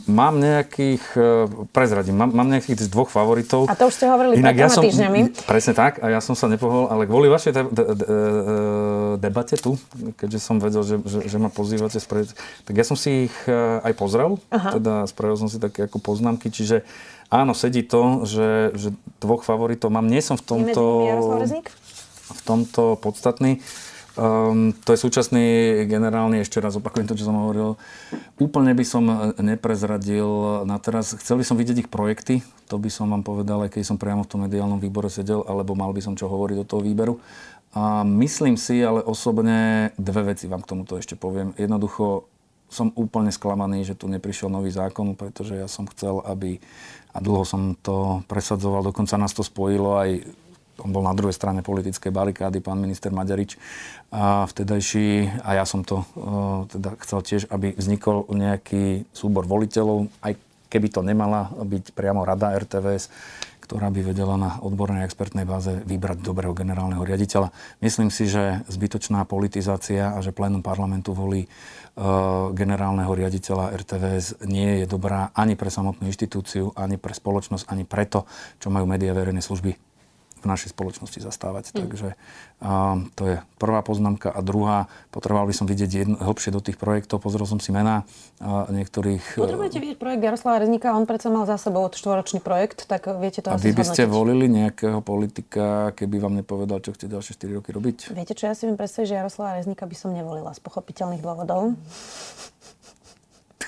mám 0.09 0.41
nejakých, 0.41 1.03
e, 1.13 1.45
prezradím, 1.69 2.17
mám, 2.17 2.33
mám 2.33 2.49
nejakých 2.49 2.89
dvoch 2.89 3.13
favoritov. 3.13 3.69
A 3.69 3.77
to 3.77 3.85
už 3.85 3.93
ste 4.01 4.09
hovorili 4.09 4.41
Inak 4.41 4.57
pred 4.57 4.65
ja 4.65 4.69
som, 4.73 4.81
týždňami. 4.81 5.45
Presne 5.45 5.73
tak, 5.77 6.01
a 6.01 6.09
ja 6.09 6.17
som 6.25 6.33
sa 6.33 6.49
nepohol, 6.49 6.89
ale 6.89 7.05
kvôli 7.05 7.29
vašej 7.29 7.53
de, 7.53 7.63
de, 7.69 7.83
de, 7.93 8.05
debate 9.21 9.61
tu, 9.61 9.77
keďže 10.17 10.39
som 10.41 10.57
vedel, 10.57 10.81
že, 10.81 10.97
že, 11.05 11.19
že 11.29 11.37
ma 11.37 11.53
pozývate, 11.53 12.01
spred, 12.01 12.33
tak 12.65 12.73
ja 12.73 12.81
som 12.81 12.97
si 12.97 13.29
ich 13.29 13.35
e, 13.45 13.53
aj 13.85 13.93
pozrel, 13.93 14.41
Aha. 14.49 14.73
teda 14.81 15.05
spravil 15.05 15.37
som 15.37 15.45
si 15.45 15.61
také 15.61 15.85
ako 15.85 16.01
poznámky, 16.01 16.49
čiže 16.49 16.81
áno, 17.29 17.53
sedí 17.53 17.85
to, 17.85 18.25
že, 18.25 18.73
že 18.73 18.89
dvoch 19.21 19.45
favoritov 19.45 19.93
mám. 19.93 20.09
Nie 20.09 20.25
som 20.25 20.35
v 20.35 20.43
tomto, 20.43 20.83
v 22.35 22.41
tomto 22.41 22.97
podstatný. 22.97 23.61
Um, 24.19 24.75
to 24.83 24.91
je 24.91 24.99
súčasný 24.99 25.45
generálny, 25.87 26.43
ešte 26.43 26.59
raz 26.59 26.75
opakujem 26.75 27.07
to, 27.07 27.15
čo 27.15 27.31
som 27.31 27.39
hovoril. 27.39 27.79
Úplne 28.43 28.75
by 28.75 28.83
som 28.83 29.03
neprezradil 29.39 30.27
na 30.67 30.75
teraz. 30.83 31.15
Chcel 31.15 31.39
by 31.39 31.45
som 31.47 31.55
vidieť 31.55 31.87
ich 31.87 31.89
projekty, 31.91 32.43
to 32.67 32.75
by 32.75 32.91
som 32.91 33.07
vám 33.07 33.23
povedal, 33.23 33.63
aj 33.63 33.71
keď 33.71 33.87
som 33.87 33.95
priamo 33.95 34.27
v 34.27 34.31
tom 34.31 34.43
mediálnom 34.43 34.83
výbore 34.83 35.07
sedel, 35.07 35.47
alebo 35.47 35.79
mal 35.79 35.95
by 35.95 36.03
som 36.03 36.19
čo 36.19 36.27
hovoriť 36.27 36.55
do 36.59 36.67
toho 36.67 36.81
výberu. 36.83 37.23
A 37.71 38.03
myslím 38.03 38.59
si, 38.59 38.83
ale 38.83 38.99
osobne 38.99 39.91
dve 39.95 40.35
veci 40.35 40.51
vám 40.51 40.59
k 40.59 40.75
tomuto 40.75 40.99
ešte 40.99 41.15
poviem. 41.15 41.55
Jednoducho 41.55 42.27
som 42.71 42.91
úplne 42.99 43.31
sklamaný, 43.31 43.83
že 43.87 43.95
tu 43.95 44.11
neprišiel 44.11 44.51
nový 44.51 44.71
zákon, 44.71 45.15
pretože 45.15 45.55
ja 45.55 45.67
som 45.71 45.87
chcel, 45.91 46.19
aby, 46.23 46.59
a 47.15 47.19
dlho 47.19 47.43
som 47.47 47.75
to 47.79 48.27
presadzoval, 48.27 48.83
dokonca 48.83 49.15
nás 49.15 49.31
to 49.31 49.43
spojilo 49.43 49.99
aj 49.99 50.23
on 50.81 50.91
bol 50.91 51.05
na 51.05 51.13
druhej 51.13 51.35
strane 51.35 51.61
politickej 51.61 52.09
barikády, 52.09 52.59
pán 52.59 52.81
minister 52.81 53.13
Maďarič 53.13 53.55
a 54.11 54.43
vtedajší, 54.49 55.39
a 55.45 55.61
ja 55.61 55.65
som 55.65 55.85
to 55.85 56.03
uh, 56.03 56.67
teda 56.67 56.97
chcel 57.05 57.19
tiež, 57.23 57.41
aby 57.53 57.77
vznikol 57.77 58.27
nejaký 58.33 59.07
súbor 59.15 59.47
voliteľov, 59.47 60.09
aj 60.25 60.35
keby 60.71 60.87
to 60.89 61.01
nemala 61.03 61.51
byť 61.51 61.91
priamo 61.91 62.23
rada 62.23 62.55
RTVS, 62.55 63.11
ktorá 63.71 63.87
by 63.87 64.03
vedela 64.03 64.35
na 64.35 64.59
odbornej 64.59 65.07
expertnej 65.07 65.47
báze 65.47 65.71
vybrať 65.87 66.19
dobrého 66.19 66.51
generálneho 66.51 67.07
riaditeľa. 67.07 67.55
Myslím 67.79 68.11
si, 68.11 68.27
že 68.27 68.67
zbytočná 68.67 69.23
politizácia 69.23 70.11
a 70.11 70.19
že 70.19 70.35
plénum 70.35 70.59
parlamentu 70.59 71.15
volí 71.15 71.47
uh, 71.47 72.51
generálneho 72.51 73.15
riaditeľa 73.15 73.71
RTVS 73.79 74.43
nie 74.43 74.83
je 74.83 74.85
dobrá 74.91 75.31
ani 75.31 75.55
pre 75.55 75.71
samotnú 75.71 76.07
inštitúciu, 76.11 76.75
ani 76.75 76.99
pre 76.99 77.15
spoločnosť, 77.15 77.71
ani 77.71 77.87
preto, 77.87 78.27
čo 78.59 78.67
majú 78.67 78.83
médiá 78.83 79.15
verejnej 79.15 79.43
služby 79.43 79.90
v 80.41 80.45
našej 80.49 80.73
spoločnosti 80.73 81.21
zastávať. 81.21 81.71
Mm. 81.71 81.77
Takže 81.85 82.09
a, 82.61 82.97
to 83.13 83.23
je 83.29 83.35
prvá 83.61 83.85
poznámka. 83.85 84.33
A 84.33 84.41
druhá, 84.41 84.89
potreboval 85.13 85.45
by 85.49 85.55
som 85.55 85.65
vidieť 85.69 85.89
jedno, 85.89 86.17
hlbšie 86.17 86.49
do 86.49 86.61
tých 86.61 86.81
projektov. 86.81 87.21
Pozrel 87.21 87.45
som 87.45 87.61
si 87.61 87.69
mená 87.69 88.03
a 88.41 88.65
niektorých... 88.73 89.37
E, 89.37 89.41
Potrebujete 89.41 89.77
vidieť 89.77 89.97
projekt 90.01 90.21
Jaroslava 90.25 90.65
Rezníka, 90.65 90.97
on 90.97 91.05
predsa 91.05 91.29
mal 91.29 91.45
za 91.45 91.61
sebou 91.61 91.85
štvoročný 91.89 92.41
projekt, 92.41 92.89
tak 92.89 93.05
viete 93.21 93.45
to 93.45 93.53
a 93.53 93.61
asi 93.61 93.69
vy 93.69 93.77
by 93.77 93.85
ste 93.85 94.09
volili 94.09 94.49
nejakého 94.49 94.99
politika, 95.05 95.93
keby 95.93 96.17
vám 96.17 96.33
nepovedal, 96.41 96.81
čo 96.81 96.97
chcete 96.97 97.13
ďalšie 97.13 97.37
4 97.37 97.57
roky 97.61 97.69
robiť? 97.69 97.97
Viete 98.17 98.33
čo, 98.33 98.49
ja 98.49 98.57
si 98.57 98.65
viem 98.65 98.77
predstaviť, 98.77 99.07
že 99.13 99.15
Jaroslava 99.21 99.61
Rezníka 99.61 99.85
by 99.85 99.95
som 99.97 100.09
nevolila 100.09 100.49
z 100.57 100.59
pochopiteľných 100.65 101.21
dôvodov 101.21 101.77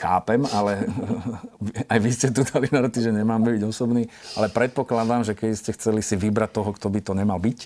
chápem, 0.03 0.43
ale 0.51 0.83
aj 1.91 1.99
vy 2.03 2.09
ste 2.11 2.27
tu 2.35 2.43
dali 2.43 2.67
na 2.67 2.83
že 2.91 3.15
nemáme 3.15 3.55
byť 3.55 3.63
osobný, 3.63 4.11
ale 4.35 4.51
predpokladám, 4.51 5.23
že 5.23 5.33
keď 5.33 5.49
ste 5.55 5.71
chceli 5.71 6.03
si 6.03 6.19
vybrať 6.19 6.51
toho, 6.51 6.75
kto 6.75 6.91
by 6.91 6.99
to 6.99 7.13
nemal 7.15 7.39
byť, 7.39 7.59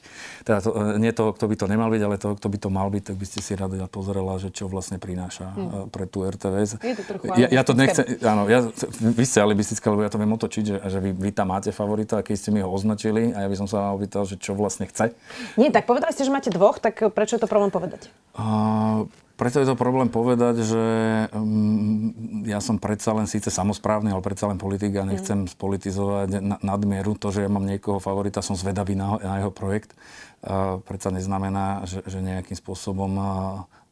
teda 0.46 0.58
to, 0.62 0.70
e, 0.72 1.02
nie 1.02 1.10
toho, 1.10 1.34
kto 1.34 1.50
by 1.50 1.56
to 1.58 1.66
nemal 1.66 1.90
byť, 1.90 2.02
ale 2.06 2.16
toho, 2.22 2.38
kto 2.38 2.48
by 2.48 2.58
to 2.62 2.70
mal 2.70 2.88
byť, 2.94 3.04
tak 3.12 3.16
by 3.18 3.26
ste 3.26 3.40
si 3.42 3.58
rada 3.58 3.90
pozrela, 3.90 4.38
že 4.38 4.54
čo 4.54 4.70
vlastne 4.70 5.02
prináša 5.02 5.50
hmm. 5.50 5.90
pre 5.90 6.06
tú 6.06 6.22
RTVS. 6.22 6.78
Je 6.80 6.96
to 6.96 7.04
trochu 7.04 7.34
ja, 7.42 7.48
ja 7.50 7.62
to 7.66 7.74
nechcem, 7.74 8.06
áno, 8.22 8.46
ja, 8.46 8.70
vy 9.02 9.26
ste 9.26 9.42
alibistická, 9.42 9.90
lebo 9.90 10.06
ja 10.06 10.12
to 10.14 10.22
viem 10.22 10.30
otočiť, 10.30 10.64
že, 10.64 10.78
že 10.86 11.00
vy, 11.02 11.12
vy 11.18 11.30
tam 11.34 11.50
máte 11.50 11.74
favorita, 11.74 12.22
a 12.22 12.26
keď 12.26 12.36
ste 12.38 12.50
mi 12.54 12.62
ho 12.62 12.70
označili 12.70 13.34
a 13.34 13.44
ja 13.44 13.48
by 13.50 13.58
som 13.58 13.68
sa 13.68 13.92
opýtal, 13.92 14.30
že 14.30 14.38
čo 14.38 14.54
vlastne 14.54 14.86
chce. 14.86 15.18
Nie, 15.58 15.74
tak 15.74 15.90
povedali 15.90 16.14
ste, 16.14 16.28
že 16.28 16.32
máte 16.32 16.54
dvoch, 16.54 16.78
tak 16.78 17.02
prečo 17.12 17.36
je 17.36 17.42
to 17.42 17.50
problém 17.50 17.74
povedať? 17.74 18.14
Uh, 18.38 19.10
preto 19.38 19.62
je 19.62 19.70
to 19.70 19.78
problém 19.78 20.10
povedať, 20.10 20.66
že 20.66 20.84
um, 21.30 22.10
ja 22.42 22.58
som 22.58 22.82
predsa 22.82 23.14
len 23.14 23.30
síce 23.30 23.54
samozprávny, 23.54 24.10
ale 24.10 24.26
predsa 24.26 24.50
len 24.50 24.58
politik 24.58 24.98
a 24.98 25.06
nechcem 25.06 25.46
mm. 25.46 25.54
spolitizovať 25.54 26.42
na, 26.42 26.58
nadmieru. 26.66 27.14
To, 27.22 27.30
že 27.30 27.46
ja 27.46 27.50
mám 27.50 27.70
niekoho 27.70 28.02
favorita, 28.02 28.42
som 28.42 28.58
zvedavý 28.58 28.98
na, 28.98 29.22
na 29.22 29.46
jeho 29.46 29.54
projekt. 29.54 29.94
Uh, 30.42 30.82
predsa 30.82 31.14
neznamená, 31.14 31.86
že, 31.86 32.02
že 32.10 32.18
nejakým 32.18 32.58
spôsobom 32.58 33.12
uh, 33.22 33.30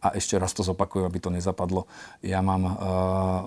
a 0.01 0.13
ešte 0.13 0.37
raz 0.37 0.53
to 0.53 0.65
zopakujem, 0.65 1.05
aby 1.05 1.17
to 1.17 1.33
nezapadlo. 1.33 1.89
Ja 2.21 2.41
mám 2.41 2.63
uh, 2.65 2.73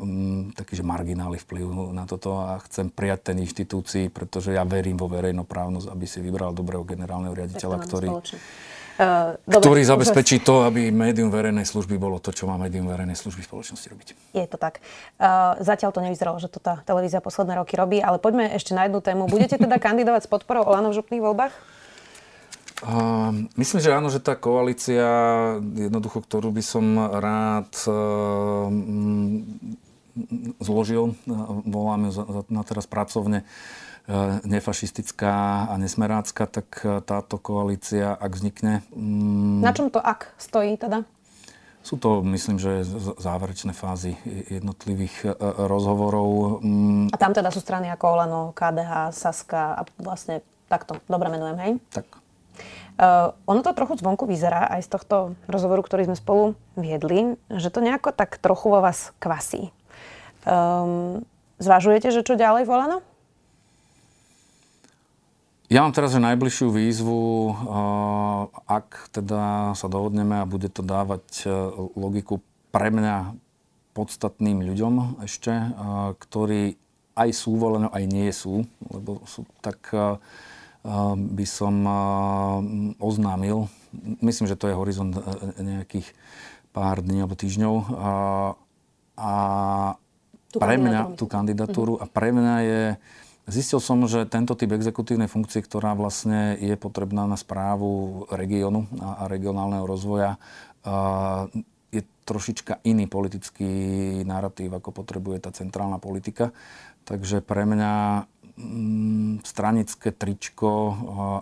m, 0.02 0.50
taký, 0.54 0.78
že 0.78 0.86
marginály 0.86 1.38
vplyv 1.42 1.94
na 1.94 2.06
toto 2.06 2.38
a 2.38 2.62
chcem 2.66 2.90
prijať 2.90 3.30
ten 3.34 3.42
inštitúcii, 3.42 4.10
pretože 4.10 4.54
ja 4.54 4.62
verím 4.62 4.98
vo 4.98 5.06
verejnoprávnosť, 5.10 5.86
aby 5.90 6.06
si 6.06 6.18
vybral 6.22 6.54
dobrého 6.54 6.86
generálneho 6.86 7.34
riaditeľa, 7.34 7.76
ktorý... 7.82 8.08
Spoločne 8.10 8.38
Uh, 8.98 9.38
dobre, 9.46 9.62
ktorý 9.62 9.82
zabezpečí 9.86 10.42
to, 10.42 10.66
aby 10.66 10.90
médium 10.90 11.30
verejnej 11.30 11.62
služby 11.62 11.94
bolo 12.02 12.18
to, 12.18 12.34
čo 12.34 12.50
má 12.50 12.58
médium 12.58 12.90
verejnej 12.90 13.14
služby 13.14 13.46
v 13.46 13.48
spoločnosti 13.48 13.86
robiť. 13.94 14.08
Je 14.34 14.42
to 14.50 14.58
tak. 14.58 14.82
Uh, 15.22 15.54
zatiaľ 15.62 15.94
to 15.94 16.02
nevyzeralo, 16.02 16.42
že 16.42 16.50
to 16.50 16.58
tá 16.58 16.82
televízia 16.82 17.22
posledné 17.22 17.62
roky 17.62 17.78
robí, 17.78 18.02
ale 18.02 18.18
poďme 18.18 18.50
ešte 18.50 18.74
na 18.74 18.90
jednu 18.90 18.98
tému. 18.98 19.30
Budete 19.30 19.54
teda 19.54 19.78
kandidovať 19.86 20.26
s 20.26 20.28
podporou 20.28 20.66
Olano 20.66 20.90
v 20.90 20.98
župných 20.98 21.22
voľbách? 21.22 21.54
Uh, 22.82 23.46
myslím, 23.54 23.78
že 23.78 23.94
áno, 23.94 24.10
že 24.10 24.18
tá 24.18 24.34
koalícia, 24.34 25.06
jednoducho, 25.62 26.18
ktorú 26.18 26.50
by 26.50 26.62
som 26.66 26.98
rád 26.98 27.70
uh, 27.86 28.66
zložil, 30.58 31.14
voláme 31.70 32.10
na 32.50 32.66
teraz 32.66 32.90
pracovne, 32.90 33.46
E, 33.46 33.87
nefašistická 34.48 35.68
a 35.68 35.74
nesmerácka, 35.76 36.48
tak 36.48 36.68
e, 36.80 37.04
táto 37.04 37.36
koalícia, 37.36 38.16
ak 38.16 38.40
vznikne... 38.40 38.80
Mm, 38.96 39.60
Na 39.60 39.76
čom 39.76 39.92
to 39.92 40.00
ak 40.00 40.32
stojí 40.40 40.80
teda? 40.80 41.04
Sú 41.84 42.00
to, 42.00 42.24
myslím, 42.24 42.56
že 42.56 42.88
záverečné 43.20 43.76
fázy 43.76 44.16
jednotlivých 44.48 45.28
e, 45.28 45.30
rozhovorov. 45.68 46.64
Mm. 46.64 47.12
A 47.12 47.16
tam 47.20 47.36
teda 47.36 47.52
sú 47.52 47.60
strany 47.60 47.92
ako 47.92 48.04
Olano, 48.08 48.42
KDH, 48.56 49.12
Saska 49.12 49.76
a 49.76 49.82
vlastne 50.00 50.40
takto, 50.72 50.96
dobre 51.04 51.28
menujem, 51.28 51.56
hej? 51.60 51.72
Tak. 51.92 52.08
Uh, 52.98 53.30
ono 53.46 53.62
to 53.62 53.70
trochu 53.78 53.94
zvonku 53.94 54.26
vyzerá 54.26 54.66
aj 54.74 54.82
z 54.82 54.88
tohto 54.90 55.16
rozhovoru, 55.46 55.86
ktorý 55.86 56.10
sme 56.10 56.18
spolu 56.18 56.58
viedli, 56.74 57.38
že 57.46 57.70
to 57.70 57.78
nejako 57.78 58.10
tak 58.10 58.42
trochu 58.42 58.74
vo 58.74 58.82
vás 58.82 59.14
kvasí. 59.22 59.70
Um, 60.42 61.22
zvažujete, 61.62 62.10
že 62.10 62.26
čo 62.26 62.34
ďalej 62.34 62.66
volano? 62.66 63.06
Ja 65.68 65.84
mám 65.84 65.92
teraz 65.92 66.16
že 66.16 66.24
najbližšiu 66.24 66.72
výzvu, 66.72 67.52
ak 68.64 69.12
teda 69.12 69.76
sa 69.76 69.86
dohodneme 69.92 70.40
a 70.40 70.48
bude 70.48 70.72
to 70.72 70.80
dávať 70.80 71.44
e, 71.44 71.48
logiku 71.92 72.40
pre 72.72 72.88
mňa 72.88 73.36
podstatným 73.92 74.64
ľuďom 74.64 75.20
ešte, 75.28 75.52
ktorí 76.24 76.80
aj 77.20 77.30
sú 77.36 77.60
volení, 77.60 77.84
aj 77.92 78.04
nie 78.08 78.32
sú, 78.32 78.64
lebo 78.88 79.20
sú 79.28 79.44
tak 79.60 79.92
by 81.18 81.44
som 81.44 81.74
oznámil, 83.02 83.66
myslím, 84.22 84.46
že 84.46 84.54
to 84.54 84.70
je 84.70 84.78
horizont 84.78 85.18
nejakých 85.58 86.06
pár 86.70 87.02
dní 87.02 87.26
alebo 87.26 87.34
týždňov, 87.34 87.74
a 89.18 89.32
pre 90.54 90.74
mňa 90.78 91.18
tú 91.18 91.26
kandidatúru 91.26 91.98
a 91.98 92.06
pre 92.06 92.30
mňa 92.30 92.54
je 92.62 92.82
Zistil 93.48 93.80
som, 93.80 94.04
že 94.04 94.28
tento 94.28 94.52
typ 94.52 94.68
exekutívnej 94.76 95.24
funkcie, 95.24 95.64
ktorá 95.64 95.96
vlastne 95.96 96.60
je 96.60 96.76
potrebná 96.76 97.24
na 97.24 97.40
správu 97.40 98.24
regiónu 98.28 98.84
a, 99.00 99.24
a 99.24 99.32
regionálneho 99.32 99.88
rozvoja, 99.88 100.36
je 101.88 102.04
trošička 102.28 102.84
iný 102.84 103.08
politický 103.08 103.64
narratív, 104.28 104.76
ako 104.76 104.92
potrebuje 104.92 105.48
tá 105.48 105.50
centrálna 105.50 105.96
politika. 105.96 106.52
Takže 107.08 107.40
pre 107.40 107.64
mňa 107.64 107.92
mm, 108.60 109.48
stranické 109.48 110.12
tričko, 110.12 110.68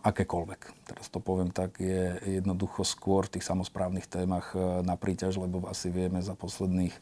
akékoľvek, 0.07 0.61
teraz 0.87 1.11
to 1.11 1.19
poviem 1.19 1.51
tak, 1.51 1.83
je 1.83 2.39
jednoducho 2.39 2.87
skôr 2.87 3.27
v 3.27 3.35
tých 3.35 3.51
samozprávnych 3.51 4.07
témach 4.07 4.55
na 4.87 4.95
príťaž, 4.95 5.43
lebo 5.43 5.67
asi 5.67 5.91
vieme 5.91 6.23
za 6.23 6.39
posledných, 6.39 6.95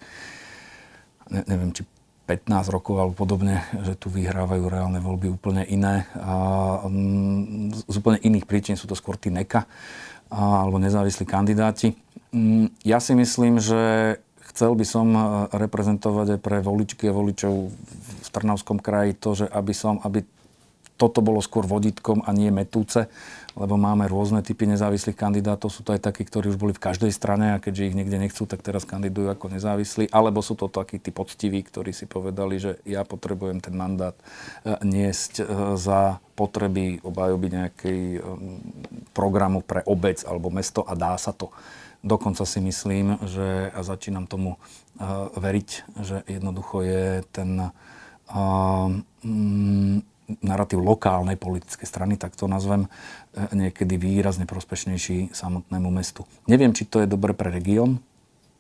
ne, 1.29 1.45
neviem, 1.45 1.77
či 1.77 1.85
15 2.25 2.73
rokov 2.73 2.97
alebo 2.97 3.15
podobne, 3.17 3.61
že 3.85 4.01
tu 4.01 4.09
vyhrávajú 4.09 4.65
reálne 4.73 4.97
voľby 4.97 5.29
úplne 5.29 5.63
iné. 5.69 6.09
A, 6.17 6.81
um, 6.89 7.69
z 7.69 7.95
úplne 8.01 8.17
iných 8.25 8.49
príčin 8.49 8.81
sú 8.81 8.89
to 8.89 8.97
skôr 8.97 9.21
tí 9.21 9.29
NEKA 9.29 9.69
a, 10.33 10.65
alebo 10.65 10.81
nezávislí 10.81 11.29
kandidáti. 11.29 11.93
Um, 12.33 12.73
ja 12.81 12.97
si 12.97 13.13
myslím, 13.13 13.61
že 13.61 14.17
chcel 14.55 14.73
by 14.79 14.87
som 14.87 15.07
e, 15.11 15.21
reprezentovať 15.51 16.39
aj 16.39 16.41
pre 16.41 16.63
voličky 16.63 17.11
a 17.11 17.17
voličov 17.17 17.55
v 18.25 18.29
Trnavskom 18.31 18.79
kraji 18.79 19.19
to, 19.19 19.31
že 19.45 19.47
aby, 19.51 19.75
som, 19.75 19.99
aby 20.07 20.23
toto 20.95 21.19
bolo 21.21 21.43
skôr 21.43 21.67
vodítkom 21.67 22.23
a 22.23 22.31
nie 22.31 22.55
metúce, 22.55 23.11
lebo 23.55 23.79
máme 23.79 24.11
rôzne 24.11 24.43
typy 24.43 24.67
nezávislých 24.67 25.15
kandidátov. 25.15 25.71
Sú 25.71 25.87
to 25.87 25.95
aj 25.95 26.03
takí, 26.03 26.27
ktorí 26.27 26.51
už 26.51 26.59
boli 26.59 26.75
v 26.75 26.83
každej 26.83 27.15
strane 27.15 27.55
a 27.55 27.63
keďže 27.63 27.87
ich 27.91 27.97
niekde 27.97 28.19
nechcú, 28.19 28.51
tak 28.51 28.67
teraz 28.67 28.83
kandidujú 28.83 29.31
ako 29.31 29.47
nezávislí. 29.55 30.11
Alebo 30.11 30.43
sú 30.43 30.59
to 30.59 30.67
takí 30.67 30.99
tí 30.99 31.15
poctiví, 31.15 31.63
ktorí 31.63 31.95
si 31.95 32.11
povedali, 32.11 32.59
že 32.59 32.83
ja 32.83 33.07
potrebujem 33.07 33.63
ten 33.63 33.79
mandát 33.79 34.19
e, 34.67 34.75
niesť 34.83 35.33
e, 35.39 35.45
za 35.79 36.19
potreby 36.35 36.99
obhajoby 37.07 37.47
nejakej 37.55 38.01
e, 38.19 38.21
programu 39.15 39.63
pre 39.63 39.87
obec 39.87 40.27
alebo 40.27 40.51
mesto 40.51 40.83
a 40.83 40.99
dá 40.99 41.15
sa 41.15 41.31
to. 41.31 41.55
Dokonca 42.05 42.45
si 42.45 42.61
myslím, 42.61 43.17
že 43.25 43.73
a 43.73 43.81
začínam 43.81 44.29
tomu 44.29 44.61
veriť, 45.41 45.69
že 46.05 46.21
jednoducho 46.29 46.85
je 46.85 47.25
ten 47.33 47.73
uh, 48.29 48.93
mm, 49.25 50.14
narratív 50.41 50.81
lokálnej 50.81 51.37
politickej 51.37 51.85
strany, 51.85 52.15
tak 52.17 52.37
to 52.37 52.49
nazvem, 52.49 52.89
e, 53.37 53.53
niekedy 53.53 54.01
výrazne 54.01 54.49
prospešnejší 54.49 55.37
samotnému 55.37 55.89
mestu. 55.93 56.25
Neviem, 56.49 56.73
či 56.73 56.89
to 56.89 57.05
je 57.05 57.09
dobre 57.11 57.37
pre 57.37 57.53
región, 57.53 58.01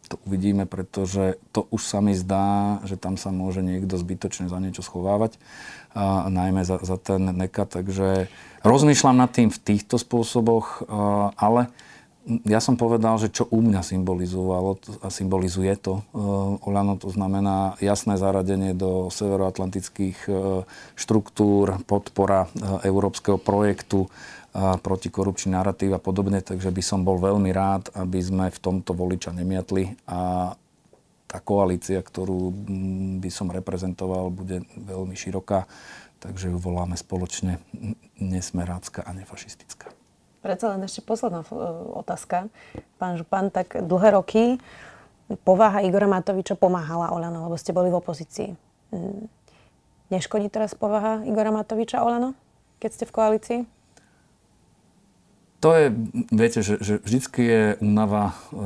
to 0.08 0.20
uvidíme, 0.28 0.68
pretože 0.68 1.40
to 1.56 1.64
už 1.72 1.80
sa 1.80 2.04
mi 2.04 2.12
zdá, 2.12 2.80
že 2.84 3.00
tam 3.00 3.16
sa 3.16 3.32
môže 3.32 3.64
niekto 3.64 3.96
zbytočne 3.96 4.52
za 4.52 4.60
niečo 4.60 4.84
schovávať, 4.84 5.40
a 5.94 6.26
najmä 6.26 6.66
za, 6.66 6.82
za 6.82 6.98
ten 6.98 7.22
neka. 7.22 7.64
Takže 7.64 8.28
rozmýšľam 8.66 9.16
nad 9.16 9.30
tým 9.30 9.48
v 9.48 9.62
týchto 9.62 9.96
spôsoboch, 9.96 10.84
ale 11.38 11.70
ja 12.24 12.60
som 12.60 12.80
povedal, 12.80 13.20
že 13.20 13.28
čo 13.28 13.44
u 13.52 13.60
mňa 13.60 13.84
symbolizovalo 13.84 14.80
a 15.04 15.08
symbolizuje 15.12 15.76
to 15.76 16.00
uh, 16.00 16.56
Olano, 16.64 16.96
to 16.96 17.12
znamená 17.12 17.76
jasné 17.84 18.16
zaradenie 18.16 18.72
do 18.72 19.12
severoatlantických 19.12 20.18
uh, 20.28 20.64
štruktúr, 20.96 21.84
podpora 21.84 22.48
uh, 22.48 22.80
európskeho 22.82 23.36
projektu, 23.36 24.08
protikorupčný 24.54 25.58
narratív 25.58 25.98
a 25.98 26.00
podobne, 26.00 26.38
takže 26.38 26.70
by 26.70 26.78
som 26.78 27.02
bol 27.02 27.18
veľmi 27.18 27.50
rád, 27.50 27.90
aby 27.98 28.22
sme 28.22 28.46
v 28.54 28.62
tomto 28.62 28.94
voliča 28.94 29.34
nemiatli 29.34 29.98
a 30.06 30.54
tá 31.26 31.38
koalícia, 31.42 31.98
ktorú 31.98 32.54
by 33.18 33.30
som 33.34 33.50
reprezentoval, 33.50 34.30
bude 34.30 34.62
veľmi 34.78 35.18
široká, 35.18 35.66
takže 36.22 36.54
ju 36.54 36.58
voláme 36.62 36.94
spoločne 36.94 37.58
nesmerácka 38.22 39.02
a 39.02 39.10
nefašistická. 39.18 39.90
Predsa 40.45 40.76
len 40.76 40.84
ešte 40.84 41.01
posledná 41.01 41.40
e, 41.40 41.57
otázka. 41.97 42.53
Pán 43.01 43.16
Župan, 43.16 43.49
tak 43.49 43.80
dlhé 43.80 44.12
roky 44.12 44.61
povaha 45.49 45.80
Igora 45.80 46.05
Matoviča 46.05 46.53
pomáhala 46.53 47.16
Olano, 47.16 47.49
lebo 47.49 47.57
ste 47.57 47.72
boli 47.72 47.88
v 47.88 47.97
opozícii. 47.97 48.53
Mm. 48.92 49.24
Neškodí 50.12 50.53
teraz 50.53 50.76
povaha 50.76 51.24
Igora 51.24 51.49
Matoviča 51.49 52.05
Olano, 52.05 52.36
keď 52.76 52.90
ste 52.92 53.05
v 53.09 53.14
koalícii? 53.16 53.61
To 55.64 55.72
je, 55.72 55.97
viete, 56.28 56.61
že, 56.61 56.76
že 56.76 57.01
vždycky 57.01 57.40
je 57.40 57.62
únava 57.80 58.36
e, 58.53 58.61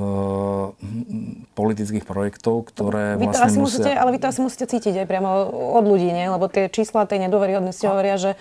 politických 1.55 2.03
projektov, 2.03 2.67
ktoré 2.75 3.15
vy 3.15 3.31
to 3.31 3.39
vlastne 3.39 3.55
asi 3.55 3.59
musia... 3.63 3.79
Musíte, 3.87 3.93
ale 3.95 4.11
vy 4.11 4.19
to 4.19 4.27
asi 4.27 4.41
musíte 4.43 4.67
cítiť 4.67 4.95
aj 4.99 5.07
priamo 5.07 5.31
od 5.79 5.85
ľudí, 5.87 6.11
nie? 6.11 6.27
Lebo 6.27 6.51
tie 6.51 6.67
čísla 6.67 7.07
tej 7.07 7.23
nedôveryhodnosti 7.31 7.87
hovoria, 7.87 8.19
že 8.19 8.35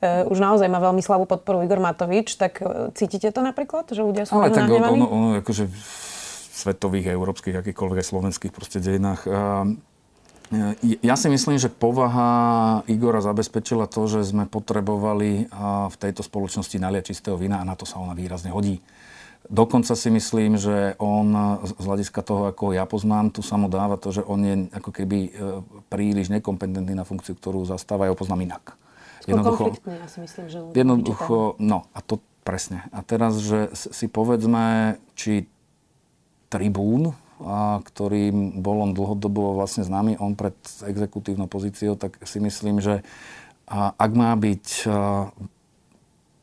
už 0.00 0.38
naozaj 0.40 0.68
má 0.72 0.80
veľmi 0.80 1.04
slabú 1.04 1.28
podporu 1.28 1.60
Igor 1.60 1.76
Matovič, 1.76 2.40
tak 2.40 2.64
eh, 2.64 2.88
cítite 2.96 3.28
to 3.28 3.44
napríklad, 3.44 3.84
že 3.92 4.00
ľudia 4.00 4.24
sú 4.24 4.32
Ale 4.40 4.48
tak 4.48 4.72
ono, 4.72 4.88
ono, 4.88 5.06
ono, 5.06 5.28
akože 5.44 5.68
v 5.68 5.76
svetových, 6.56 7.12
európskych, 7.12 7.56
akýkoľvek 7.56 8.04
slovenských 8.04 8.52
proste 8.52 8.80
dejinách. 8.80 9.28
Eh, 9.28 9.88
ja 11.04 11.14
si 11.14 11.30
myslím, 11.30 11.62
že 11.62 11.70
povaha 11.70 12.82
Igora 12.90 13.22
zabezpečila 13.22 13.86
to, 13.86 14.10
že 14.10 14.26
sme 14.26 14.50
potrebovali 14.50 15.46
v 15.86 15.94
tejto 15.94 16.26
spoločnosti 16.26 16.74
naliať 16.74 17.14
čistého 17.14 17.38
vína 17.38 17.62
a 17.62 17.68
na 17.68 17.78
to 17.78 17.86
sa 17.86 18.02
ona 18.02 18.18
výrazne 18.18 18.50
hodí. 18.50 18.82
Dokonca 19.46 19.94
si 19.94 20.10
myslím, 20.10 20.58
že 20.58 20.98
on 20.98 21.30
z 21.62 21.86
hľadiska 21.86 22.26
toho, 22.26 22.50
ako 22.50 22.74
ja 22.74 22.82
poznám, 22.82 23.30
tu 23.30 23.46
sa 23.46 23.54
mu 23.62 23.70
dáva 23.70 23.94
to, 23.94 24.10
že 24.10 24.26
on 24.26 24.42
je 24.42 24.54
ako 24.74 24.90
keby 24.90 25.18
príliš 25.86 26.34
nekompetentný 26.34 26.98
na 26.98 27.06
funkciu, 27.06 27.38
ktorú 27.38 27.62
zastáva, 27.62 28.10
ja 28.10 28.12
ho 28.12 28.18
poznám 28.18 28.50
inak 28.50 28.74
jednoducho, 29.26 29.64
ja 29.84 30.08
si 30.08 30.18
myslím, 30.24 30.46
že 30.48 30.58
jednoducho, 30.72 31.60
no 31.60 31.88
a 31.92 31.98
to 32.00 32.22
presne. 32.46 32.88
A 32.94 33.04
teraz, 33.04 33.36
že 33.40 33.72
si 33.76 34.08
povedzme, 34.08 34.96
či 35.18 35.50
tribún, 36.48 37.12
a 37.40 37.80
ktorý 37.80 38.32
bol 38.60 38.84
on 38.84 38.92
dlhodobo 38.92 39.56
vlastne 39.56 39.80
známy, 39.80 40.20
on 40.20 40.36
pred 40.36 40.56
exekutívnou 40.84 41.48
pozíciou, 41.48 41.96
tak 41.96 42.20
si 42.28 42.36
myslím, 42.36 42.84
že 42.84 43.00
a 43.70 43.94
ak 43.96 44.10
má 44.18 44.34
byť 44.34 44.66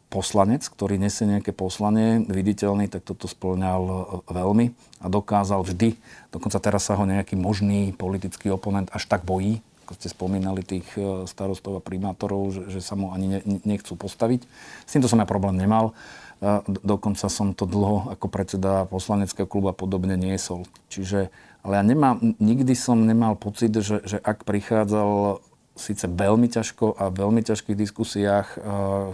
poslanec, 0.07 0.63
ktorý 0.63 0.95
nesie 0.95 1.27
nejaké 1.27 1.51
poslanie, 1.51 2.23
viditeľný, 2.23 2.87
tak 2.87 3.03
toto 3.03 3.27
splňal 3.27 3.81
e, 3.83 3.95
veľmi 4.31 4.65
a 5.03 5.05
dokázal 5.11 5.67
vždy, 5.67 5.99
dokonca 6.31 6.57
teraz 6.63 6.87
sa 6.87 6.95
ho 6.95 7.03
nejaký 7.03 7.35
možný 7.35 7.91
politický 7.91 8.47
oponent 8.49 8.87
až 8.95 9.03
tak 9.11 9.27
bojí, 9.27 9.59
ako 9.87 9.95
ste 9.95 10.11
spomínali, 10.11 10.67
tých 10.67 10.83
e, 10.99 11.23
starostov 11.31 11.79
a 11.79 11.81
primátorov, 11.81 12.51
že, 12.51 12.61
že 12.75 12.79
sa 12.83 12.99
mu 12.99 13.15
ani 13.15 13.39
ne, 13.39 13.39
nechcú 13.63 13.95
postaviť. 13.95 14.43
S 14.83 14.91
týmto 14.91 15.07
som 15.07 15.23
ja 15.23 15.23
problém 15.23 15.55
nemal. 15.55 15.95
E, 16.43 16.59
dokonca 16.83 17.31
som 17.31 17.55
to 17.55 17.63
dlho 17.63 18.11
ako 18.11 18.27
predseda 18.27 18.83
poslaneckého 18.91 19.47
klubu 19.47 19.71
a 19.71 19.75
podobne 19.79 20.19
niesol. 20.19 20.67
Čiže, 20.91 21.31
ale 21.63 21.79
ja 21.79 21.83
nemám, 21.87 22.19
nikdy 22.43 22.75
som 22.75 22.99
nemal 22.99 23.39
pocit, 23.39 23.71
že, 23.79 24.03
že 24.03 24.19
ak 24.19 24.43
prichádzal 24.43 25.39
síce 25.79 26.03
veľmi 26.03 26.51
ťažko 26.51 26.99
a 26.99 27.07
veľmi 27.07 27.39
ťažkých 27.47 27.79
diskusiách 27.79 28.47
e, 28.51 28.57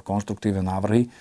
konštruktívne 0.01 0.65
návrhy, 0.65 1.13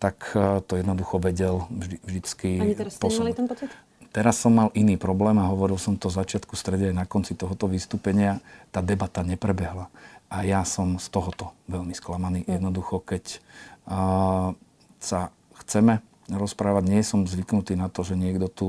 tak 0.00 0.32
to 0.64 0.80
jednoducho 0.80 1.20
vedel 1.20 1.68
vždy, 1.68 2.00
vždycky 2.00 2.48
Ani 2.56 2.72
teraz 2.72 2.96
ste 2.96 3.04
nemali 3.04 3.36
ten 3.36 3.44
pocit? 3.44 3.68
Teraz 4.10 4.42
som 4.42 4.50
mal 4.50 4.74
iný 4.74 4.98
problém 4.98 5.38
a 5.38 5.46
hovoril 5.46 5.78
som 5.78 5.94
to 5.94 6.10
začiatku, 6.10 6.58
strede 6.58 6.90
aj 6.90 6.96
na 6.98 7.06
konci 7.06 7.38
tohoto 7.38 7.70
vystúpenia. 7.70 8.42
Tá 8.74 8.82
debata 8.82 9.22
neprebehla. 9.22 9.86
A 10.26 10.42
ja 10.42 10.66
som 10.66 10.98
z 10.98 11.06
tohoto 11.14 11.54
veľmi 11.70 11.94
sklamaný. 11.94 12.42
Mm. 12.42 12.58
Jednoducho, 12.58 13.02
keď 13.02 13.38
uh, 13.86 14.50
sa 14.98 15.30
chceme 15.62 16.02
rozprávať, 16.26 16.84
nie 16.90 17.02
som 17.06 17.22
zvyknutý 17.26 17.78
na 17.78 17.86
to, 17.86 18.02
že 18.02 18.18
niekto 18.18 18.46
tu 18.50 18.68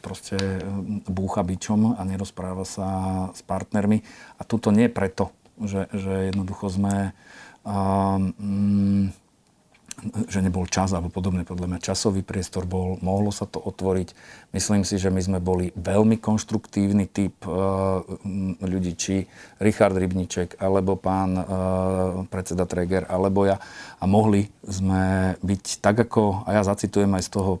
proste 0.00 0.36
búcha 1.04 1.44
bičom 1.44 1.96
a 1.96 2.00
nerozpráva 2.04 2.64
sa 2.64 2.88
s 3.36 3.44
partnermi. 3.44 4.00
A 4.40 4.42
tuto 4.44 4.72
nie 4.72 4.88
preto, 4.88 5.32
že, 5.60 5.84
že 5.92 6.32
jednoducho 6.32 6.72
sme 6.72 7.12
um, 7.66 9.12
že 10.30 10.38
nebol 10.38 10.64
čas 10.70 10.94
alebo 10.94 11.10
podobne. 11.10 11.42
Podľa 11.42 11.66
mňa 11.74 11.80
časový 11.82 12.22
priestor 12.22 12.64
bol, 12.64 12.96
mohlo 13.02 13.34
sa 13.34 13.50
to 13.50 13.58
otvoriť. 13.58 14.14
Myslím 14.54 14.86
si, 14.86 14.96
že 14.96 15.10
my 15.10 15.18
sme 15.18 15.38
boli 15.42 15.74
veľmi 15.74 16.22
konštruktívny 16.22 17.10
typ 17.10 17.34
uh, 17.44 18.02
ľudí, 18.62 18.94
či 18.94 19.26
Richard 19.58 19.98
Rybníček, 19.98 20.62
alebo 20.62 20.94
pán 20.94 21.30
uh, 21.34 21.44
predseda 22.30 22.64
Treger, 22.64 23.10
alebo 23.10 23.44
ja. 23.44 23.58
A 23.98 24.04
mohli 24.06 24.46
sme 24.62 25.34
byť 25.42 25.64
tak 25.82 26.08
ako, 26.08 26.46
a 26.46 26.54
ja 26.54 26.62
zacitujem 26.62 27.10
aj 27.18 27.22
z 27.26 27.30
toho 27.34 27.52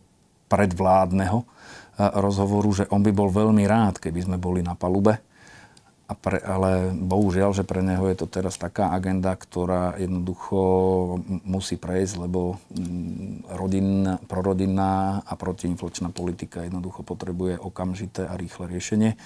predvládneho 0.46 1.42
uh, 1.42 1.46
rozhovoru, 2.22 2.70
že 2.70 2.84
on 2.94 3.02
by 3.02 3.10
bol 3.10 3.28
veľmi 3.34 3.66
rád, 3.66 3.98
keby 3.98 4.24
sme 4.24 4.36
boli 4.38 4.62
na 4.62 4.78
palube 4.78 5.27
a 6.08 6.16
pre, 6.16 6.40
ale 6.40 6.96
bohužiaľ, 6.96 7.52
že 7.52 7.68
pre 7.68 7.84
neho 7.84 8.08
je 8.08 8.16
to 8.16 8.24
teraz 8.24 8.56
taká 8.56 8.96
agenda, 8.96 9.36
ktorá 9.36 9.92
jednoducho 10.00 10.60
musí 11.44 11.76
prejsť, 11.76 12.24
lebo 12.24 12.56
mm, 12.72 13.52
rodin, 13.52 14.16
prorodinná 14.24 15.20
a 15.20 15.32
protiinflačná 15.36 16.08
politika 16.08 16.64
jednoducho 16.64 17.04
potrebuje 17.04 17.60
okamžité 17.60 18.24
a 18.24 18.40
rýchle 18.40 18.72
riešenie. 18.72 19.20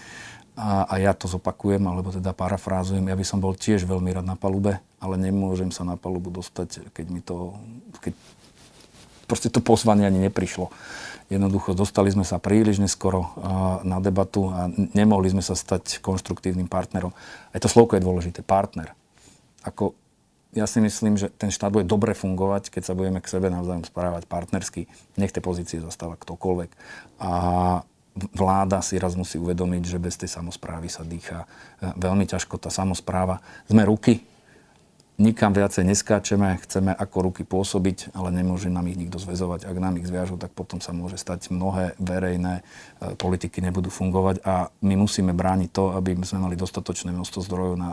A, 0.59 0.85
a 0.85 0.95
ja 0.99 1.15
to 1.15 1.31
zopakujem, 1.31 1.87
alebo 1.87 2.11
teda 2.11 2.35
parafrázujem, 2.35 3.07
ja 3.07 3.15
by 3.15 3.25
som 3.25 3.39
bol 3.39 3.55
tiež 3.55 3.87
veľmi 3.87 4.11
rád 4.11 4.27
na 4.27 4.35
palube, 4.35 4.83
ale 4.99 5.15
nemôžem 5.17 5.71
sa 5.71 5.87
na 5.87 5.95
palubu 5.95 6.35
dostať, 6.35 6.91
keď 6.91 7.07
mi 7.09 7.23
to, 7.23 7.57
keď 8.03 8.13
proste 9.31 9.55
to 9.55 9.63
pozvanie 9.63 10.05
ani 10.05 10.29
neprišlo. 10.29 10.69
Jednoducho 11.31 11.77
dostali 11.77 12.11
sme 12.11 12.27
sa 12.27 12.43
príliš 12.43 12.83
neskoro 12.83 13.35
na 13.87 13.99
debatu 14.03 14.51
a 14.51 14.67
nemohli 14.71 15.31
sme 15.31 15.45
sa 15.45 15.55
stať 15.55 16.03
konštruktívnym 16.03 16.67
partnerom. 16.67 17.15
Aj 17.53 17.61
to 17.63 17.71
slovko 17.71 17.99
je 17.99 18.03
dôležité, 18.03 18.41
partner. 18.43 18.95
Ako, 19.63 19.95
ja 20.53 20.67
si 20.67 20.83
myslím, 20.83 21.17
že 21.17 21.31
ten 21.31 21.55
štát 21.55 21.71
bude 21.71 21.87
dobre 21.87 22.13
fungovať, 22.13 22.69
keď 22.75 22.83
sa 22.83 22.97
budeme 22.99 23.23
k 23.23 23.31
sebe 23.31 23.49
navzájom 23.49 23.87
správať 23.87 24.27
partnersky. 24.27 24.91
Nech 25.17 25.33
tie 25.33 25.45
pozície 25.45 25.79
zastáva 25.79 26.19
ktokoľvek. 26.19 26.71
A 27.23 27.31
vláda 28.37 28.85
si 28.85 29.01
raz 29.01 29.17
musí 29.17 29.41
uvedomiť, 29.41 29.97
že 29.97 30.03
bez 30.03 30.21
tej 30.21 30.29
samozprávy 30.29 30.93
sa 30.93 31.01
dýcha 31.01 31.49
e, 31.81 31.97
veľmi 31.97 32.29
ťažko. 32.29 32.61
Tá 32.61 32.69
samozpráva, 32.69 33.41
sme 33.73 33.89
ruky, 33.89 34.21
nikam 35.23 35.55
viacej 35.55 35.87
neskáčeme, 35.87 36.59
chceme 36.67 36.91
ako 36.91 37.31
ruky 37.31 37.47
pôsobiť, 37.47 38.11
ale 38.19 38.35
nemôže 38.35 38.67
nám 38.67 38.91
ich 38.91 38.99
nikto 38.99 39.23
zväzovať. 39.23 39.71
Ak 39.71 39.79
nám 39.79 40.03
ich 40.03 40.11
zviažú, 40.11 40.35
tak 40.35 40.51
potom 40.51 40.83
sa 40.83 40.91
môže 40.91 41.15
stať 41.15 41.55
mnohé 41.55 41.95
verejné 42.03 42.61
e, 42.61 42.63
politiky 43.15 43.63
nebudú 43.63 43.87
fungovať 43.87 44.43
a 44.43 44.75
my 44.83 44.95
musíme 44.99 45.31
brániť 45.31 45.71
to, 45.71 45.95
aby 45.95 46.19
sme 46.27 46.51
mali 46.51 46.59
dostatočné 46.59 47.15
množstvo 47.15 47.41
zdrojov 47.47 47.75
na 47.79 47.91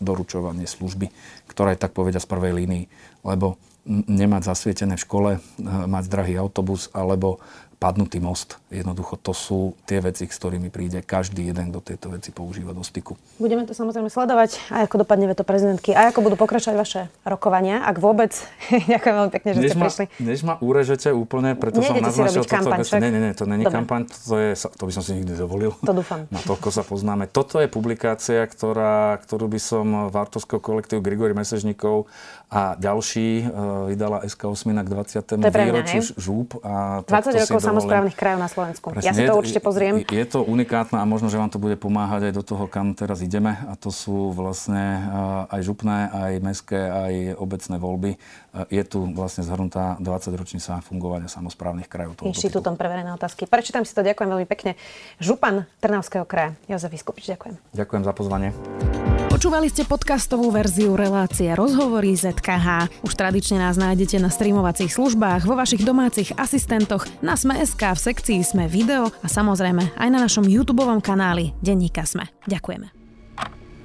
doručovanie 0.00 0.64
služby, 0.64 1.12
ktorá 1.46 1.76
je 1.76 1.82
tak 1.84 1.92
povedia 1.92 2.18
z 2.18 2.26
prvej 2.26 2.56
línii. 2.56 2.84
Lebo 3.22 3.60
nemať 3.86 4.48
zasvietené 4.48 4.96
v 4.96 5.04
škole, 5.04 5.30
e, 5.36 5.40
mať 5.68 6.04
drahý 6.08 6.40
autobus 6.40 6.88
alebo 6.96 7.44
padnutý 7.84 8.16
most. 8.16 8.56
Jednoducho 8.72 9.20
to 9.20 9.36
sú 9.36 9.76
tie 9.84 10.00
veci, 10.00 10.24
s 10.24 10.40
ktorými 10.40 10.72
príde 10.72 11.04
každý 11.04 11.52
jeden, 11.52 11.68
kto 11.68 11.84
tieto 11.84 12.08
veci 12.08 12.32
používa 12.32 12.72
do 12.72 12.80
styku. 12.80 13.12
Budeme 13.36 13.68
to 13.68 13.76
samozrejme 13.76 14.08
sledovať, 14.08 14.56
aj 14.72 14.88
ako 14.88 15.04
dopadne 15.04 15.28
veto 15.28 15.44
prezidentky, 15.44 15.92
aj 15.92 16.16
ako 16.16 16.24
budú 16.24 16.36
pokračovať 16.40 16.76
vaše 16.80 17.00
rokovania, 17.28 17.84
ak 17.84 18.00
vôbec. 18.00 18.32
Ďakujem 18.92 19.14
veľmi 19.20 19.32
pekne, 19.36 19.50
že 19.52 19.60
než 19.60 19.68
ste 19.68 19.76
ma, 19.76 19.84
prišli. 19.84 20.04
Než 20.16 20.38
ma 20.48 20.54
urežete 20.64 21.12
úplne, 21.12 21.52
preto 21.60 21.84
som 21.84 21.92
Nejdete 21.92 22.08
si 22.08 22.20
naznačil 22.24 22.42
kampaň, 22.48 22.80
toto. 22.80 22.88
však? 22.88 23.00
Nie, 23.04 23.10
nie, 23.12 23.20
nie, 23.20 23.32
to 23.36 23.44
není 23.44 23.64
kampaň, 23.68 24.00
to, 24.08 24.36
je, 24.40 24.50
to 24.56 24.82
by 24.88 24.92
som 24.96 25.02
si 25.04 25.12
nikdy 25.20 25.32
dovolil. 25.36 25.76
To 25.84 25.92
dúfam. 25.92 26.24
Na 26.34 26.40
toľko 26.40 26.72
sa 26.72 26.88
poznáme. 26.88 27.28
Toto 27.28 27.60
je 27.60 27.68
publikácia, 27.68 28.40
ktorá, 28.48 29.20
ktorú 29.20 29.44
by 29.52 29.60
som 29.60 30.08
v 30.08 30.14
autorského 30.16 30.56
kolektívu 30.56 31.04
Grigory 31.04 31.36
Mesežníkov 31.36 32.08
a 32.48 32.78
ďalší 32.80 33.42
e, 33.42 33.44
vydala 33.92 34.22
SK8 34.24 34.72
k 34.72 34.88
20. 34.88 35.26
To 35.26 35.32
je 35.36 35.52
pre 35.52 35.64
mňa, 35.66 35.72
výročiu 35.74 36.00
žúb. 36.14 36.54
A 36.62 37.02
20 37.02 37.10
takto 37.10 37.28
si 37.34 37.38
rokov 37.44 37.73
samozprávnych 37.74 38.14
krajov 38.14 38.38
na 38.38 38.46
Slovensku. 38.46 38.86
Presne, 38.88 39.02
Ja 39.02 39.12
si 39.12 39.22
je- 39.22 39.28
to 39.28 39.34
určite 39.34 39.58
pozriem. 39.58 40.00
Je, 40.00 40.06
je 40.06 40.26
to 40.26 40.40
unikátne 40.40 40.96
a 40.96 41.04
možno, 41.04 41.26
že 41.26 41.36
vám 41.36 41.48
to 41.48 41.58
bude 41.58 41.74
pomáhať 41.74 42.30
aj 42.30 42.34
do 42.34 42.42
toho, 42.42 42.64
kam 42.66 42.94
teraz 42.94 43.18
ideme. 43.18 43.58
A 43.66 43.74
to 43.74 43.90
sú 43.90 44.30
vlastne 44.30 44.78
eh, 45.00 45.54
aj 45.54 45.60
župné, 45.60 46.08
aj 46.08 46.32
mestské, 46.38 46.78
aj 46.78 47.12
obecné 47.36 47.76
voľby. 47.76 48.10
Eh, 48.14 48.66
Je 48.70 48.82
tu 48.82 49.02
vlastne 49.10 49.42
zhrnutá 49.42 49.98
20-ročnica 49.98 50.78
fungovania 50.80 51.26
samozprávnych 51.26 51.86
krajov. 51.86 52.20
Inštitútom 52.20 52.74
pre 52.74 52.86
verejné 52.86 53.10
otázky. 53.12 53.44
Prečítam 53.44 53.82
si 53.82 53.90
to, 53.90 54.00
ďakujem 54.00 54.30
veľmi 54.30 54.46
pekne. 54.46 54.78
Župan 55.18 55.66
Trnavského 55.80 56.22
kraja, 56.24 56.54
Jozef 56.66 56.90
Vyskupič, 56.90 57.26
ďakujem. 57.30 57.54
Ďakujem 57.72 58.02
za 58.02 58.12
pozvanie. 58.12 59.13
Počúvali 59.34 59.66
ste 59.66 59.82
podcastovú 59.82 60.46
verziu 60.54 60.94
relácie 60.94 61.50
Rozhovory 61.58 62.14
ZKH. 62.14 63.02
Už 63.02 63.18
tradične 63.18 63.58
nás 63.58 63.74
nájdete 63.74 64.22
na 64.22 64.30
streamovacích 64.30 64.94
službách, 64.94 65.42
vo 65.42 65.58
vašich 65.58 65.82
domácich 65.82 66.30
asistentoch, 66.38 67.02
na 67.18 67.34
Sme.sk, 67.34 67.82
v 67.82 67.98
sekcii 67.98 68.46
Sme 68.46 68.70
video 68.70 69.10
a 69.10 69.26
samozrejme 69.26 69.98
aj 69.98 70.08
na 70.14 70.22
našom 70.22 70.46
YouTube 70.46 70.86
kanáli 71.02 71.50
Denníka 71.58 72.06
Sme. 72.06 72.30
Ďakujeme. 72.46 72.94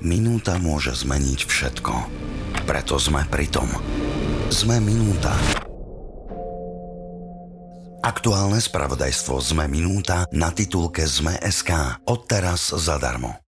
Minúta 0.06 0.62
môže 0.62 0.94
zmeniť 0.94 1.42
všetko. 1.42 1.94
Preto 2.70 3.02
sme 3.02 3.26
pri 3.26 3.50
tom. 3.50 3.74
Sme 4.54 4.78
minúta. 4.78 5.34
Aktuálne 8.06 8.62
spravodajstvo 8.62 9.42
Sme 9.42 9.66
minúta 9.66 10.30
na 10.30 10.54
titulke 10.54 11.10
Sme.sk. 11.10 12.06
Odteraz 12.06 12.70
zadarmo. 12.70 13.42